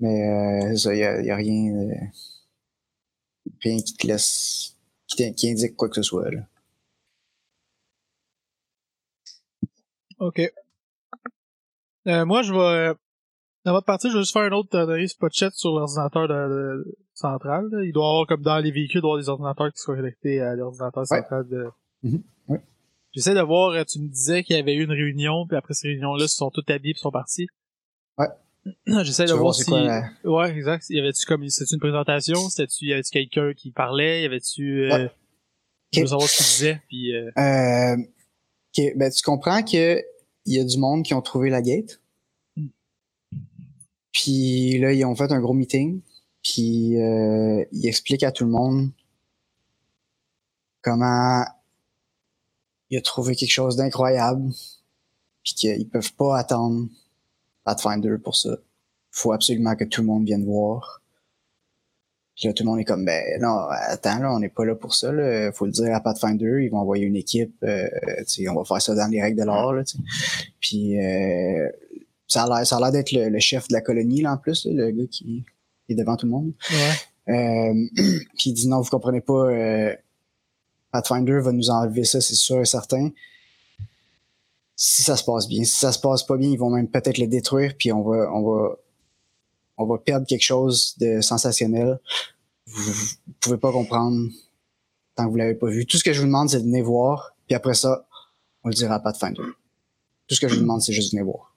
[0.00, 1.94] Mais euh, il y a, y a rien, euh,
[3.60, 4.76] rien qui te laisse,
[5.06, 6.30] qui, qui indique quoi que ce soit.
[6.30, 6.40] Là.
[10.18, 10.40] Ok.
[12.06, 12.94] Euh, moi, je vais...
[13.66, 16.28] euh, Avant de partir, je vais juste faire un autre euh, spot chat sur l'ordinateur
[16.28, 17.68] de, de- central.
[17.70, 17.82] là.
[17.84, 19.78] Il doit y avoir, comme dans les véhicules, il doit y avoir des ordinateurs qui
[19.80, 21.18] sont connectés à l'ordinateur Ouais.
[21.18, 21.66] central de...
[22.02, 22.22] Mhm.
[22.48, 22.60] Ouais.
[23.12, 25.74] J'essaie de voir, euh, tu me disais qu'il y avait eu une réunion, puis après
[25.74, 27.46] cette réunion-là, ils se sont tous habillés et sont partis.
[28.18, 28.26] Ouais.
[29.04, 29.64] J'essaie de voir si...
[29.64, 30.86] quoi la- Ouais, exact.
[30.90, 32.36] Y avait-tu comme, c'était une présentation?
[32.50, 34.22] C'était-tu, y avait-tu quelqu'un qui parlait?
[34.22, 35.10] Y avait-tu, euh, Ouais.
[35.92, 37.96] je veux savoir ce qu'il disait, puis euh, Euh,
[38.76, 40.00] ok, ben, tu comprends que
[40.46, 42.00] il y a du monde qui ont trouvé la gate?
[44.14, 46.00] Puis là, ils ont fait un gros meeting.
[46.42, 48.90] Puis euh, ils expliquent à tout le monde
[50.80, 51.44] comment
[52.90, 54.50] il a trouvé quelque chose d'incroyable.
[55.42, 56.88] Puis qu'ils peuvent pas attendre
[57.64, 58.56] Pathfinder pour ça.
[59.10, 61.02] faut absolument que tout le monde vienne voir.
[62.36, 64.74] Puis là, tout le monde est comme, ben non, attends, là, on n'est pas là
[64.74, 65.12] pour ça.
[65.12, 65.52] Là.
[65.52, 67.54] Faut le dire à Pathfinder, ils vont envoyer une équipe.
[67.62, 67.88] Euh,
[68.48, 69.72] on va faire ça dans les règles de l'art.
[70.60, 71.70] Puis euh,
[72.26, 74.36] ça a l'air, ça a l'air d'être le, le chef de la colonie, là, en
[74.36, 75.44] plus, là, le gars qui
[75.88, 76.52] est devant tout le monde.
[76.70, 76.92] ouais.
[77.28, 77.72] Euh,
[78.36, 79.94] puis il dit non, vous comprenez pas, euh,
[80.90, 83.10] Pathfinder va nous enlever ça, c'est sûr et certain.
[84.76, 85.64] Si ça se passe bien.
[85.64, 88.30] Si ça se passe pas bien, ils vont même peut-être le détruire, puis on va,
[88.32, 88.76] on va,
[89.76, 91.98] on va perdre quelque chose de sensationnel.
[92.66, 94.28] Vous, vous pouvez pas comprendre
[95.14, 95.86] tant que vous l'avez pas vu.
[95.86, 98.06] Tout ce que je vous demande, c'est de venir voir, puis après ça,
[98.64, 99.42] on le dira à Pathfinder.
[100.26, 101.53] Tout ce que je vous demande, c'est juste de venir voir.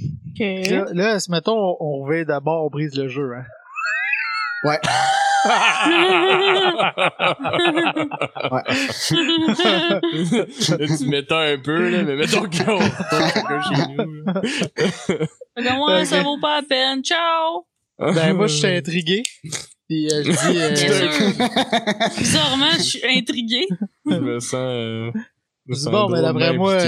[0.00, 0.40] OK.
[0.40, 3.44] Là, là, si mettons, on, revient d'abord, on brise le jeu, hein.
[4.64, 4.80] Ouais.
[8.50, 8.62] Ouais.
[10.78, 12.64] Là, tu m'étends un peu, là, mais mettons qu'on chez
[13.94, 14.24] nous.
[16.04, 17.02] ça vaut pas la peine.
[17.04, 17.66] Ciao!
[17.98, 19.22] Ben, moi, je suis intrigué.
[19.88, 20.70] Puis, euh, je dis, euh,
[22.18, 23.66] Bizarrement, je suis intriguée.
[24.06, 24.54] Je me sens.
[24.54, 25.10] euh,
[25.66, 26.78] je me sens bon, mais d'après moi.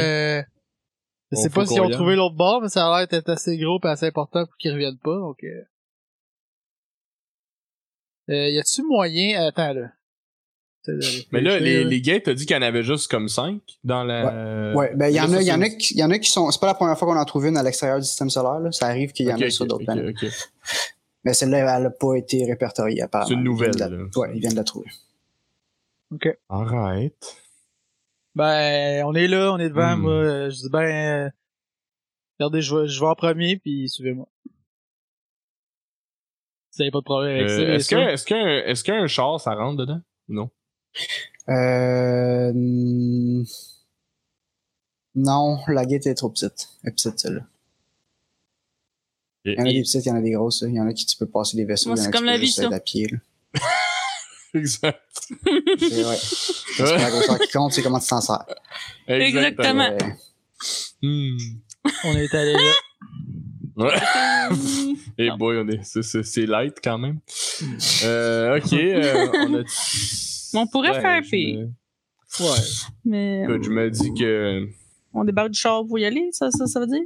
[1.36, 3.56] Euh, je sais pas s'ils ont trouvé l'autre bord, mais ça a l'air d'être assez
[3.58, 5.62] gros et assez important pour qu'ils reviennent pas, donc, euh...
[8.28, 9.92] Euh, y a-tu moyen, attends, là.
[11.32, 14.04] Mais là, les, les gates, t'as dit qu'il y en avait juste comme 5 dans
[14.04, 14.72] la.
[14.76, 16.18] Ouais, ben il y en a, il y en a qui, il y en a
[16.20, 16.48] qui sont.
[16.52, 18.60] C'est pas la première fois qu'on en trouve une à l'extérieur du système solaire.
[18.60, 18.70] Là.
[18.70, 20.16] Ça arrive qu'il y en Ok, ait sur ok, d'autres ok, planètes.
[20.22, 20.30] ok.
[21.24, 23.26] Mais celle-là, elle a pas été répertoriée apparemment.
[23.28, 23.88] C'est une nouvelle, Ils la-
[24.20, 24.86] Ouais, ils viennent de la trouver.
[26.48, 27.36] Alright.
[28.36, 30.00] Ben, on est là, on est devant, Hmm.
[30.02, 30.82] moi, euh, je dis, ben,
[31.26, 31.30] euh,
[32.38, 34.28] regardez, je vais, je vais en premier, puis suivez-moi.
[36.70, 39.06] Si vous pas de problème avec ça, Euh, bien Est-ce qu'un est qu'un est qu'un
[39.06, 40.02] char, ça rentre dedans?
[40.28, 40.50] Non.
[41.48, 42.52] Euh...
[45.14, 46.68] Non, la gate est trop petite.
[46.82, 47.40] Elle est petite, celle-là.
[49.46, 50.60] Il y en a des petites, il y en a des grosses.
[50.66, 51.88] Il y en a qui tu peux passer des vaisseaux.
[51.88, 52.76] Moi, il y en c'est a qui comme tu la peux vie, juste ça.
[52.76, 53.06] à pied.
[53.06, 53.18] Là.
[54.56, 55.00] Exact.
[55.78, 56.16] C'est ouais.
[56.16, 58.44] C'est la grosseur qui compte, c'est comment tu t'en sers.
[59.08, 59.90] Exactement.
[59.90, 59.98] Euh,
[61.02, 61.36] Hmm.
[62.04, 62.72] On est allé là.
[63.76, 63.94] Ouais.
[65.18, 67.20] Et boy, on est, c'est- c'est c'est light quand même.
[68.04, 69.62] Euh, ok, euh, on a.
[70.54, 71.58] On pourrait faire pire.
[71.60, 72.58] me- Ouais.
[73.04, 74.66] Mais Écoute, je me dis que.
[75.12, 77.04] on débarque du char pour y aller, ça, ça, ça veut dire?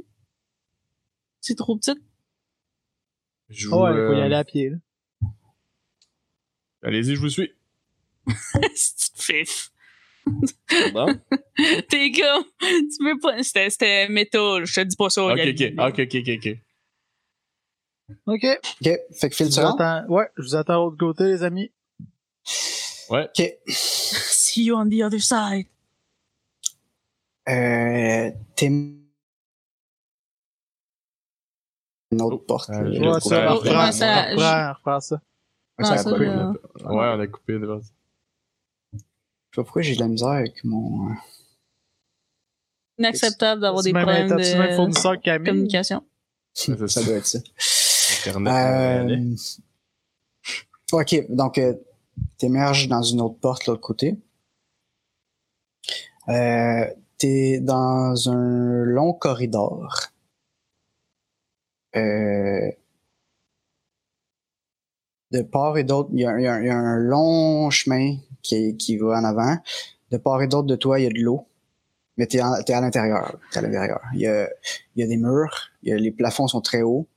[1.41, 1.91] C'est trop petit.
[3.49, 4.77] Je Ouais, il faut y euh, aller à pied, là.
[6.83, 7.51] Allez-y, je vous suis.
[8.75, 9.71] C'est fif.
[10.93, 11.19] Bon?
[11.89, 15.25] T'es comme, tu peux pas, c'était, c'était métal, je te dis pas ça.
[15.25, 15.75] ok, Gabi.
[15.79, 16.59] ok, ok, ok, ok,
[18.27, 18.99] ok.
[19.13, 19.81] Fait que Je Phil, tu vous rentres?
[19.81, 20.07] attends.
[20.13, 21.71] Ouais, je vous attends de l'autre côté, les amis.
[23.09, 23.25] Ouais.
[23.37, 23.53] Ok.
[23.67, 25.67] See you on the other side.
[27.49, 28.67] Euh, t'es...
[28.67, 29.01] Une
[32.21, 32.69] autre Oh, porte.
[32.69, 33.69] euh, là, je de vois l'autre ça, côté.
[33.69, 35.21] Ouais, on reprend, ouais, ça- on reprend, on reprend ça.
[35.81, 36.25] Ouais, Ah, ça ça, a coupé.
[36.25, 36.53] là.
[36.85, 37.93] Ouais, on a coupé de base.
[38.93, 39.03] Je sais
[39.55, 41.09] pas pourquoi j'ai de la misère avec mon...
[41.09, 41.13] euh,
[42.99, 44.35] Inacceptable d'avoir des problèmes de
[45.21, 45.45] Camille?
[45.49, 46.03] communication.
[46.53, 47.03] ça ça.
[47.03, 47.39] doit être ça.
[48.27, 49.07] Internet.
[49.09, 49.35] Euh,
[50.93, 51.73] ok, donc euh,
[52.37, 54.17] t'émerges dans une autre porte de l'autre côté.
[56.29, 56.85] Euh,
[57.17, 60.07] T'es dans un long corridor.
[61.95, 62.71] Euh,
[65.31, 69.19] de part et d'autre, il y, y y a un long chemin qui, qui va
[69.19, 69.57] en avant.
[70.11, 71.47] De part et d'autre de toi, il y a de l'eau.
[72.17, 73.37] Mais t'es, en- t'es à l'intérieur.
[73.51, 74.01] T'es à l'intérieur.
[74.13, 74.49] Il y a,
[74.97, 75.69] y a des murs.
[75.83, 77.07] y a- les plafonds sont très hauts.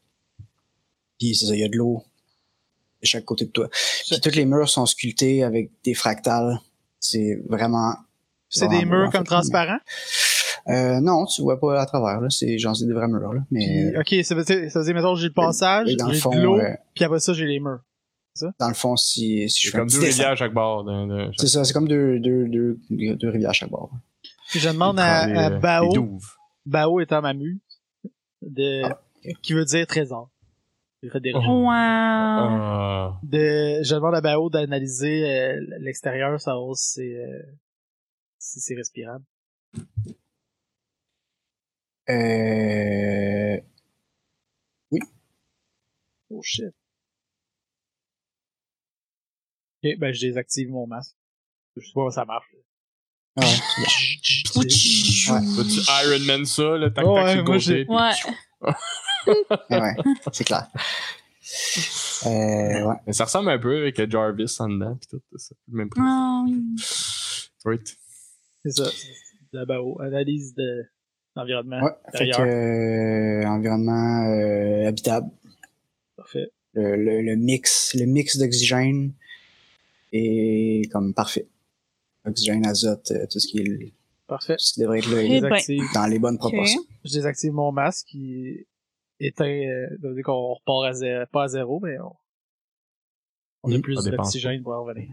[1.19, 2.03] Puis c'est ça, il y a de l'eau
[3.03, 3.69] de chaque côté de toi.
[4.09, 6.59] Puis tous les murs sont sculptés avec des fractales.
[7.01, 7.95] C'est vraiment.
[8.49, 9.79] C'est des murs comme transparents?
[10.69, 12.31] Euh, non, tu vois pas à travers, là.
[12.31, 13.41] C'est genre, c'est des vrais murs, là.
[13.51, 16.07] Mais Puis, ok, ça veut dire, ça veut dire, mettons, j'ai le passage, et dans
[16.07, 17.81] le j'ai fond, de l'eau, euh, puis après ça, j'ai les murs.
[18.59, 20.85] Dans le fond, si, si je C'est fais comme deux dessin- rivières à chaque bord.
[20.85, 23.91] de- de- C'est ça, c'est comme deux, deux, deux, deux rivières à chaque bord.
[24.51, 26.19] Puis je demande les- à, à Bao.
[26.67, 27.61] Bao étant ma muse,
[28.43, 29.01] de, Ah,
[29.43, 30.31] qui veut dire trésor.
[31.03, 31.39] J'ai fait des Oh.
[31.39, 31.69] Wow.
[31.71, 33.21] Ah.
[33.23, 37.43] de, je demande à Bao d'analyser euh, l'extérieur, savoir si c'est, euh,
[38.39, 39.25] si c'est respirable.
[42.11, 43.61] Euh,
[46.31, 46.75] Oh shit.
[49.85, 51.15] Ok, ben je désactive mon masque.
[51.77, 52.47] Je sais pas comment ça marche.
[52.55, 53.45] ouais.
[54.57, 55.41] Ouais.
[55.57, 57.65] Vas-tu Iron Man ça, le tac-tac Oh, ouais, sur le moi, côté?
[57.65, 58.13] j'ai- Ouais.
[59.71, 59.95] Ouais, ouais,
[60.33, 60.69] c'est clair.
[62.27, 62.29] Euh,
[62.87, 62.95] ouais.
[63.07, 65.55] Mais ça ressemble un peu avec Jarvis en dedans, pis tout ça.
[65.69, 65.91] Même.
[65.99, 66.65] Ah, oui.
[67.67, 67.97] Right.
[68.65, 69.65] C'est ça.
[69.67, 70.01] Bao.
[70.01, 70.85] Analyse de
[71.37, 71.83] l'environnement.
[71.83, 75.29] Ouais, fait que, euh, environnement euh, habitable.
[76.17, 76.51] Parfait.
[76.73, 79.13] Le, le, le mix, le mix d'oxygène
[80.15, 81.49] est comme parfait.
[82.27, 83.93] Oxygène, azote, euh, tout ce qui est,
[84.27, 84.57] Parfait.
[84.57, 85.59] tout ce qui devrait être là
[85.95, 86.81] dans les bonnes proportions.
[87.05, 88.67] Je désactive mon masque qui
[89.21, 92.13] éteint, ça veut dire qu'on repart à zéro, pas à zéro, mais on,
[93.65, 93.83] on a Mhm.
[93.83, 95.09] plus d'oxygène pour en revenir.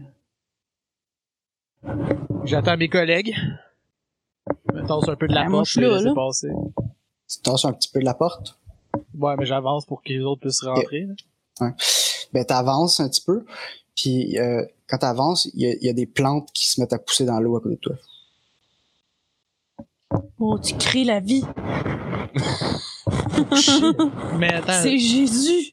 [2.44, 3.34] J'attends mes collègues.
[4.68, 6.14] Je me tasse un peu de la moi, porte, je là.
[6.14, 6.48] passer.
[7.28, 8.58] Tu tasses un petit peu de la porte?
[9.14, 11.06] Ouais, mais j'avance pour que les autres puissent rentrer.
[11.60, 11.74] là.
[12.32, 13.44] Ben, t'avances un petit peu.
[13.94, 16.92] Puis, euh, quand t'avances, il y a, il y a des plantes qui se mettent
[16.92, 17.94] à pousser dans l'eau à côté de toi.
[20.38, 21.42] Oh, tu crées la vie.
[24.38, 25.72] Mais attends, C'est Jésus.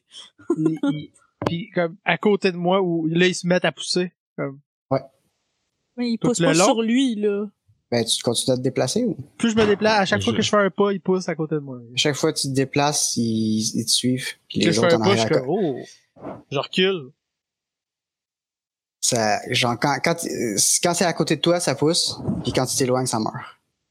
[0.56, 1.10] il- il-
[1.46, 4.12] puis comme à côté de moi, où là, ils se mettent à pousser.
[4.36, 4.58] Comme,
[5.96, 6.64] Mais il Tout pousse le pas long?
[6.64, 7.46] sur lui, là.
[7.90, 9.16] Ben, tu continues à te déplacer ou?
[9.36, 11.28] plus je me déplace, à chaque Je- fois que je fais un pas, ils poussent
[11.28, 11.78] à côté de moi.
[11.78, 14.28] À chaque fois que tu te déplaces, ils, ils te suivent.
[14.48, 15.76] Puis Que les je fais un en pas, je comme, oh,
[16.50, 17.10] je recule.
[19.00, 22.20] Ça, genre, quand, quand, euh, quand c'est à côté de toi, ça pousse.
[22.42, 23.34] Puis quand tu t'éloignes, ça meurt.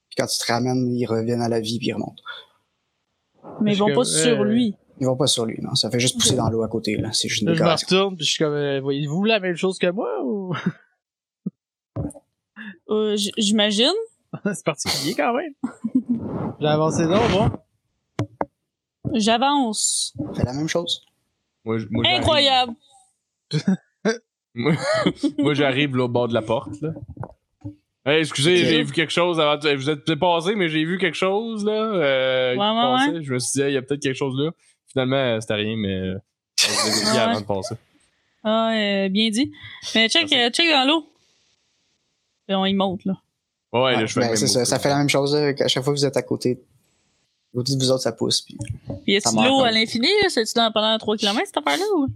[0.09, 2.21] Puis quand tu te ramènes, ils reviennent à la vie puis ils remontent.
[3.61, 4.75] Mais ils vont pas euh, sur lui.
[4.99, 5.75] Ils vont pas sur lui, non.
[5.75, 7.09] Ça fait juste pousser dans l'eau à côté, là.
[7.13, 9.79] C'est juste une je me retourne, puis je suis comme, euh, voyez-vous la même chose
[9.79, 10.53] que moi, ou?
[12.89, 13.93] Euh, J'imagine.
[14.45, 15.53] c'est particulier quand même.
[16.59, 17.51] J'ai avancé là, bon.
[19.13, 20.13] J'avance.
[20.35, 21.05] Fait la même chose.
[21.63, 22.73] Moi, moi, Incroyable.
[25.37, 26.91] Moi, j'arrive là, au bord de la porte, là.
[28.05, 29.57] Hey, excusez, j'ai vu quelque chose avant.
[29.57, 31.71] de- Vous êtes peut-être passé, mais j'ai vu quelque chose, là.
[31.73, 33.23] euh, Ouais, ouais.
[33.23, 34.51] Je me suis dit, il y a peut-être quelque chose là.
[34.87, 35.93] Finalement, euh, c'était rien, mais.
[35.93, 36.17] euh,
[36.59, 37.19] je l'ai vérifié Ouais.
[37.19, 37.75] avant de passer.
[38.43, 39.51] Ah, euh, bien dit.
[39.95, 41.05] Mais check, euh, check dans l'eau.
[42.47, 43.13] On y monte, là.
[43.73, 44.65] Ouais, Ouais, là, je fais le ben, c'est ça.
[44.65, 46.59] Ça fait la même chose, là, qu'à chaque fois que vous êtes à côté.
[47.53, 48.41] À côté de vous autres, ça pousse.
[48.41, 48.57] Puis...
[49.03, 50.29] Puis y meurt de l'eau à l'infini, là?
[50.29, 52.07] C'est-tu dans, pendant 3 km, cette affaire-là, ou?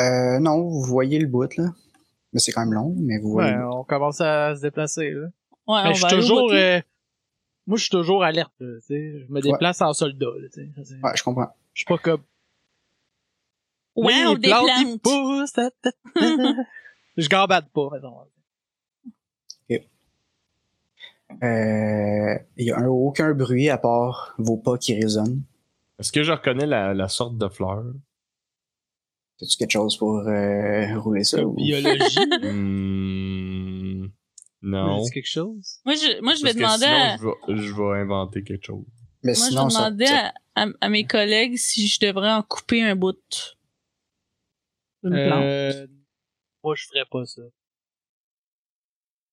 [0.00, 1.70] Euh, non, vous voyez le bout, là.
[2.32, 3.52] Mais c'est quand même long, mais vous voyez.
[3.52, 5.26] Ouais, on commence à se déplacer, là.
[5.66, 6.80] Ouais, Mais on je suis toujours, euh,
[7.66, 9.20] moi, je suis toujours alerte, là, tu sais.
[9.26, 10.70] Je me déplace en soldat, là, tu sais.
[10.84, 11.54] C'est- Ouais, je comprends.
[11.74, 12.22] Je suis pas comme,
[13.96, 15.02] Wow, les des plantes, ils plantes.
[15.02, 15.98] poussent, ta, ta, ta.
[17.16, 18.14] je gambade pas, mettons.
[21.44, 25.42] Euh, Il y a un- aucun bruit à part vos pas qui résonnent.
[25.98, 27.84] Est-ce que je reconnais la, la sorte de fleur?
[29.42, 31.42] As-tu quelque chose pour euh, rouler ça?
[31.44, 34.08] ou- Biologie, Hmm,
[34.62, 35.02] non.
[35.12, 35.80] quelque chose?
[35.86, 38.84] Moi, je, moi, je vais demander à, sinon, je, vais, je vais inventer quelque chose.
[39.22, 41.98] Mais moi, je vais sinon, ça, demander ça- à, à, à mes collègues si je
[42.00, 43.56] devrais en couper un bout.
[45.02, 45.14] Plante.
[45.46, 45.86] Euh,
[46.62, 47.42] moi, je ferais pas ça.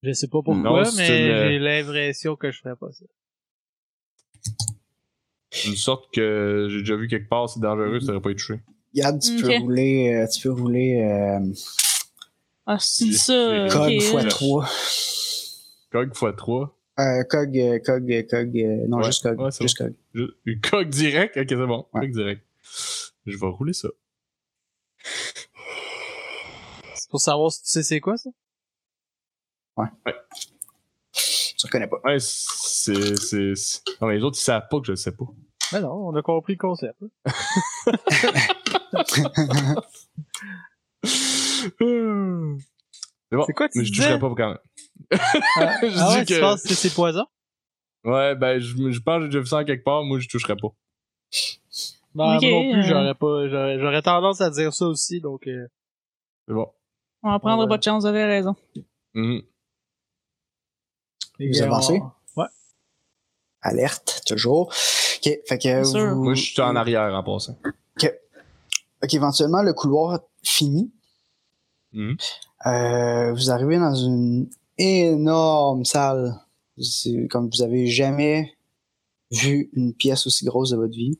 [0.04, 0.54] Je sais pas pourquoi,
[0.84, 3.06] Non, mais une, euh, j'ai l'impression que je ferais pas ça.
[5.66, 8.60] Une sorte que j'ai déjà vu quelque part, c'est dangereux, ça aurait pas été touché.
[8.98, 9.42] Yann, tu Ok.
[9.42, 11.40] peux rouler, euh, tu peux rouler euh,
[12.66, 13.68] Ah, c'est ça.
[13.72, 14.70] cog x 3.
[15.92, 16.70] Cog x3.
[17.00, 19.40] Euh, cog, euh, cog, euh, cog, euh, non, Ouais, juste cog.
[19.40, 19.94] ouais, juste cog.
[20.46, 21.38] Une cog direct?
[21.38, 21.86] Ok, c'est bon.
[21.94, 22.02] Ouais.
[22.02, 22.42] Cog direct.
[23.28, 23.90] Je vais rouler ça.
[26.96, 28.32] C'est pour savoir si tu sais c'est quoi, ça?
[31.14, 31.98] Tu reconnais pas.
[32.04, 33.16] Ouais, c'est.
[33.16, 35.26] c'est- Non, mais les autres, ils savent pas que je le sais pas.
[35.72, 36.98] Ben non, on a compris le concept.
[41.04, 43.44] C'est bon.
[43.46, 44.58] C'est quoi tu Mais je toucherai pas quand même.
[45.58, 47.26] Ah, Je ah ouais, dis tu penses que c'est poison?
[48.04, 50.28] Ouais, ben, je, je pense que j'ai déjà vu ça en quelque part, moi, je
[50.28, 50.70] toucherai pas.
[52.16, 52.84] Ben, moi non plus, euh.
[52.84, 55.68] j'aurais pas, j'aurais, j'aurais tendance à dire ça aussi, donc, euh,
[56.48, 56.72] C'est bon.
[57.24, 57.70] On en prendra Ouais.
[57.70, 58.56] pas de chance, vous avez raison.
[59.14, 59.42] Mhm.
[61.40, 62.00] les Vous avancez?
[62.02, 62.48] on- Ouais.
[63.62, 64.68] Alerte, toujours.
[64.68, 65.84] Ok, fait que
[66.14, 66.24] vous...
[66.24, 67.58] Moi, je suis en arrière en passant.
[69.04, 70.92] Ok, éventuellement, le couloir finit.
[71.94, 72.18] Mhm.
[72.66, 76.36] Euh, vous arrivez dans une énorme salle.
[76.80, 78.54] C'est comme vous avez jamais
[79.32, 81.20] vu une pièce aussi grosse de votre vie.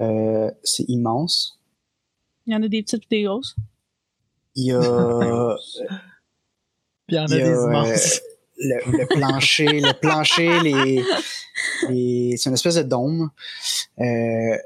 [0.00, 1.58] Euh, c'est immense.
[2.46, 3.56] Il y en a des petites et des grosses.
[4.54, 5.56] Il y a
[7.06, 8.20] Puis il y en a Il y a, des euh, immenses.
[8.58, 11.04] le, le plancher, le plancher, les,
[11.88, 13.30] les c'est une espèce de dôme.
[13.98, 14.56] Euh,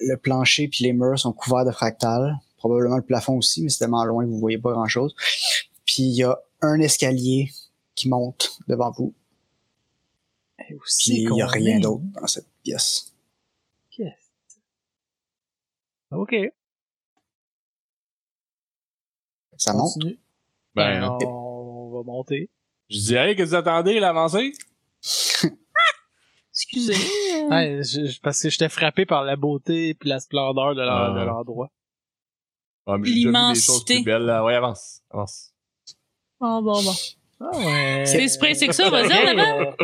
[0.00, 2.38] le plancher puis les murs sont couverts de fractales.
[2.56, 5.14] Probablement le plafond aussi, mais c'est tellement loin que vous voyez pas grand chose.
[5.84, 7.50] Puis il y a un escalier
[7.94, 9.14] qui monte devant vous.
[10.60, 13.12] Et Puis aussi il y a rien d'autre dans cette pièce.
[13.90, 14.56] Qu'est-ce-
[16.10, 16.34] Ok.
[19.56, 19.94] Ça monte.
[19.94, 20.18] Continue.
[20.74, 22.48] Ben, Ben, on va monter.
[22.88, 24.52] je dis, hey, qu'est-ce que vous attendez, l'avancée?
[26.86, 27.42] Excusez.
[27.44, 30.80] euh, Ouais, je- je- parce que j'étais frappé par la beauté puis la splendeur de
[30.82, 31.24] Ah.
[31.26, 31.70] l'endroit.
[32.86, 33.94] Ouais, mais j'ai déjà vu des choses L'immensité.
[33.96, 34.44] plus belles, là.
[34.44, 35.02] Ouais, avance.
[35.10, 35.52] Avance.
[36.40, 36.92] Bon, bon, bon.
[37.40, 38.02] Ah ouais.
[38.06, 39.74] C'est spray, c'est que ça, vas-y, en avant.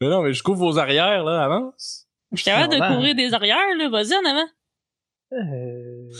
[0.00, 2.06] mais non, mais je couvre vos arrières, là, avance.
[2.32, 2.96] Je suis capable de Normal.
[2.96, 3.88] couvrir des arrières, là.
[3.88, 4.48] Vas-y, en avant.
[5.32, 6.10] Euh...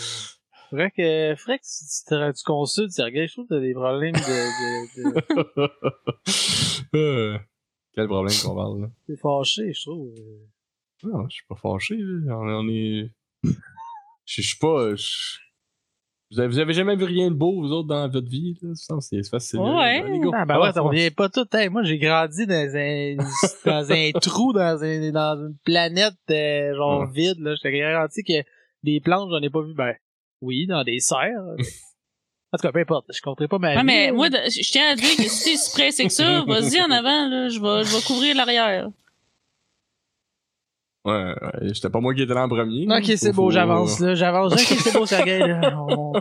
[0.70, 3.26] Faudrait que, faudrait que tu, tu, te- tu consultes, Sergei?
[3.26, 4.20] Je trouve que t'as des problèmes de,
[5.02, 7.38] de, de...
[7.94, 8.90] Quel problème qu'on parle, là?
[9.06, 10.14] T'es fâché, je trouve.
[11.02, 12.38] Non, je suis pas fâché, là.
[12.38, 13.10] On, on est.
[13.42, 13.50] Je
[14.26, 14.94] je suis pas.
[14.94, 15.38] je-
[16.30, 18.70] Vous avez, vous avez jamais vu rien de beau, vous autres, dans votre vie, là?
[18.74, 19.58] Ça, C'est facile.
[19.60, 20.02] Ouais.
[20.08, 20.90] Les gars, Ah, ben ouais, avance, t'en avance.
[20.92, 21.46] reviens pas tout.
[21.52, 23.16] Hey, moi, j'ai grandi dans un,
[23.66, 27.12] dans un trou, dans, un, dans une planète, euh, genre Ouais.
[27.12, 27.54] vide, là.
[27.56, 28.44] J'étais garanti que
[28.84, 29.94] des plantes, j'en ai pas vu, ben,
[30.42, 31.42] oui, dans des serres.
[32.52, 33.06] en tout cas, peu importe.
[33.14, 33.85] Je compterai pas ma Ouais, vie.
[33.85, 37.28] mais moi, je tiens à dire que si c'est pressé que ça, vas-y en avant,
[37.28, 37.48] là.
[37.48, 38.89] Je vais, je vais couvrir l'arrière.
[41.05, 42.86] Ouais, ouais, c'était pas moi qui étais là en premier.
[42.94, 44.14] Ok, c'est beau, j'avance, là.
[44.14, 44.52] J'avance.
[44.52, 45.74] Ok, c'est beau, Sergei, là.
[45.89, 46.12] On.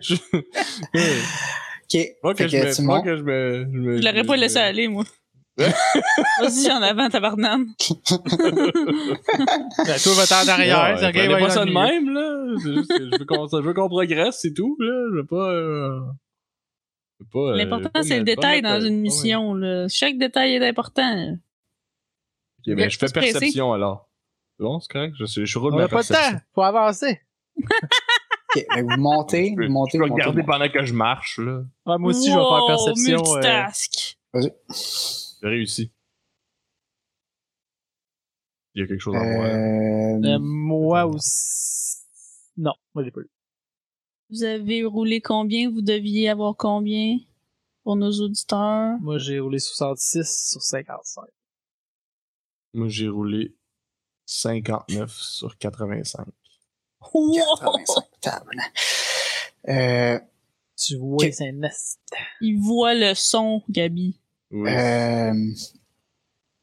[0.00, 0.14] Je...
[0.14, 3.60] Ok, Moi que, je me, moi que je me.
[3.72, 5.04] Je, me- Je l'aurais pas laissé aller, moi.
[6.40, 7.66] Vas-y en avant, tabarnane.
[8.08, 12.54] Ben, toi, va-t'en en arrière, Ouais, va pas ça de même, là.
[12.62, 14.92] C'est juste que je veux qu'on je progresse, c'est tout, là.
[15.10, 15.50] Je veux pas.
[15.50, 15.98] euh,
[17.18, 19.00] je veux pas, euh, je L'important, c'est le détail dans euh, une ouais.
[19.00, 19.88] mission, là.
[19.88, 21.32] Chaque détail est important.
[22.66, 24.08] Ok, ben, je fais perception alors.
[24.60, 25.14] Bon, c'est correct?
[25.18, 26.38] Je, sais- je roule On ma a pas de perception.
[26.38, 26.44] temps.
[26.54, 27.20] Faut avancer.
[28.56, 30.46] Ok, fait que vous montez, Je peux, vous montez, je peux vous montez, regarder montez.
[30.50, 31.60] pendant que je marche, là.
[31.84, 33.18] Ouais, moi aussi, je vais faire Wow, perception.
[33.18, 34.16] euh, Multitask.
[35.42, 35.92] J'ai réussi.
[38.74, 39.44] Il y a quelque chose à voir.
[39.46, 41.96] Euh, euh, moi aussi.
[42.56, 43.30] Non, moi, j'ai pas eu.
[44.30, 45.70] Vous avez roulé combien?
[45.70, 47.18] Vous deviez avoir combien
[47.82, 48.98] pour nos auditeurs?
[49.00, 51.24] Moi, j'ai roulé 66 sur 55.
[52.74, 53.56] Moi, j'ai roulé
[54.26, 56.26] 59 sur 85.
[57.14, 57.32] Wow!
[57.60, 58.78] 85, tabarnak.
[59.68, 60.20] Euh,
[60.76, 61.32] Tu vois, Ok.
[61.32, 62.00] c'est un nest.
[62.40, 64.20] Il voit le son, Gabi.
[64.50, 64.70] Oui.
[64.70, 65.32] euh,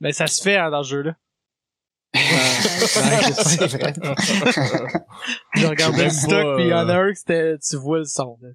[0.01, 1.15] Ben, ça se fait hein, dans ce jeu-là.
[2.15, 3.93] c'est vrai.
[5.55, 7.99] Je regardais le stock, puis il y en a euh, un que c'était, tu vois
[7.99, 8.37] le son.
[8.41, 8.49] là.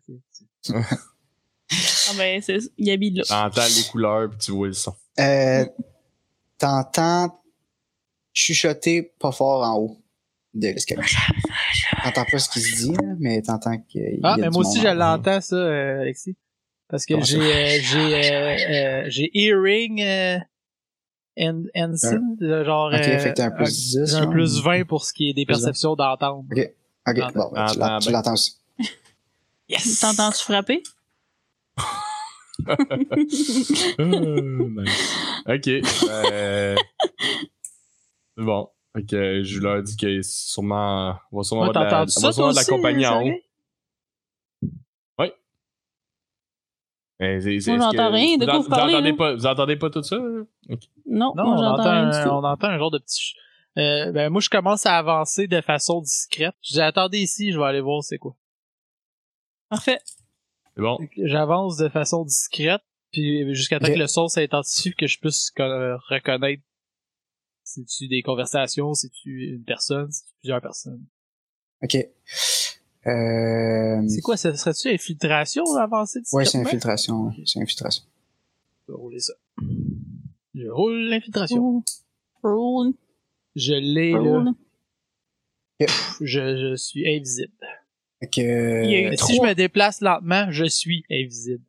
[2.09, 3.25] Ah ben, c'est il habite là.
[3.25, 4.95] T'entends les couleurs puis tu vois le son.
[5.19, 5.65] Euh,
[6.59, 7.41] T'entends
[8.33, 10.03] chuchoter pas fort en haut
[10.55, 11.03] de l'escalier.
[12.05, 14.63] T'entends pas ce qu'il se dit, là, mais t'entends qu'il y a Ah, mais moi
[14.63, 16.37] aussi, je l'entends, ça, euh, Alexis.
[16.91, 18.57] Parce que j'ai, euh, j'ai, euh,
[19.05, 20.39] euh, j'ai hearing, euh,
[21.39, 24.11] and, Ensign, euh, genre, Ok, euh, fait que t'as un plus euh, 10.
[24.11, 24.31] j'ai un genre.
[24.31, 25.59] plus 20 pour ce qui est des Plus 20.
[25.61, 26.45] perceptions d'entendre.
[26.51, 26.59] Ok,
[27.09, 28.57] ok, bon, ben, tu l'entends aussi.
[29.69, 30.01] Yes!
[30.01, 30.83] T'entends-tu frapper?
[31.77, 32.77] Ah,
[34.01, 35.17] nice.
[35.47, 35.69] Ok.
[36.09, 36.77] euh,
[38.37, 38.69] bon.
[39.09, 41.15] Que je leur dis que sûrement.
[41.31, 43.27] On va sûrement avoir de la, on va sûrement de la compagnie en haut.
[43.27, 43.45] Sergei?
[44.63, 45.39] Mais c'est- c'est- Moi, est-ce que-
[47.21, 48.39] j'entends rien.
[48.39, 49.17] De quoi vous parlez, entendez là?
[49.17, 50.17] pas, vous entendez pas tout ça?
[50.17, 50.77] Non,
[51.07, 52.31] Non, moi on j'entends entend, rien du un, tout.
[52.31, 53.35] on entend un genre de petit...
[53.79, 56.55] Euh, ben, moi, je commence à avancer de façon discrète.
[56.63, 58.35] Je dis, attendez ici, je vais aller voir c'est quoi.
[59.69, 60.01] Parfait.
[60.75, 60.99] C'est bon.
[61.19, 62.83] J'avance de façon discrète,
[63.13, 66.63] puis jusqu'à temps que le son s'identifie, que je puisse euh, reconnaître
[67.63, 71.05] si tu des conversations, si tu une personne, si tu plusieurs personnes.
[71.83, 71.97] Ok.
[73.07, 74.07] Euh...
[74.09, 77.27] C'est quoi, ça serait-tu infiltration avancer Ouais, c'est infiltration.
[77.29, 78.05] ouais, C'est infiltration.
[78.87, 79.33] Je vais rouler ça.
[80.55, 81.83] Je roule l'infiltration.
[82.43, 82.93] Roll,
[83.57, 84.19] Je l'ai, là.
[84.19, 84.49] roll.
[85.81, 85.87] Je,
[86.21, 87.53] je suis invisible.
[88.21, 89.29] Fait que, Il y a eu Mais trois.
[89.29, 91.63] si je me déplace lentement, je suis invisible.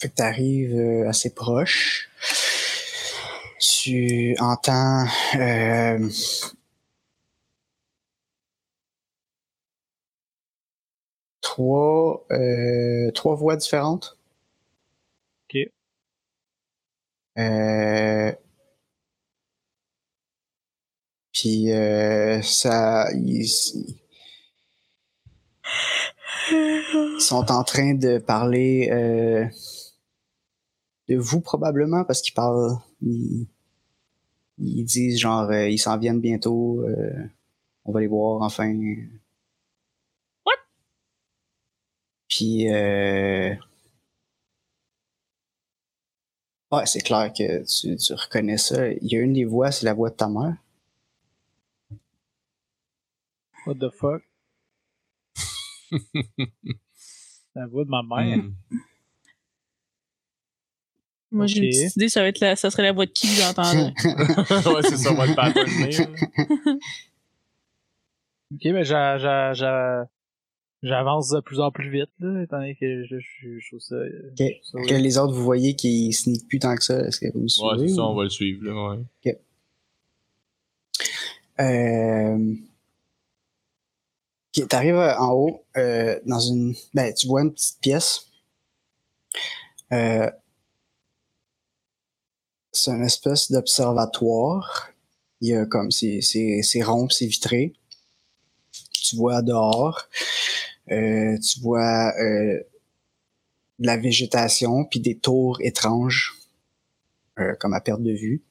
[0.00, 2.08] fait que t'arrives euh, assez proche.
[3.60, 6.08] Tu entends euh,
[11.58, 14.16] trois euh, trois voix différentes.
[15.44, 15.56] Ok.
[17.38, 18.32] Euh,
[21.32, 23.44] puis euh, ça, ils,
[26.52, 29.44] ils sont en train de parler euh,
[31.08, 33.48] de vous probablement parce qu'ils parlent, ils,
[34.58, 36.84] ils disent genre ils s'en viennent bientôt,
[37.84, 38.72] on va les voir enfin.
[40.44, 40.58] What?
[42.28, 43.54] Puis euh,
[46.72, 48.88] ouais, c'est clair que tu, tu reconnais ça.
[48.88, 50.56] Il y a une des voix, c'est la voix de ta mère.
[53.66, 54.22] What the fuck?
[57.54, 58.38] La voix de ma mère.
[58.38, 58.54] Hmm.
[61.30, 63.26] Moi, j'ai une petite idée, ça, va être la, ça serait la voix de qui
[63.26, 63.92] que j'entendrais?
[64.74, 65.90] ouais, c'est ça, on va le patterner.
[68.54, 70.06] Ok, mais j'a- j'a- j'a-
[70.82, 73.94] j'avance de plus en plus vite, là, étant donné que je, je, je trouve ça...
[73.96, 74.38] euh, Ok.
[74.38, 76.98] je trouve ça Que les autres, vous voyez qu'ils sneak plus tant que ça.
[77.00, 77.88] Est-ce que vous me Ouais, suivez?
[77.88, 79.38] c'est ça, ou- on va le suivre, là, ouais.
[81.60, 82.54] Euh...
[84.56, 86.74] Ok, t'arrives en haut, euh, dans une...
[86.94, 88.26] Ben, tu vois une petite pièce.
[89.92, 90.30] Euh...
[92.72, 94.90] C'est une espèce d'observatoire.
[95.40, 95.90] Il y a comme...
[95.90, 97.72] C'est c'est- c'est rond, c'est vitré.
[98.92, 100.06] Tu vois dehors.
[100.90, 102.62] Euh, tu vois euh,
[103.78, 106.34] de la végétation, puis des tours étranges,
[107.38, 108.42] euh, comme à perte de vue.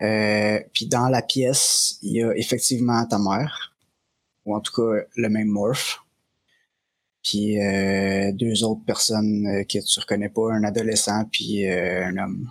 [0.00, 3.74] Euh, puis dans la pièce, il y a effectivement ta mère,
[4.44, 6.00] ou en tout cas le même morph.
[7.22, 12.16] Puis euh, deux autres personnes euh, que tu reconnais pas, un adolescent puis euh, un
[12.16, 12.50] homme.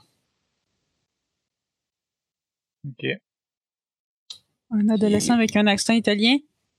[2.85, 3.05] Ok.
[4.69, 6.37] Un adolescent avec un accent italien?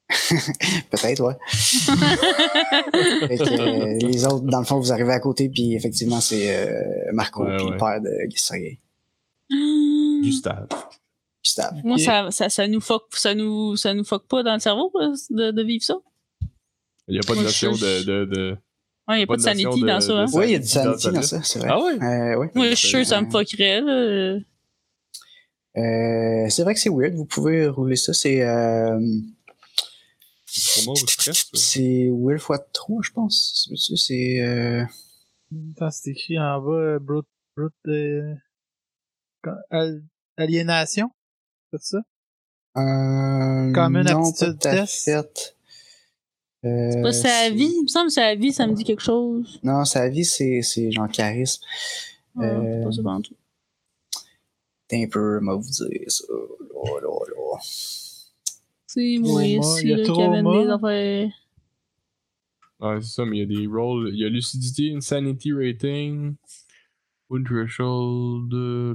[0.90, 1.34] Peut-être, ouais.
[3.28, 6.54] Fait que, euh, les autres, dans le fond, vous arrivez à côté, puis effectivement, c'est
[6.56, 7.72] euh, Marco, Ouais, puis ouais.
[7.72, 8.80] le père de Sergei.
[10.22, 10.66] Gustave.
[11.44, 11.74] Gustave.
[11.84, 14.90] Moi, ça, ça, ça nous fuck, ça nous, ça nous fuck pas dans le cerveau
[15.00, 15.96] euh, de, de vivre ça?
[17.06, 18.56] Il n'y a pas de notion de, de, de...
[19.08, 20.12] Ouais, y a pas Pas de sanity de- dans ça.
[20.12, 20.26] Hein.
[20.34, 21.38] Oui, il y a du sanity dans ça.
[21.38, 21.68] ça, c'est vrai.
[21.70, 21.78] Ah?
[22.32, 22.50] Euh, ouais.
[22.54, 24.38] Moi, je suis sûr que ça me fuckerait, là.
[25.76, 28.42] Euh, c'est vrai que c'est weird, vous pouvez rouler ça, c'est...
[28.42, 28.98] Euh,
[30.50, 30.80] C'est
[31.32, 31.32] ça.
[31.54, 33.66] C'est Will x 3, je pense.
[33.76, 34.40] C'est- C'est.
[34.40, 34.84] Euh...
[35.76, 37.26] Attends, c'est écrit en bas, euh, brute,
[37.56, 38.34] brute, euh,
[39.42, 40.02] quand- al-
[40.36, 41.10] aliénation?
[41.72, 41.98] C'est ça?
[42.76, 45.04] Euh, Common non, aptitude test.
[45.04, 45.56] fait.
[46.64, 47.72] Euh, C'est pas sa vie.
[47.76, 49.60] Il me semble que sa vie, ça me dit quelque chose.
[49.62, 51.62] Non, sa vie, c'est c'est genre charisme.
[52.34, 54.20] Ouais, Euh, c'est pas ça.
[54.88, 56.24] T'es un peu, moi vous dire ça.
[56.30, 57.58] Là, là, là.
[58.90, 60.64] C'est moi Trauma, ici, il y a là, qui trauma.
[60.64, 61.30] des affaires.
[62.80, 64.08] Ouais, c'est ça, mais il y a des rolls.
[64.14, 66.36] Il y a lucidité, insanity rating,
[67.28, 68.94] wound threshold, euh,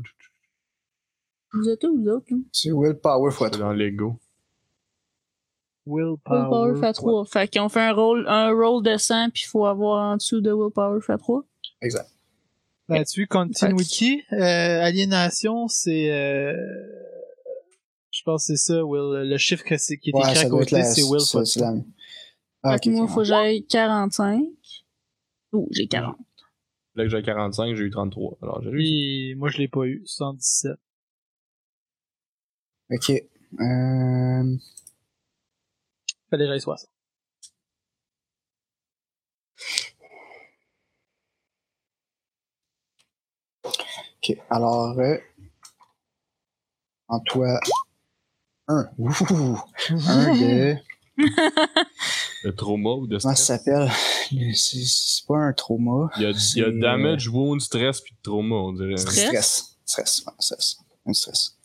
[1.54, 2.26] Vous êtes où, vous autres?
[2.32, 2.38] là?
[2.52, 3.60] C'est Willpower x c'est 3.
[3.60, 4.20] dans Lego.
[5.86, 6.40] Willpower.
[6.40, 7.26] Willpower fait 3.
[7.26, 10.42] Fait qu'on fait un roll, un roll de 100, puis il faut avoir en dessous
[10.42, 11.44] de Willpower fait 3.
[11.82, 12.10] Exact.
[12.90, 16.12] Là-dessus, Continuity, euh, Aliénation, c'est...
[16.12, 16.54] Euh,
[18.24, 19.30] je pense que c'est ça, Will.
[19.30, 21.58] Le chiffre que qui est ouais, écrit à côté, c'est Will Fox.
[21.58, 21.74] La...
[22.64, 24.46] Ah, okay, moi, il faut que j'aille 45.
[25.52, 26.16] Oh, j'ai 40.
[26.96, 28.38] Là que j'ai 45, j'ai eu 33.
[28.42, 30.04] Alors, j'ai Et moi, je l'ai pas eu.
[30.06, 30.72] 117.
[32.92, 33.10] Ok.
[33.10, 34.58] Euh...
[36.30, 36.90] Fallait que j'aille 60.
[43.66, 44.38] Ok.
[44.50, 45.18] Alors, euh...
[47.10, 47.60] Antoine.
[48.68, 49.12] Un, Ouh!
[49.90, 50.76] 1 de.
[52.44, 53.38] Le trauma ou de stress?
[53.38, 53.92] Ça s'appelle?
[54.56, 56.10] C'est pas un trauma.
[56.18, 58.94] Il y a, il y a damage, wound, stress, puis trauma, on dirait.
[58.94, 59.18] Euh, stress?
[59.26, 59.76] Stress.
[59.86, 60.78] Stress, stress.
[61.06, 61.58] Un stress.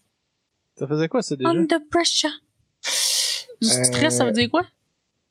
[0.77, 1.51] Ça faisait quoi, ça, déjà?
[1.51, 2.31] Under pressure.
[3.65, 4.65] Euh, stress, ça veut dire quoi?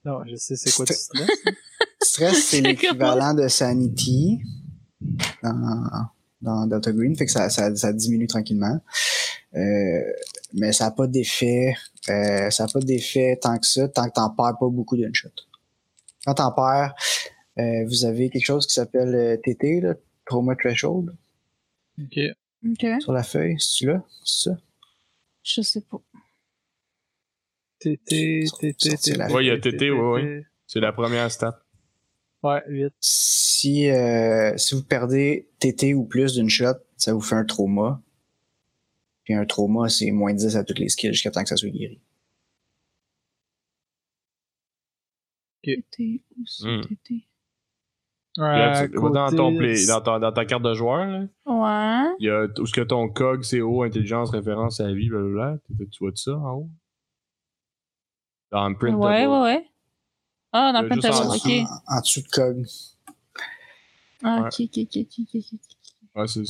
[0.04, 1.30] Non, je sais c'est quoi du stress?
[2.02, 4.40] stress, c'est l'équivalent de sanity
[5.44, 6.10] dans,
[6.42, 8.82] dans Delta Green, fait que ça, ça diminue tranquillement.
[9.56, 10.14] Euh,
[10.54, 11.74] mais ça n'a pas d'effet.
[12.10, 15.14] Euh, ça n'a pas d'effet tant que ça, tant que t'en perds pas beaucoup d'une
[15.14, 15.30] shot.
[16.26, 16.94] Quand t'en perds,
[17.60, 19.96] euh, vous avez quelque chose qui s'appelle euh, TT, là,
[20.26, 21.16] Trauma Threshold,
[22.00, 22.20] ok.
[22.66, 23.02] Ok.
[23.02, 23.56] sur la feuille.
[23.60, 24.04] C'est-tu là?
[24.24, 24.58] C'est ça?
[25.44, 26.02] Je sais pas.
[27.80, 29.32] TT, TT, TT.
[29.32, 30.46] Ouais, il y a TT, ouais, ouais.
[30.66, 31.64] C'est la première stat.
[32.44, 32.94] Ouais, 8.
[33.00, 38.02] Si, euh, si vous perdez TT ou plus d'une shot, ça vous fait un trauma.
[39.28, 41.68] Puis un trauma, c'est moins 10 à toutes les skills jusqu'à temps que ça soit
[41.70, 42.00] guéri.
[48.38, 52.16] Là, tu- dans, ton play, dans, ta, dans ta carte de joueur, là, Ouais.
[52.20, 55.10] il y a où ce que ton cog, c'est haut, intelligence, référence à la vie,
[55.10, 55.58] blablabla.
[55.92, 56.70] Tu vois de ça en haut?
[58.52, 59.66] Dans print Ouais, ouais, ouais.
[60.54, 61.02] Ah, dans Euh, tableaux,
[61.34, 61.48] dessous.
[61.50, 61.52] ok.
[61.90, 62.66] En, en dessous de cog.
[64.24, 64.48] Ah, Ouais.
[64.48, 65.77] ok, ok, ok, ok, ok, ok.
[66.18, 66.42] Ouais, c'est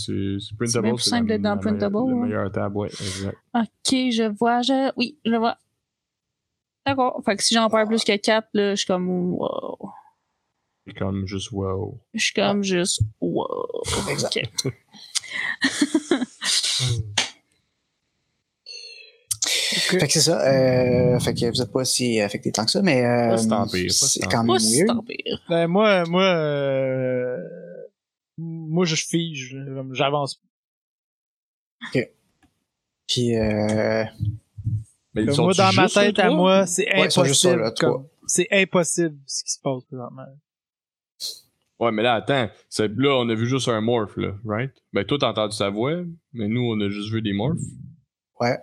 [0.58, 0.88] printable.
[0.88, 2.28] C'est plus simple d'être dans meilleure- printable, Le ouais.
[2.28, 3.38] meilleur tab, ouais, exact.
[3.54, 4.92] Ok, je vois, je.
[4.98, 5.58] Oui, je vois.
[6.86, 7.22] D'accord.
[7.26, 9.78] Fait que si j'en perds plus que 4, là, je suis comme wow.
[10.86, 12.00] C'est comme juste wow.
[12.14, 13.46] Je suis comme juste wow.
[14.10, 14.40] Exact.
[19.46, 20.42] Fait que c'est ça.
[20.42, 23.66] Euh, fait que vous êtes pas si affecté tant que ça, mais euh, c'est tant
[24.30, 24.88] quand même weird.
[24.88, 25.42] tant pire.
[25.50, 27.38] Ben, moi, moi, euh,
[28.38, 29.58] moi, je fige,
[29.92, 30.42] j'avance.
[33.08, 34.04] Puis euh,
[35.14, 37.74] Mais ils sont Moi, dans ma tête, à moi, c'est Ouais, impossible.
[38.28, 40.26] C'est impossible, ce qui se passe présentement.
[41.80, 42.50] Ouais, mais là, attends.
[42.70, 44.72] c'est- Là, on a vu juste un morph, là, right?
[44.94, 45.94] Ben, toi, t'as entendu sa voix,
[46.34, 47.58] mais nous, on a juste vu des morphs.
[48.42, 48.58] ouais,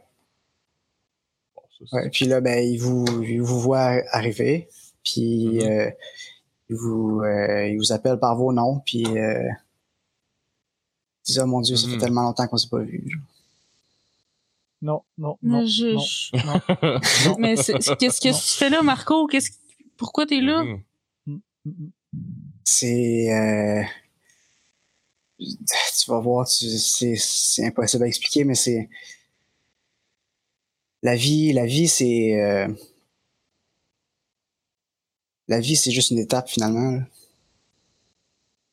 [1.56, 2.10] Bon, ça, c'est- ouais.
[2.10, 4.68] Puis là, ben il vous, il vous voit arriver,
[5.04, 5.90] puis euh,
[6.68, 9.48] il vous, euh, il vous appelle par vos noms, puis euh,
[11.26, 12.00] il dit oh mon Dieu, ça fait Mhm.
[12.00, 13.02] tellement longtemps qu'on s'est pas vu.
[13.10, 13.22] genre.
[14.82, 15.66] Non, non, non.
[15.66, 15.86] Je.
[15.94, 16.60] non, je- non.
[17.30, 17.36] non.
[17.38, 19.26] Mais qu'est-ce que tu fais là, Marco?
[19.26, 19.50] Qu'est-ce
[19.96, 20.62] Pourquoi t'es là?
[20.64, 20.82] Mhm.
[21.26, 21.90] Mm, mm.
[22.64, 23.82] C'est euh,
[25.38, 28.88] tu vas voir, tu- c'est c'est impossible à expliquer, mais c'est
[31.02, 32.68] la vie, la vie, c'est euh,
[35.48, 36.90] la vie, c'est juste une étape finalement.
[36.92, 37.06] là.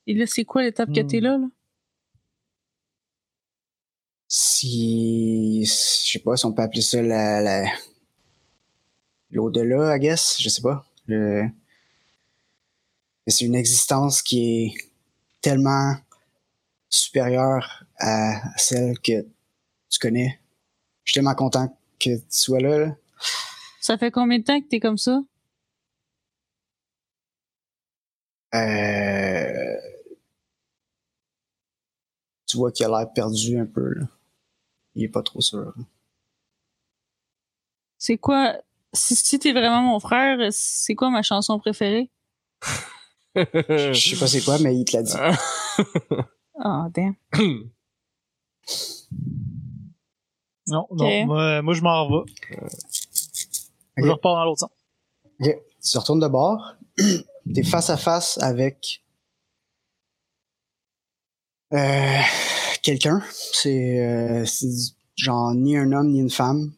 [0.07, 1.07] Et là, c'est quoi l'étape que Hmm.
[1.07, 1.47] t'es là, là?
[4.33, 7.69] Si, je sais pas si on peut appeler ça la, la
[9.29, 10.85] l'au-delà, I guess, je sais pas.
[11.07, 11.49] Le,
[13.27, 14.73] c'est une existence qui est
[15.41, 15.95] tellement
[16.87, 19.27] supérieure à celle que
[19.89, 20.39] tu connais.
[21.03, 22.79] Je suis tellement content que tu sois là.
[22.79, 22.95] là.
[23.81, 25.21] Ça fait combien de temps que t'es comme ça?
[28.55, 29.75] Euh,
[32.47, 33.93] tu vois qu'il a l'air perdu un peu.
[33.93, 34.07] Là.
[34.95, 35.73] Il est pas trop sûr.
[37.97, 38.55] C'est quoi?
[38.93, 42.09] Si, si t'es vraiment mon frère, c'est quoi ma chanson préférée?
[43.35, 45.13] Je sais pas c'est quoi, mais il te l'a dit.
[46.63, 47.15] Ah, damn.
[50.67, 51.25] Non, non.
[51.25, 52.31] Moi, moi, je m'en vais.
[53.97, 54.09] Je Ok.
[54.11, 54.69] repars dans l'autre sens.
[55.39, 56.75] Ok, tu retournes de bord.
[57.53, 59.03] T'es face à face avec
[61.73, 62.19] euh,
[62.81, 63.21] quelqu'un.
[63.53, 64.69] C'est euh, c'est
[65.15, 66.71] genre ni un homme ni une femme.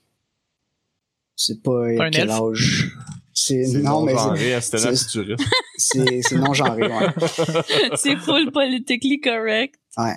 [1.36, 2.42] C'est pas Un quel elfe?
[2.42, 2.92] âge.
[3.34, 4.14] C'est non, mais
[4.62, 5.44] c'est- c'est- futuriste.
[5.78, 6.84] c'est c'est non genré.
[6.88, 7.08] Ouais.
[7.96, 9.76] c'est full politically correct.
[9.98, 10.16] ouais.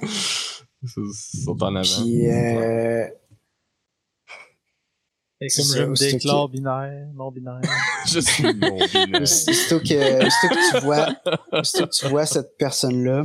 [0.87, 2.03] Sont en avant.
[2.03, 3.07] Puis euh,
[5.41, 7.61] Et C'est comme ça, je me déclare binaire, non binaire.
[8.07, 9.23] Je suis non binaire.
[9.23, 11.09] Aussitôt que, aussitôt que tu vois,
[11.53, 13.25] aussitôt que tu vois cette personne-là,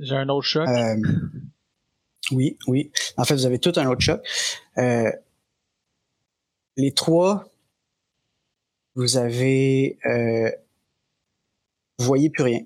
[0.00, 0.68] J'ai un autre choc.
[0.68, 0.96] euh,
[2.32, 2.90] oui, oui.
[3.16, 4.20] En fait, vous avez tout un autre choc.
[4.78, 5.10] Euh,
[6.76, 7.48] les trois,
[8.94, 10.50] vous avez, euh,
[11.98, 12.60] vous voyez plus rien.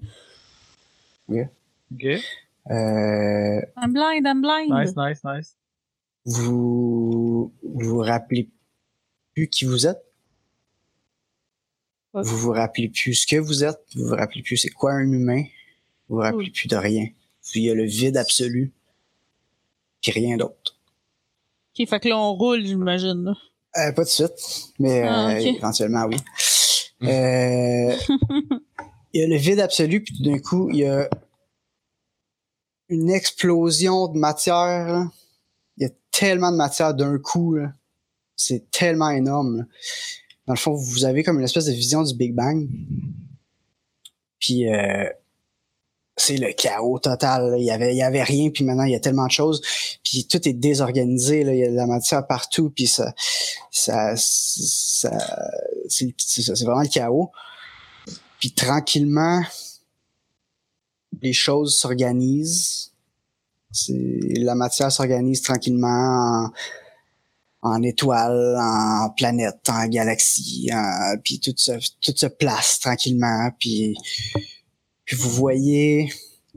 [1.28, 2.05] Ok?
[2.70, 4.70] Euh, I'm blind, I'm blind.
[4.70, 5.57] Nice, nice, nice.
[6.24, 8.48] vous vous rappelez
[9.35, 10.02] plus qui vous êtes?
[12.12, 13.81] Vous vous rappelez plus ce que vous êtes?
[13.94, 15.44] Vous vous rappelez plus c'est quoi un humain?
[16.09, 17.07] Vous vous rappelez plus de rien?
[17.55, 18.72] Il y a le vide absolu.
[20.02, 20.78] Puis rien d'autre.
[21.78, 23.24] Ok, fait que là, on roule, j'imagine.
[23.24, 23.35] là.
[23.77, 24.32] Euh, pas de suite,
[24.78, 26.16] mais Ah, euh, éventuellement oui.
[27.02, 27.97] Euh,
[29.14, 31.09] il y a le vide absolu, puis tout d'un coup, il y a
[32.90, 34.86] une explosion de matière.
[34.86, 35.10] là.
[35.78, 37.55] Il y a tellement de matière d'un coup.
[37.55, 37.72] là.
[38.36, 39.59] C'est tellement énorme.
[39.60, 39.64] là.
[40.47, 42.68] Dans le fond, vous avez comme une espèce de vision du Big Bang.
[44.39, 45.09] Puis euh,
[46.20, 47.55] c'est le chaos total.
[47.59, 49.60] Il y avait, il y avait rien, puis maintenant il y a tellement de choses.
[50.05, 51.44] Puis tout est désorganisé.
[51.44, 51.55] Là.
[51.55, 53.14] Il y a de la matière partout, puis ça,
[53.70, 55.18] ça, ça,
[55.88, 57.30] c'est vraiment le chaos.
[58.38, 59.42] Puis tranquillement,
[61.22, 62.92] les choses s'organisent.
[63.88, 66.51] La matière s'organise tranquillement
[67.62, 70.70] en, étoiles, en planètes, en galaxies,
[71.22, 73.51] puis tout se, tout se place tranquillement.
[73.59, 73.97] Puis,
[75.10, 76.08] puis vous voyez,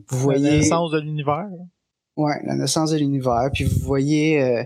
[0.09, 1.49] vous La voyez, naissance de l'univers.
[2.17, 3.49] ouais, la naissance de l'univers.
[3.51, 4.63] Puis vous voyez, euh,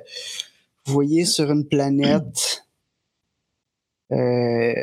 [0.85, 2.65] vous voyez sur une planète
[4.11, 4.73] euh,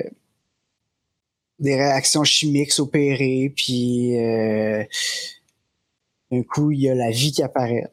[1.58, 4.82] des réactions chimiques s'opérer, puis euh,
[6.30, 7.92] d'un coup, il y a la vie qui apparaît.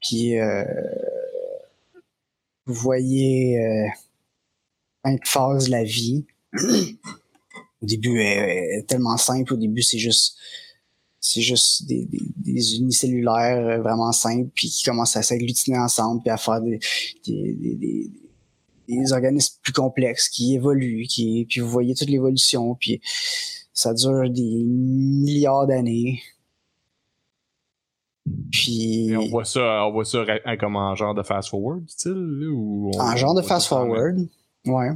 [0.00, 0.64] Puis euh,
[2.66, 3.56] vous voyez
[5.04, 6.26] cinq phases de la vie.
[7.82, 9.54] au début, elle est tellement simple.
[9.54, 10.36] Au début, c'est juste
[11.24, 16.20] c'est juste des, des, des unicellulaires euh, vraiment simples, puis qui commencent à s'agglutiner ensemble,
[16.20, 16.80] puis à faire des,
[17.24, 18.10] des,
[18.88, 23.00] des, organismes plus complexes qui évoluent, qui, puis vous voyez toute l'évolution, puis
[23.72, 26.20] ça dure des milliards d'années.
[28.50, 32.12] Puis Et on voit ça, on voit ça hein, comme en genre de fast-forward, style,
[32.12, 34.28] là, ou en genre de ça fast-forward,
[34.66, 34.90] ouais.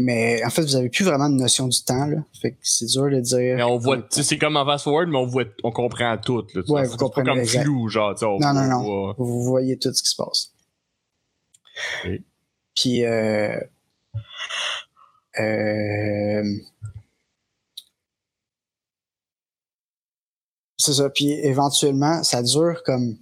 [0.00, 2.18] Mais en fait, vous avez plus vraiment de notion du temps, là.
[2.40, 3.56] Fait que c'est dur de dire.
[3.56, 6.62] Mais on voit, c'est comme en fast-forward, mais on voit, on comprend tout, là.
[6.68, 9.14] Ouais, vous pas comprenez comme flou, genre, on- Non, non, on non.
[9.18, 10.52] Vous voyez tout ce qui se passe.
[12.76, 13.58] Puis, euh,
[15.40, 16.44] euh,
[20.76, 21.10] c'est ça.
[21.10, 23.16] Puis, éventuellement, ça dure comme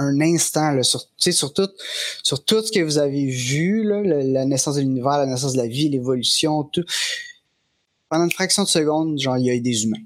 [0.00, 1.68] un instant, sur, tout,
[2.22, 5.66] sur tout ce que vous avez vu, la, naissance de l'univers, la naissance de la
[5.68, 6.84] vie, l'évolution, tout.
[8.08, 10.02] Pendant une fraction de seconde, genre, il y a des humains.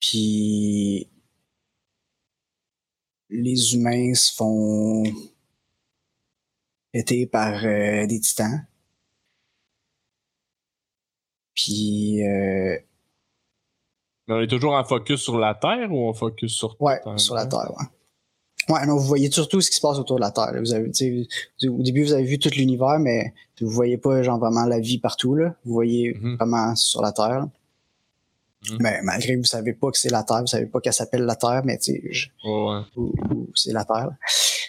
[0.00, 1.08] Puis,
[3.28, 5.02] les humains se font
[6.92, 8.66] péter par euh, des titans.
[11.54, 12.78] Puis, euh,
[14.28, 17.08] Mais on est toujours en focus sur la Terre ou on focus sur ouais, tout
[17.10, 17.84] en sur la Terre, ouais.
[18.74, 20.50] Ouais, non, vous voyez surtout ce qui se passe autour de la Terre.
[20.52, 20.58] là.
[20.60, 20.88] Vous avez,
[21.68, 24.98] au début, vous avez vu tout l'univers, mais vous voyez pas, genre, vraiment la vie
[24.98, 25.54] partout, là.
[25.64, 26.34] Vous voyez Mhm.
[26.36, 27.28] vraiment sur la Terre.
[27.28, 27.48] là.
[28.70, 28.78] Mhm.
[28.80, 31.22] Mais malgré que vous savez pas que c'est la Terre, vous savez pas qu'elle s'appelle
[31.22, 32.80] la Terre, mais tu sais, je- Ouais, ouais.
[32.96, 34.06] ou- ou c'est la Terre.
[34.08, 34.16] là.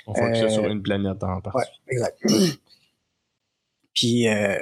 [0.05, 1.57] On focus Euh, sur une planète en partie.
[1.57, 2.19] Ouais, exact.
[3.95, 4.59] Puis, euh,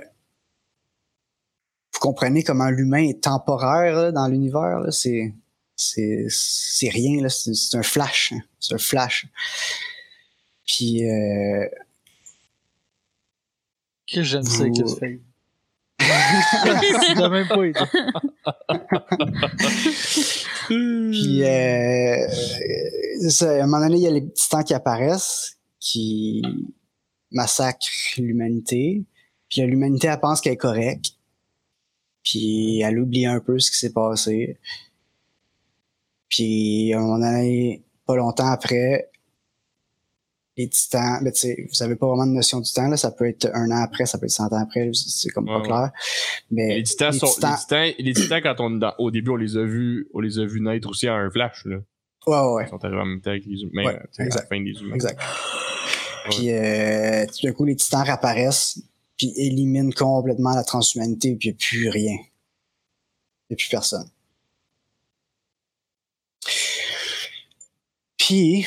[2.06, 4.82] comprenez comment l'humain est temporaire là, dans l'univers.
[4.92, 5.34] C'est,
[5.76, 7.28] c'est, c'est rien.
[7.30, 8.32] C'est, un flash.
[8.34, 8.42] hein.
[8.60, 9.28] C'est un flash.
[10.68, 11.66] Puis, euh,
[14.12, 15.20] Que j'aime ça, Vous- que.
[17.16, 17.80] T'as même pas été.
[20.68, 22.28] Puis, euh,
[23.22, 26.42] c'est ça, à un moment donné, il y a les titans qui apparaissent, qui
[27.32, 27.80] massacrent
[28.18, 29.04] l'humanité.
[29.50, 31.15] Puis l'humanité, elle pense qu'elle est correcte.
[32.26, 34.58] Puis elle oublie un peu ce qui s'est passé.
[36.30, 39.10] Puis à un moment donné, pas longtemps après,
[40.58, 42.96] les titans, ben, tu sais, vous avez pas vraiment de notion du temps, là.
[42.98, 45.62] Ça peut être un an après, ça peut être cent ans après, c'est comme pas
[45.62, 45.92] clair.
[46.50, 49.12] Mais Les titans, les sont, titans- les titans, les titans, quand on est dans- au
[49.12, 51.78] début, on les a vus, on les a vus naître aussi à un flash, là.
[52.28, 52.64] ouais, ouais.
[52.66, 54.48] Ils sont arrivés en même temps que les humains, Ouais, sais, à la exact.
[54.50, 54.96] fin des humains.
[54.96, 55.20] Exact.
[56.32, 58.80] Puis euh, tout d'un coup, les titans réapparaissent,
[59.18, 62.18] puis éliminent complètement la transhumanité, puis il plus rien.
[63.50, 64.10] Il n'y a plus personne.
[68.18, 68.66] Puis,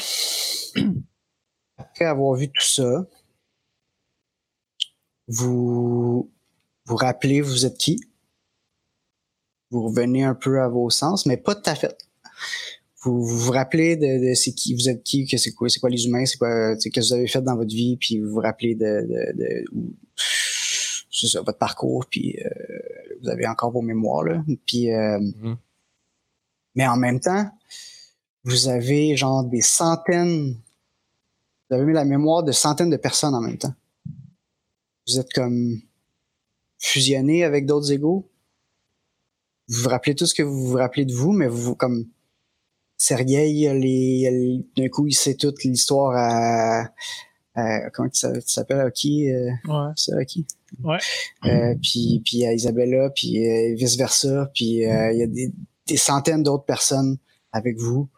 [1.77, 3.07] après avoir vu tout ça,
[5.27, 6.31] vous
[6.87, 8.01] vous rappelez vous êtes qui?
[9.71, 11.99] Vous revenez un peu à vos sens, mais pas tout à fait.
[13.03, 16.25] Vous vous, rappelez de, de c'est qui vous êtes qui, que c'est quoi, les humains,
[16.25, 18.85] c'est quoi, c'est que vous avez fait dans votre vie, puis vous vous rappelez de,
[18.85, 19.65] de, de
[21.21, 22.49] c'est ça, votre parcours, puis euh,
[23.23, 25.57] vous avez encore vos mémoires là, puis euh, Mhm.
[26.75, 27.51] mais en même temps,
[28.45, 30.55] vous avez genre des centaines,
[31.69, 33.75] vous avez mis la mémoire de centaines de personnes en même temps.
[35.07, 35.81] Vous êtes comme
[36.79, 38.29] fusionné avec d'autres égaux.
[39.69, 42.07] Vous vous rappelez tout ce que vous vous rappelez de vous, mais vous, vous- comme
[42.97, 46.91] Sergei, il a les- il a les- d'un coup, il sait toute l'histoire à,
[47.55, 49.93] à- comment ça ça s'appelle, à qui, euh, Ouais.
[49.97, 50.47] c'est à qui?
[50.83, 50.99] Ouais.
[51.45, 55.53] Euh, puis, puis à Isabella, puis euh, vice versa, puis euh, il y a des,
[55.87, 57.17] des centaines d'autres personnes
[57.53, 58.09] avec vous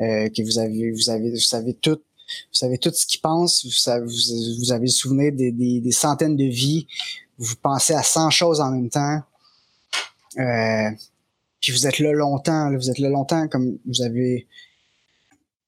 [0.00, 3.64] euh, que vous avez, vous avez, vous savez tout, vous savez tout ce qu'ils pensent,
[3.64, 6.86] vous, savez, vous, vous avez des, des, des centaines de vies,
[7.38, 9.22] vous pensez à 100 choses en même temps.
[10.38, 10.90] Euh,
[11.60, 14.46] puis vous êtes là longtemps, là, vous êtes là longtemps, comme vous avez,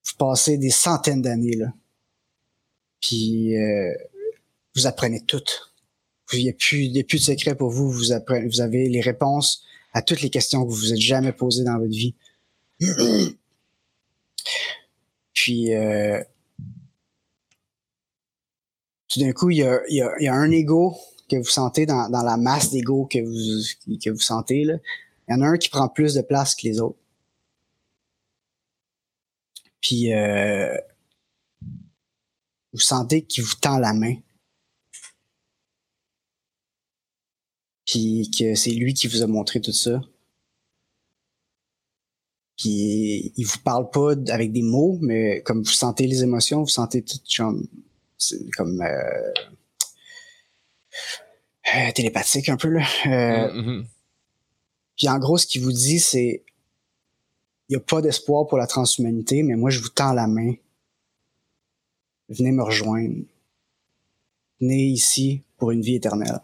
[0.07, 1.73] vous passez des centaines d'années là.
[3.01, 3.95] Puis euh,
[4.75, 5.43] vous apprenez tout.
[6.33, 7.91] Il n'y a, plus- il a plus de secret pour vous.
[7.91, 11.79] Vous, avez les réponses à toutes les questions que vous vous êtes jamais posées dans
[11.79, 12.15] votre vie.
[15.33, 16.23] Puis, euh,
[19.09, 19.63] tout d'un coup, il y
[20.01, 20.97] a, un ego
[21.31, 23.63] que vous sentez dans, dans la masse d'ego que vous,
[23.99, 24.65] que vous sentez.
[24.65, 24.75] Là.
[25.29, 26.99] Il y en a un qui prend plus de place que les autres.
[29.81, 30.77] Puis, euh,
[32.73, 34.17] vous sentez qu'il vous tend la main.
[37.89, 40.03] Puis que c'est lui qui vous a montré tout ça.
[42.59, 46.69] Puis il vous parle pas avec des mots, mais comme vous sentez les émotions, vous
[46.69, 47.67] sentez tout comme,
[48.19, 49.33] c'est comme euh,
[51.75, 52.87] euh, télépathique un peu là.
[53.07, 53.87] Euh, Mhm.
[54.99, 56.45] Puis en gros, ce qu'il vous dit, c'est
[57.71, 60.53] il y a pas d'espoir pour la transhumanité, mais moi je vous tends la main.
[62.29, 63.25] Venez me rejoindre.
[64.61, 66.41] Venez ici pour une vie éternelle.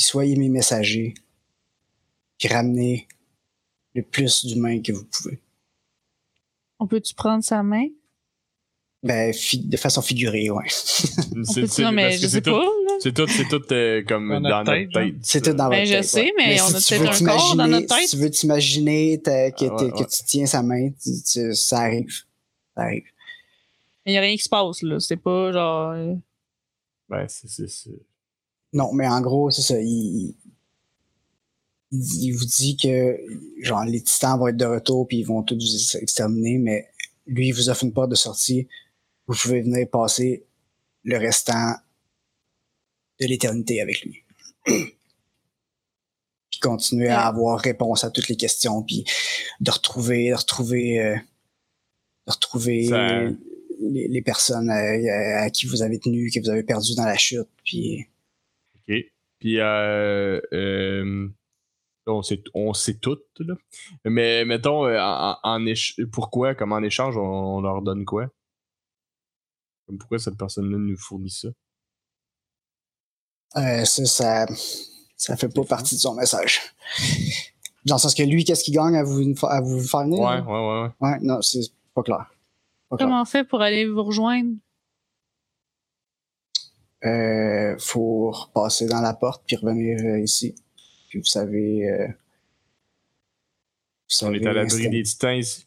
[0.00, 1.12] Puis soyez mes messagers.
[2.38, 3.06] Puis ramenez
[3.94, 5.38] le plus d'humains que vous pouvez.
[6.78, 7.84] On peut-tu prendre sa main?
[9.02, 10.64] Ben, de façon figurée, ouais.
[10.70, 12.50] C'est- non, mais je sais pas.
[12.52, 12.96] tout- là.
[13.00, 15.14] C'est tout, c'est tout euh, comme Dans dans, notre notre tête, tête.
[15.20, 16.32] C'est tout dans Ben, votre je tête, sais, ouais.
[16.38, 18.08] mais on si a tu peut-être veux un corps dans t'imaginer- notre tête.
[18.08, 21.54] Si tu veux t'imaginer ta- que, Ah, ouais, que tu tiens sa main, tu- tu-
[21.54, 22.22] ça arrive.
[22.74, 23.04] Ça arrive.
[24.06, 24.98] Il y a rien qui se passe, là.
[24.98, 25.90] C'est pas genre.
[25.90, 26.14] euh,
[27.10, 27.66] Ben, c'est-
[28.72, 29.80] Non, mais en gros, c'est ça.
[29.80, 30.34] Il,
[31.90, 33.18] il, il vous dit que
[33.62, 36.88] genre les titans vont être de retour puis ils vont tous vous exterminer, mais
[37.26, 38.68] lui, il vous offre une porte de sortie.
[39.26, 40.44] Vous pouvez venir passer
[41.02, 41.74] le restant
[43.20, 44.22] de l'éternité avec lui.
[46.50, 49.04] puis continuer à avoir réponse à toutes les questions, puis
[49.60, 51.16] de retrouver, de retrouver, euh,
[52.26, 53.20] de retrouver Ça-
[53.82, 57.16] les, les personnes à, à qui vous avez tenu, que vous avez perdu dans la
[57.16, 58.06] chute, puis.
[59.40, 61.28] Puis, euh, euh,
[62.06, 63.54] on sait, on sait tout, là.
[64.04, 65.64] Mais, mettons, euh, en, en
[66.12, 68.28] pourquoi, comme en échange, on, on leur donne quoi?
[69.86, 71.48] Comme pourquoi cette personne-là nous fournit ça?
[73.56, 74.46] Euh, ça, ça,
[75.16, 76.60] ça fait pas partie de son message.
[77.86, 80.20] Dans le sens que lui, qu'est-ce qu'il gagne à vous, à vous faire venir?
[80.20, 80.90] Ouais, ouais, ouais, ouais.
[81.00, 82.30] Ouais, non, c'est pas clair.
[82.88, 83.08] Pas clair.
[83.08, 84.50] Comment on fait pour aller vous rejoindre?
[87.04, 90.54] Euh, faut repasser dans la porte puis revenir euh, ici.
[91.08, 91.88] Puis vous savez.
[91.88, 92.12] Euh, vous
[94.26, 95.66] On est savez à l'abri insta- des titans ici.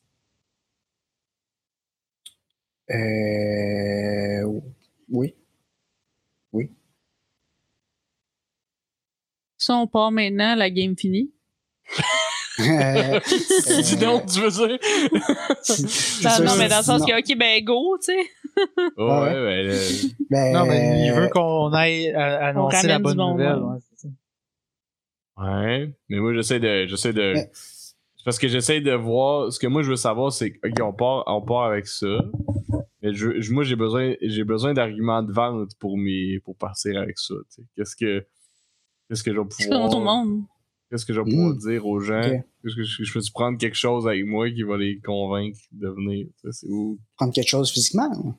[2.92, 4.44] Euh,
[5.10, 5.34] oui.
[9.58, 11.32] Si on part maintenant, la game finie.
[12.60, 13.20] Euh,
[13.84, 14.78] Dis donc, tu veux dire?
[16.26, 18.30] Ah, non, mais dans le sens que, ok, ben go, tu sais.
[18.98, 19.68] Oh, Ah ouais, ouais.
[19.70, 19.90] euh,
[20.30, 23.60] ben, Non, mais il euh, veut qu'on aille à- annoncer la bonne monde, nouvelle.
[25.38, 25.94] ouais.
[26.10, 27.52] mais moi j'essaie de j'essaie de Mais-
[28.26, 31.24] parce que j'essaie de voir ce que moi je veux savoir c'est ok on part
[31.28, 32.20] on part avec ça
[33.02, 37.00] mais je, je- moi j'ai besoin j'ai besoin d'arguments de vente pour mes pour partir
[37.02, 37.68] avec ça tu sais.
[37.76, 38.26] qu'est-ce que
[39.10, 40.44] qu'est-ce que je vais C'est comme tout le pouvoir monde.
[40.94, 42.22] Qu'est-ce que je vais pouvoir dire aux gens?
[42.22, 42.32] Ok.
[42.64, 45.88] qu'est-ce que je, je peux prendre quelque chose avec moi qui va les convaincre de
[45.90, 46.28] venir?
[46.52, 47.00] C'est où?
[47.18, 48.36] Prendre quelque chose physiquement.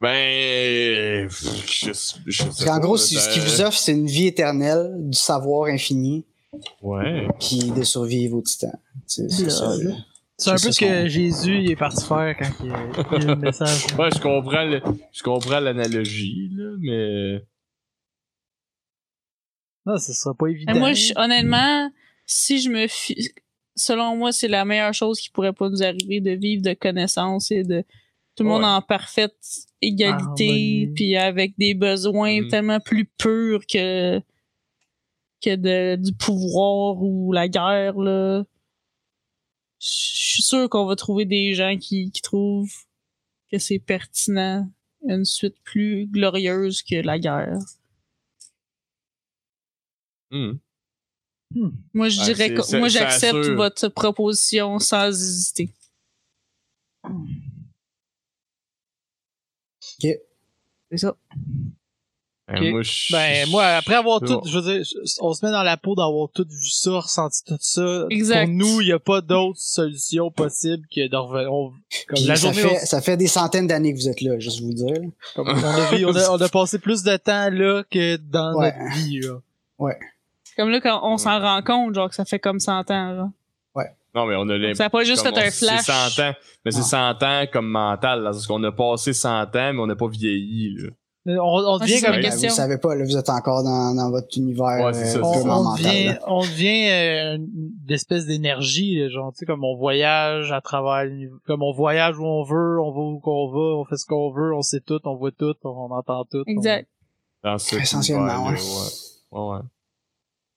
[0.00, 3.78] ben pff, je, je sais Parce qu'en pas, gros, si- ça- ce qu'il vous offre,
[3.78, 6.24] c'est une vie éternelle, du savoir infini,
[6.82, 8.72] ouais puis de survivre au titan.
[9.06, 9.50] C'est c'est Lol.
[9.50, 9.76] ça.
[9.82, 9.94] là.
[10.38, 13.26] C'est un peu ce que Jésus il est parti faire quand il, il a eu
[13.26, 13.86] le message.
[13.98, 14.82] Ouais, je comprends le-
[15.12, 17.44] je comprends l'analogie, là, mais.
[19.86, 20.72] Non, ce sera pas évident.
[20.72, 21.90] Mais moi, je- honnêtement,
[22.26, 23.30] si je me fie,
[23.76, 27.50] selon moi, c'est la meilleure chose qui pourrait pas nous arriver de vivre de connaissances
[27.50, 27.82] et de
[28.36, 28.68] tout le monde Ouais.
[28.68, 29.34] en parfaite
[29.82, 30.86] égalité, Harmonie.
[30.94, 32.48] puis avec des besoins Mhm.
[32.48, 34.20] tellement plus purs que
[35.44, 38.44] que de, du pouvoir ou la guerre là.
[39.80, 42.72] Je suis sûr qu'on va trouver des gens qui, qui trouvent
[43.50, 44.68] que c'est pertinent
[45.08, 47.58] une suite plus glorieuse que la guerre.
[50.32, 50.54] Hmm.
[51.92, 55.68] Moi, je Ouais, dirais que moi j'accepte votre proposition sans hésiter.
[59.98, 60.08] Ok.
[60.90, 61.14] C'est ça.
[62.48, 62.70] Ben, Ok.
[62.70, 64.84] moi, je- Ben, moi, après avoir tout, je veux dire,
[65.20, 68.06] on se met dans la peau d'avoir tout vu ça, ressenti tout ça.
[68.10, 68.46] Exact.
[68.46, 71.52] Pour nous, il n'y a pas d'autre solution possible que de revenir.
[71.52, 74.20] on- Comme Puis la ça, journée, fait, ça fait des centaines d'années que vous êtes
[74.20, 75.02] là, juste vous le dire.
[75.36, 78.16] on, comme on a, vu- on, a, on a passé plus de temps là que
[78.16, 78.72] dans Ouais.
[78.76, 79.38] notre vie, là.
[80.56, 83.16] Comme là, quand on s'en rend compte, genre que ça fait comme 100 ans.
[83.16, 83.28] Genre.
[84.14, 84.74] Non, mais on a l'impression.
[84.74, 85.80] Ça a pas juste comme fait un flash.
[85.86, 86.32] C'est 100 ans.
[86.66, 87.16] Mais c'est Ah.
[87.18, 88.30] 100 ans comme mental, là.
[88.32, 90.90] Parce qu'on a passé 100 ans, mais on n'a pas vieilli, là.
[91.24, 92.20] On, on Ouais, devient c'est comme.
[92.20, 92.48] question.
[92.50, 95.22] vous savez pas, là, vous êtes encore dans, dans votre univers Ouais, c'est ça, euh,
[95.32, 95.84] c'est On, on mental.
[95.86, 101.04] devient, on devient euh, une espèce d'énergie, genre, tu sais, comme on voyage à travers
[101.04, 104.04] l'univers, comme on voyage où on veut, on va où qu'on va, on fait ce
[104.04, 106.42] qu'on veut, on sait tout, on voit tout, on, entend tout.
[106.46, 106.86] on- Exact.
[107.42, 108.50] Dans Essentiellement, ouais.
[108.52, 108.58] ouais.
[109.30, 109.60] Ouais, ouais.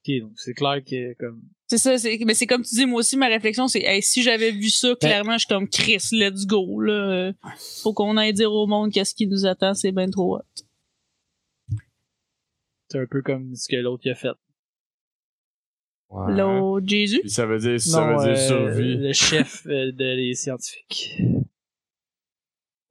[0.08, 3.00] Ok, donc c'est clair que, comme, C'est ça, c'est, mais c'est comme tu dis, moi
[3.00, 6.46] aussi, ma réflexion, c'est, hey, si j'avais vu ça, clairement, je suis comme Chris, let's
[6.46, 6.94] go, là.
[6.94, 7.34] Euh,
[7.82, 10.42] Faut qu'on aille dire au monde qu'est-ce qui nous attend, c'est ben trop hot.
[12.90, 14.30] c'est un peu comme ce que l'autre a fait.
[16.10, 16.34] Ouais.
[16.36, 17.20] L'autre Jésus?
[17.22, 18.98] Puis ça veut dire, ça Non, veut dire euh, survie.
[18.98, 21.20] le chef euh, de les scientifiques.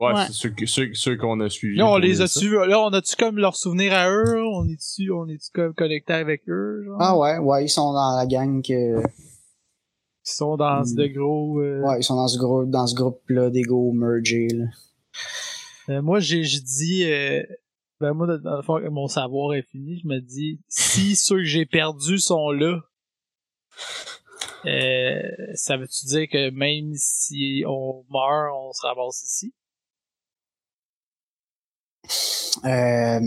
[0.04, 0.24] Ouais, Ouais.
[0.26, 1.78] c'est ceux, ceux, ceux qu'on a suivis.
[1.78, 5.10] Là, on les a tu là, on a-tu comme leur souvenir à eux, on est-tu,
[5.10, 6.96] on est-tu comme connecté avec eux, genre?
[7.00, 9.00] Ah ouais, ouais, ils sont dans la gang que.
[9.00, 10.94] Ils sont dans Hmm.
[10.94, 14.64] de gros, euh, Ouais, ils sont dans ce groupe, dans ce groupe-là d'ego mergé, là.
[15.90, 17.42] Euh, moi, j'ai j'ai dit, euh,
[18.00, 20.00] ben moi, dans le fond, mon savoir est fini.
[20.02, 22.80] Je me dis, si ceux que j'ai perdus sont là,
[24.66, 25.20] euh,
[25.54, 29.52] ça veut-tu dire que même si on meurt, on se ramasse ici?
[32.64, 33.20] Euh,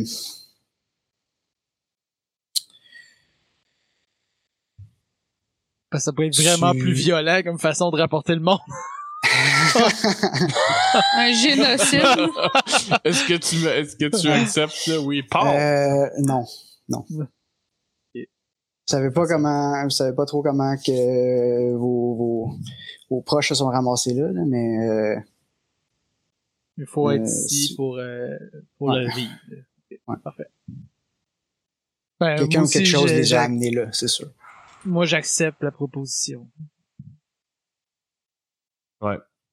[5.90, 8.60] Parce que ça pourrait être vraiment Tu- plus violent comme façon de rapporter le monde.
[11.18, 12.02] Un génocide.
[13.04, 15.00] Est-ce que tu, me- est-ce que tu acceptes, là?
[15.00, 15.56] Oui, pas.
[15.56, 16.46] euh, non,
[16.90, 17.06] non.
[17.10, 17.26] Vous
[18.94, 22.52] savez pas comment, vous savez pas trop comment que vos, vos,
[23.10, 25.16] vos proches se sont ramassés là, là, mais euh,
[26.78, 28.38] Il faut être Euh, ici si- pour, euh,
[28.78, 29.04] pour Ouais.
[29.06, 29.34] le vivre.
[30.08, 30.18] Ouais.
[30.24, 30.48] Parfait.
[32.20, 34.32] Ben, quelqu'un moi ou quelque chose les a amenés là, c'est sûr.
[34.86, 36.50] Moi, j'accepte la proposition.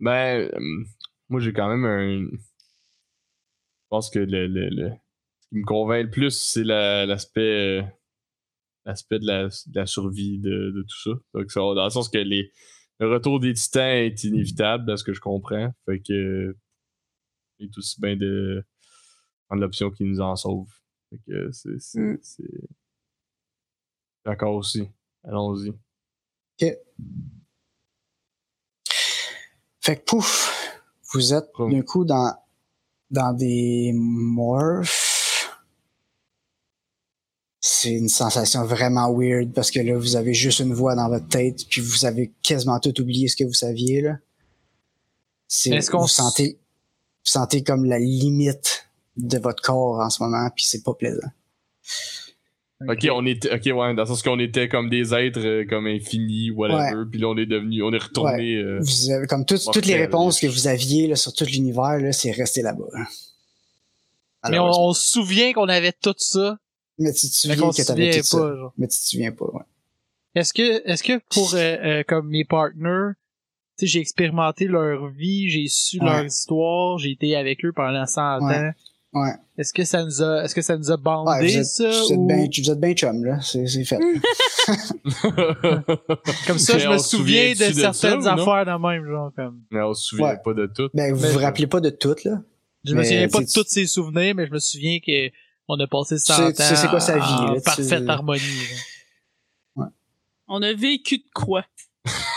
[0.00, 0.84] Ben, euh,
[1.28, 2.26] moi, j'ai quand même un.
[2.36, 4.90] Je pense que le, le, le...
[5.40, 7.86] ce qui me convainc le plus, c'est la- l'aspect.
[8.86, 11.10] L'aspect de la, de la survie de, de tout ça.
[11.32, 11.60] Donc, ça.
[11.60, 12.52] Dans le sens que les,
[13.00, 15.72] le retour des titans est inévitable, à ce que je comprends.
[15.86, 16.56] Fait que.
[17.64, 18.64] Il est aussi bien de
[19.46, 20.68] prendre l'option qui nous en sauve.
[21.10, 21.78] Fait que c'est.
[21.80, 22.18] c'est- Mm.
[22.22, 22.68] c'est-
[24.24, 24.88] D'accord aussi.
[25.22, 25.72] Allons-y.
[29.80, 30.80] Fait que pouf,
[31.12, 32.34] vous êtes d'un coup dans
[33.10, 35.50] dans des morphs.
[37.60, 41.28] C'est une sensation vraiment weird parce que là vous avez juste une voix dans votre
[41.28, 44.18] tête puis vous avez quasiment tout oublié ce que vous saviez là.
[45.48, 46.58] C'est Est-ce qu'on vous sentez
[47.24, 51.28] sentez comme la limite de votre corps en ce moment puis c'est pas plaisant.
[52.86, 55.86] Ok, on était, ok, ouais, dans le sens qu'on était comme des êtres euh, comme
[55.86, 58.56] infinis, whatever, puis là on est devenu, on est retourné.
[58.56, 61.98] euh, Vous avez comme toutes toutes les réponses que vous aviez là, sur tout l'univers
[61.98, 62.84] là, c'est resté là-bas.
[62.92, 63.06] là.
[64.50, 66.58] Mais on, se souvient qu'on avait tout ça,
[66.98, 68.38] Mais tu te souviens qu'on que se t'avais souvient tout ça.
[68.38, 68.72] pas, genre.
[68.76, 69.62] Mais tu te souviens pas, ouais.
[70.34, 73.12] Est-ce que, est-ce que pour, euh, euh, comme mes partners,
[73.80, 76.06] j'ai expérimenté leur vie, j'ai su Ouais.
[76.06, 78.56] leur histoire, j'ai été avec eux pendant 100 Ouais.
[78.56, 78.70] ans.
[79.14, 79.30] Ouais.
[79.58, 81.88] Est-ce que ça nous a, est-ce que ça nous a bandé, Ouais, vous êtes, ça,
[81.88, 83.40] vous êtes ou- bien, vous êtes bien chum, là.
[83.42, 83.98] C'est, c'est fait.
[86.46, 89.62] comme ça, Mais je me souviens de certaines ça affaires de même, genre, comme.
[89.70, 90.38] Mais on se souvient Ouais.
[90.44, 90.88] pas de tout.
[90.94, 92.42] Ben, vous Mais vous je- rappelez pas de tout, là.
[92.84, 95.30] Je me Mais, souviens pas de tous ces souvenirs, mais je me souviens que
[95.68, 97.62] on a passé 100 sais- ans tu sais c'est quoi sa vie, en là, tu-
[97.62, 98.42] parfaite harmonie.
[99.76, 99.90] là.
[100.48, 101.64] On a vécu de quoi?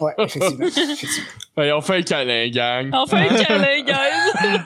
[0.00, 0.66] Ouais, effectivement.
[0.66, 1.26] effectivement.
[1.56, 2.90] Ouais, on fait un câlin, gang.
[2.92, 4.58] Enfin, un câlin, guys!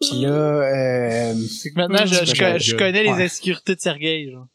[0.00, 2.58] Puis là, euh, C'est que maintenant, je, je, Ouais.
[2.58, 3.22] je connais les Ouais.
[3.24, 4.46] insécurités de Sergei, genre.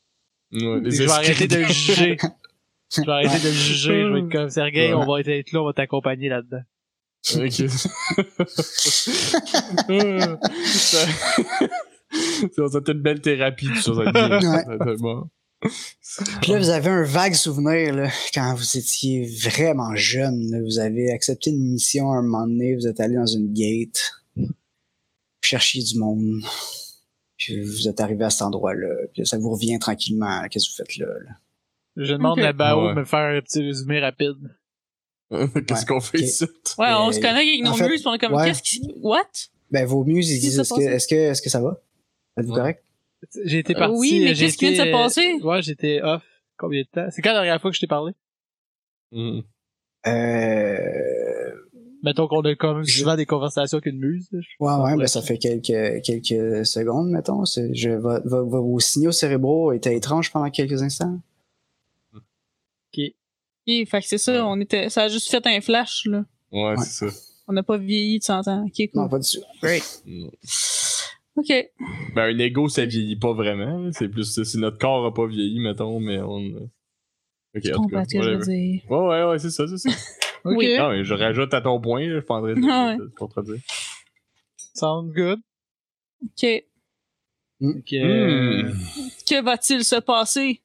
[0.51, 2.17] Ouais, les je vais arrêter de juger.
[2.95, 4.01] Je vais arrêter de le juger.
[4.03, 4.93] Je vais être comme Sergei, Ouais.
[4.93, 6.61] on va être là, on va t'accompagner là-dedans.
[7.35, 7.51] Ok.
[7.69, 7.89] ça...
[12.55, 13.83] ça va être une belle thérapie, tout ça.
[13.83, 14.63] ça va être bien.
[15.01, 15.21] Ouais.
[16.41, 20.49] Puis là, vous avez un vague souvenir, là, quand vous étiez vraiment jeune.
[20.51, 23.53] là, vous avez accepté une mission à un moment donné, vous êtes allé dans une
[23.53, 24.47] gate, vous
[25.41, 26.41] cherchiez du monde,
[27.37, 30.71] puis vous êtes arrivé à cet endroit-là, puis là, ça vous revient tranquillement, qu'est-ce que
[30.71, 31.05] vous faites là?
[31.07, 31.31] là?
[31.95, 32.93] Je demande à Bao Ouais.
[32.95, 34.35] de me faire un petit résumé rapide.
[35.31, 36.45] Qu'est-ce Ouais, qu'on fait ici?
[36.77, 38.45] Ouais, on Euh, se connecte avec en nos fait, muses, pis on est comme, ouais.
[38.45, 38.81] qu'est-ce qui.
[39.01, 39.27] What?
[39.71, 41.81] Ben, vos muses, ils disent, est-ce que, est-ce que, est-ce que ça va?
[42.39, 42.59] Êtes-vous Ouais.
[42.59, 42.83] correct?
[43.45, 43.95] J'ai été Euh, parti.
[43.97, 45.33] oui, mais j'ai qu'est-ce qui vient de se passer?
[45.43, 46.23] Ouais, j'étais off.
[46.57, 47.07] Combien de temps?
[47.11, 48.13] C'est quand la dernière fois que je t'ai parlé?
[49.11, 49.43] Mhm.
[50.07, 51.51] Euh,
[52.03, 54.29] Mettons qu'on a comme Je- souvent des conversations avec une muse.
[54.31, 57.43] ouais, ouais, ben, ça fait quelques, quelques secondes, mettons.
[57.45, 61.19] Je, vos, vos, vos signaux cérébraux étaient étranges pendant quelques instants.
[62.13, 63.01] Ok,
[63.65, 66.23] fait que c'est ça, on était, ça a juste fait un flash, là.
[66.51, 66.75] Ouais, Ouais.
[66.85, 67.17] c'est ça.
[67.47, 68.63] On n'a pas vieilli de 100 ans.
[68.65, 69.01] Ok, cool.
[69.01, 69.41] Non, pas du tout.
[69.61, 70.01] Great.
[70.05, 70.29] Mhm.
[71.37, 71.53] Ok.
[72.15, 73.89] Ben, un ego, ça vieillit pas vraiment.
[73.93, 76.39] C'est plus si notre corps a pas vieilli, mettons, mais on.
[77.55, 78.03] Ok, Je en tout cas.
[78.05, 78.57] ce que je veux whatever.
[78.57, 78.81] dire.
[78.91, 79.89] Ouais, ouais, ouais, c'est ça, c'est ça.
[80.43, 80.53] Ok.
[80.57, 80.77] Oui.
[80.77, 82.97] Non, mais je rajoute à ton point, je de, Ah ouais.
[82.97, 83.57] de te contredire.
[84.75, 85.39] Sounds good.
[86.23, 86.63] Ok.
[87.59, 88.71] Ok, euh, Hmm.
[89.27, 90.61] Que va-t-il se passer?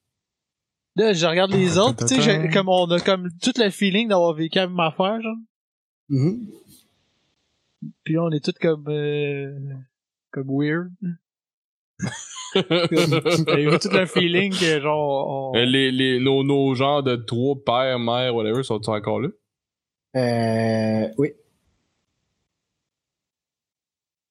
[0.95, 4.35] Là, je regarde les autres, tu sais, comme on a comme tout le feeling d'avoir
[4.35, 5.37] vécu la même affaire, genre.
[6.11, 6.47] Mhm.
[8.05, 9.59] Puis là, on est tous comme, euh,
[10.33, 10.91] comme weird.
[12.55, 15.59] Avez-vous tout le feeling que genre, on...
[15.59, 19.29] Euh, les, les, nos, nos genres de trois pères, mères, whatever, sont-ils encore là?
[20.17, 21.33] Euh, oui.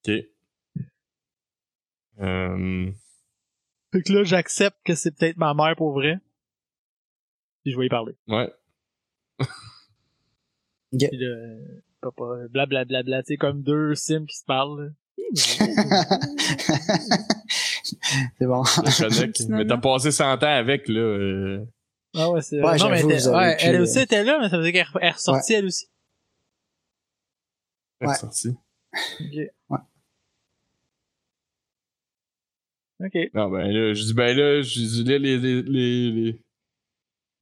[0.06, 0.14] Ok.
[2.20, 2.90] Euh,
[3.92, 6.18] Fait que là, j'accepte que c'est peut-être ma mère pour vrai.
[7.62, 8.14] Puis je vais y parler.
[8.28, 8.52] ouais.
[9.38, 14.94] Puis là, euh, papa, blablabla, bla, tu sais, comme deux sims qui se parlent.
[18.38, 18.62] c'est bon.
[19.48, 21.00] mais t'as passé 100 ans avec, là.
[21.00, 21.64] euh,
[22.14, 24.48] Ah ouais, c'est Ouais, non, mais elle, ouais, pu, elle euh, aussi était là, mais
[24.48, 25.86] ça veut dire qu'elle elle est ressortie elle aussi.
[28.00, 28.14] Ouais.
[28.14, 28.48] sorti.
[29.20, 29.34] Ok.
[29.70, 29.78] Ouais.
[33.04, 33.14] Ok.
[33.34, 36.42] Non, ben là, je dis, ben là, je dis, là, les, les, les, les...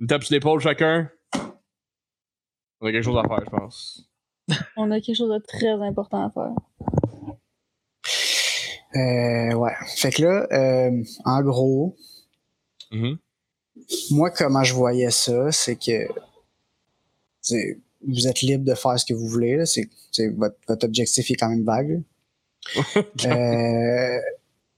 [0.00, 1.10] Une tape sur l'épaule chacun.
[2.80, 4.10] On a quelque chose à faire, je pense.
[4.76, 6.54] On a quelque chose de très important à faire.
[8.96, 9.72] Euh, ouais.
[9.96, 11.96] Fait que là, euh, en gros,
[12.92, 13.18] Mhm.
[14.10, 16.08] moi, comment je voyais ça, c'est que
[18.06, 19.56] vous êtes libre de faire ce que vous voulez.
[19.56, 19.66] là.
[19.66, 22.02] C'est, c'est- votre, votre objectif est quand même vague.
[22.96, 24.18] euh,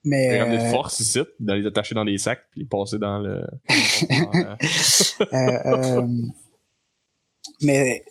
[0.04, 2.60] mais Il y a des euh, forces ici, d'aller les attacher dans des sacs, puis
[2.60, 3.44] les passer dans le.
[5.32, 5.36] euh,
[5.66, 6.06] euh,
[7.62, 8.04] mais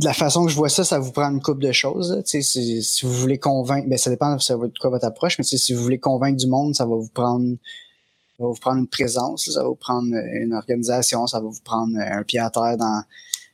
[0.00, 2.22] de la façon que je vois ça, ça vous prend une coupe de choses.
[2.24, 5.44] Si, si vous voulez convaincre, ben ça dépend ça va être quoi votre approche, mais
[5.44, 7.56] si vous voulez convaincre du monde, ça va vous prendre
[8.38, 11.60] ça va vous prendre une présence, ça va vous prendre une organisation, ça va vous
[11.62, 13.02] prendre un pied à terre dans.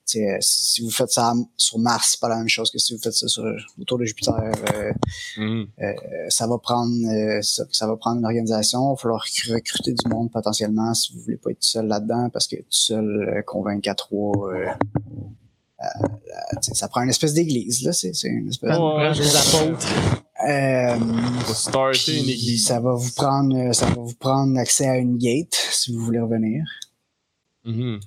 [0.09, 3.13] Si vous faites ça sur Mars, c'est pas la même chose que si vous faites
[3.13, 3.43] ça sur,
[3.81, 4.35] autour de Jupiter.
[4.73, 4.93] euh,
[5.37, 5.67] Mhm.
[5.81, 5.93] euh,
[6.29, 8.79] ça va prendre euh, ça, ça va prendre une organisation.
[8.87, 11.89] Il va falloir recru- recruter du monde potentiellement si vous voulez pas être tout seul
[11.89, 13.05] là-dedans, parce que tout seul
[13.37, 14.55] euh, convaincre à trois,
[15.83, 15.87] euh,
[16.63, 17.93] tu sais, ça prend une espèce d'église là.
[17.93, 18.77] C'est c'est une espèce.
[18.79, 19.87] Ouais, des apôtres.
[20.49, 20.99] Euh,
[21.45, 22.67] Faut starter puis une église.
[22.67, 26.21] ça va vous prendre, ça va vous prendre accès à une gate si vous voulez
[26.21, 26.65] revenir.
[27.65, 28.01] Mhm.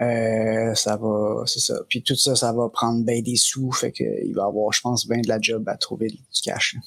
[0.00, 1.74] Euh, ça va, c'est ça.
[1.88, 4.80] Puis tout ça, ça va prendre ben des sous, fait que il va avoir, je
[4.80, 6.74] pense, ben de la job à trouver du cash.
[6.74, 6.80] là.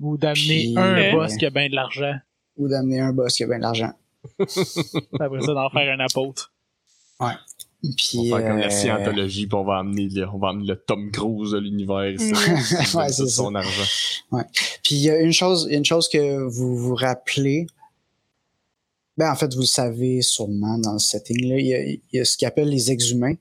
[0.00, 2.14] Ou d'amener un euh, boss qui a bien de l'argent.
[2.56, 3.92] Ou d'amener un boss qui a ben de l'argent.
[4.38, 6.52] Après ça, d'en faire un apôtre.
[7.96, 10.48] Puis, On va faire comme la euh, scientologie, puis on va amener le, on va
[10.50, 11.96] amener le Tom Cruise de l'univers.
[11.96, 13.26] Ouais, ouais, c'est ça.
[13.26, 13.84] son argent.
[14.82, 17.66] Puis il y a une chose, il y a une chose que vous vous rappelez.
[19.16, 21.58] Ben en fait, vous le savez sûrement dans le setting là.
[21.58, 23.34] Il y a, il y a ce qu'ils appellent les exhumains.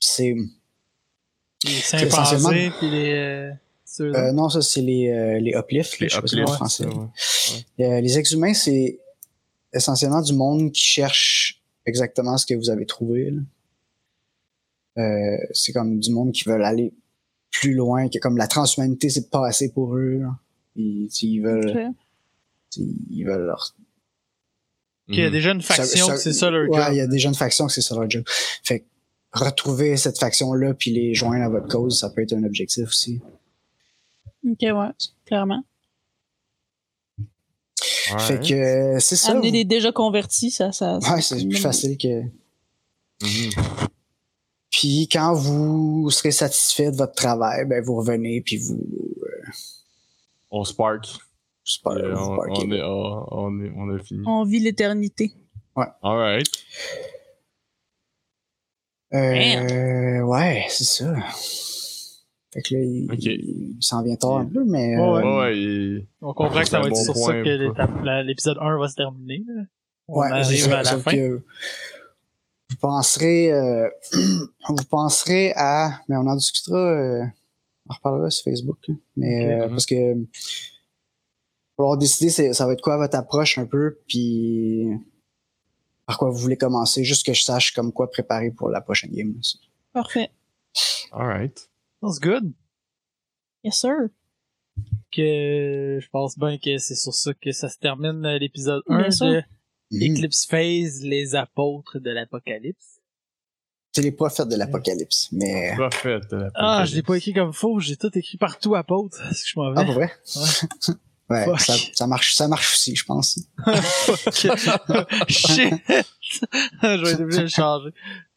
[0.00, 0.34] C'est
[1.64, 3.12] Les essentiellement- puis les...
[3.12, 3.50] Euh,
[3.84, 5.98] ceux euh, non ça c'est les euh, les uplifts.
[5.98, 6.26] Les je sais pas
[6.68, 7.84] si c'est en uplifts, ouais.
[7.86, 9.00] Euh, les exhumains c'est
[9.72, 11.57] essentiellement du monde qui cherche
[11.88, 13.30] exactement ce que vous avez trouvé.
[13.30, 13.40] là.
[14.98, 16.92] Euh, c'est comme du monde qui veulent aller
[17.50, 20.18] plus loin, que comme la transhumanité c'est pas assez pour eux.
[20.20, 20.38] là.
[20.76, 21.92] Ils, ils veulent
[22.76, 23.74] ils veulent leur-
[25.06, 25.32] Qu'il y a Mhm.
[25.32, 26.88] déjà une faction, Ça- que c'est ça leur Ouais, job.
[26.92, 28.24] il y a des jeunes factions que c'est ça leur job.
[28.62, 28.84] Fait que
[29.32, 33.20] retrouver cette faction-là puis les joindre à votre cause, ça peut être un objectif aussi.
[34.46, 34.90] Ok, ouais,
[35.24, 35.62] clairement.
[38.14, 38.18] Ouais.
[38.20, 39.32] Fait que euh, c'est ça.
[39.32, 40.72] Amener des déjà convertis, ça.
[40.72, 42.22] ça Ouais, c'est plus facile que.
[43.22, 43.50] Mhm.
[44.70, 48.80] Puis quand vous serez satisfait de votre travail, ben vous revenez puis vous.
[49.22, 49.50] euh,
[50.50, 51.06] On spark.
[51.86, 54.22] Euh, vous on, est, on, on est, on a fini.
[54.26, 55.32] On vit l'éternité.
[56.02, 56.46] Alright.
[59.14, 61.14] Euh, ouais, c'est ça.
[62.54, 64.96] Fait que là, il, il s'en vient tard un peu, mais.
[64.96, 65.38] Ouais, euh, ouais.
[65.38, 68.78] Ouais, et- On comprend que ça C'est va être bon sur ça que l'épisode 1
[68.78, 69.42] va se terminer.
[69.46, 69.62] là.
[70.08, 71.10] On Ouais, arrive ça, à la sauf fin.
[71.12, 71.42] que
[72.70, 73.88] vous penserez, euh,
[74.68, 77.22] vous penserez à, mais on en discutera, euh,
[77.86, 78.94] on en reparlera sur Facebook, là.
[79.16, 80.14] mais euh, parce que
[81.76, 84.86] pour avoir décidé, ça va être quoi votre approche un peu, puis
[86.06, 89.10] par quoi vous voulez commencer, juste que je sache comme quoi préparer pour la prochaine
[89.12, 89.34] game.
[89.34, 89.40] là.
[89.92, 90.30] Parfait.
[91.12, 91.67] Alright.
[92.02, 92.52] That's good.
[93.64, 94.08] Yes, sir.
[95.10, 98.98] Que je pense bien que c'est sur ça que ça se termine euh, l'épisode 1
[98.98, 99.26] Bien sûr.
[99.26, 99.42] de
[99.90, 100.12] Mhm.
[100.16, 103.00] Eclipse Phase, les apôtres de l'apocalypse.
[103.94, 106.30] C'est les prophètes de l'apocalypse, mais Prophète.
[106.30, 109.18] de la Ah, je l'ai pas écrit comme faux, j'ai tout écrit partout apôtre.
[109.22, 109.84] Est-ce que je suis ah mauvais?
[109.86, 110.12] pour vrai?
[111.30, 111.60] Ouais, Fuck.
[111.60, 113.38] ça, ça marche, ça marche aussi, je pense.
[115.28, 115.72] Shit!
[116.20, 117.90] je vais être obligé de le changer.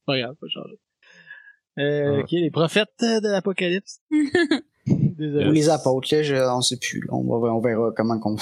[0.05, 0.79] Pas grave, pas changer.
[1.79, 2.19] Euh, Ah.
[2.21, 4.01] ok, les prophètes de l'apocalypse.
[4.87, 5.47] Désolé.
[5.47, 7.01] Ou les apôtres, là, je, on sait plus.
[7.01, 7.13] là.
[7.13, 8.35] On, va, on verra comment qu'on.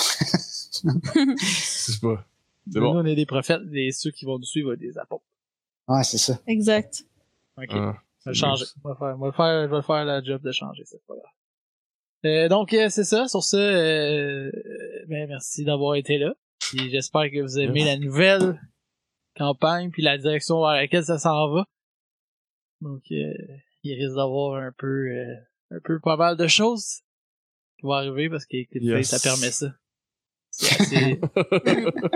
[0.75, 2.25] C'est pas.
[2.71, 2.97] C'est Nous, bon.
[2.99, 5.23] on est des prophètes, et ceux qui vont nous suivre, des apôtres.
[5.87, 6.39] ouais, c'est ça.
[6.47, 7.03] Exact.
[7.57, 7.69] Ok.
[7.71, 7.95] Ah,
[8.25, 8.65] Je vais changer.
[8.65, 11.15] Je vais faire, je vais faire, je vais faire la job de changer, c'est pas
[11.15, 11.31] grave.
[12.25, 13.27] Euh, donc, euh, c'est ça.
[13.27, 14.51] Sur ce, euh,
[15.07, 16.33] ben, merci d'avoir été là.
[16.73, 18.59] J'espère que vous aimez la nouvelle
[19.37, 21.65] campagne puis la direction vers laquelle ça s'en va.
[22.81, 23.33] Donc, euh,
[23.83, 25.35] il risque d'avoir un peu, euh,
[25.71, 27.01] un peu pas mal de choses
[27.77, 29.09] qui vont arriver parce que Yes.
[29.09, 29.67] ça permet ça.
[30.51, 31.19] C'est assez,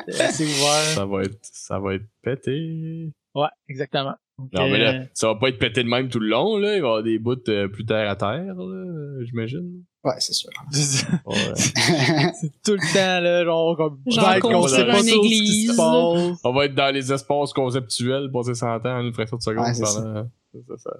[0.10, 0.84] c'est assez ouvert.
[0.96, 3.12] ça va être, ça va être pété.
[3.36, 4.16] Ouais, exactement.
[4.40, 6.58] Donc, Non, mais euh, là, ça va pas être pété de même tout le long,
[6.58, 6.70] là.
[6.76, 9.84] Il va y avoir des bouts euh, plus terre à terre, là, j'imagine.
[10.04, 10.50] Ouais, c'est sûr.
[11.26, 11.36] Ouais.
[11.56, 15.24] c'est tout le temps là genre comme Genre bête qu'on sait construire pas une trop
[15.24, 15.72] ce qui église.
[15.72, 16.40] se passe.
[16.44, 19.66] On va être dans les espaces conceptuels, passer 100 ans une fraction de seconde.
[19.68, 20.24] Ouais,
[20.68, 20.92] ça, ça.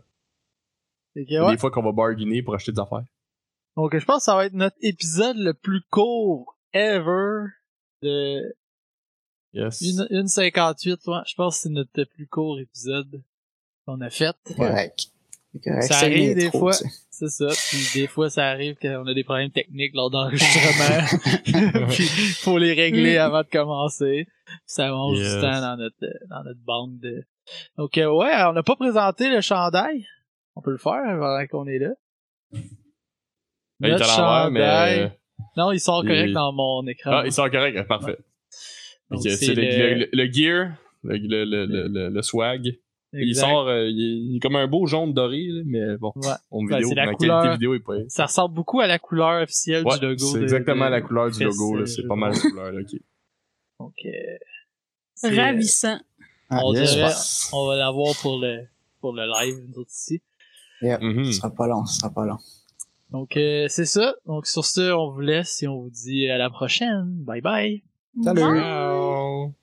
[1.16, 1.52] Que, ouais.
[1.52, 3.04] Des fois qu'on va bargainer pour acheter des affaires.
[3.76, 7.46] Donc je pense que ça va être notre épisode le plus court ever
[8.02, 8.56] de
[9.54, 9.82] Yes.
[9.82, 11.18] une, une 58 ouais.
[11.28, 13.22] Je pense que c'est notre plus court épisode
[13.86, 14.36] qu'on a fait.
[14.56, 15.10] Correct.
[15.82, 16.74] Ça arrive des fois.
[17.12, 17.48] C'est ça.
[17.70, 21.06] Puis des fois ça arrive qu'on a des problèmes techniques lors d'enregistrement.
[21.90, 22.04] Puis
[22.42, 24.28] faut les régler avant de commencer.
[24.66, 25.36] Ça mange Yes.
[25.36, 27.24] du temps dans notre dans notre bande de.
[27.78, 30.06] Donc euh, ouais, on n'a pas présenté le chandail.
[30.56, 31.90] On peut le faire pendant qu'on est là.
[31.90, 32.60] Là,
[33.82, 34.60] il est Notre à l'envers, mais.
[34.60, 35.00] chandail.
[35.02, 35.08] euh,
[35.58, 37.12] Non, il sort il- correct dans mon écran.
[37.14, 38.18] Ah, ils sont corrects, ah, parfait.
[39.20, 40.72] C'est le, le- le- le gear,
[41.04, 42.78] le, le, le, le, le- le swag.
[43.16, 46.12] Il sort, euh, il, est, il est comme un beau jaune doré, là, mais bon,
[46.16, 46.30] Ouais.
[46.50, 47.94] en Ben, vidéo, la ma couleur- qualité vidéo est pas.
[48.08, 50.18] Ça ressemble beaucoup à la couleur officielle Ouais, du logo.
[50.26, 52.72] c'est exactement de- la couleur du logo, euh, là, c'est jeu pas mal la couleur,
[52.72, 52.82] là.
[53.80, 54.10] Donc, euh,
[55.26, 56.00] euh, Ravissant.
[56.50, 57.14] Ah, on yes, dirait,
[57.54, 58.66] on va l'avoir pour le,
[59.02, 60.22] pour le live, nous autres ici.
[60.82, 61.26] Mhm.
[61.26, 62.38] Ce sera pas long, ce sera pas long.
[63.12, 64.16] Donc, euh, c'est ça.
[64.26, 67.06] Donc, sur ce, on vous laisse et on vous dit à la prochaine.
[67.24, 67.84] Bye bye.
[68.24, 68.42] Salut.
[68.42, 68.60] Bye.
[68.60, 69.54] Ciao.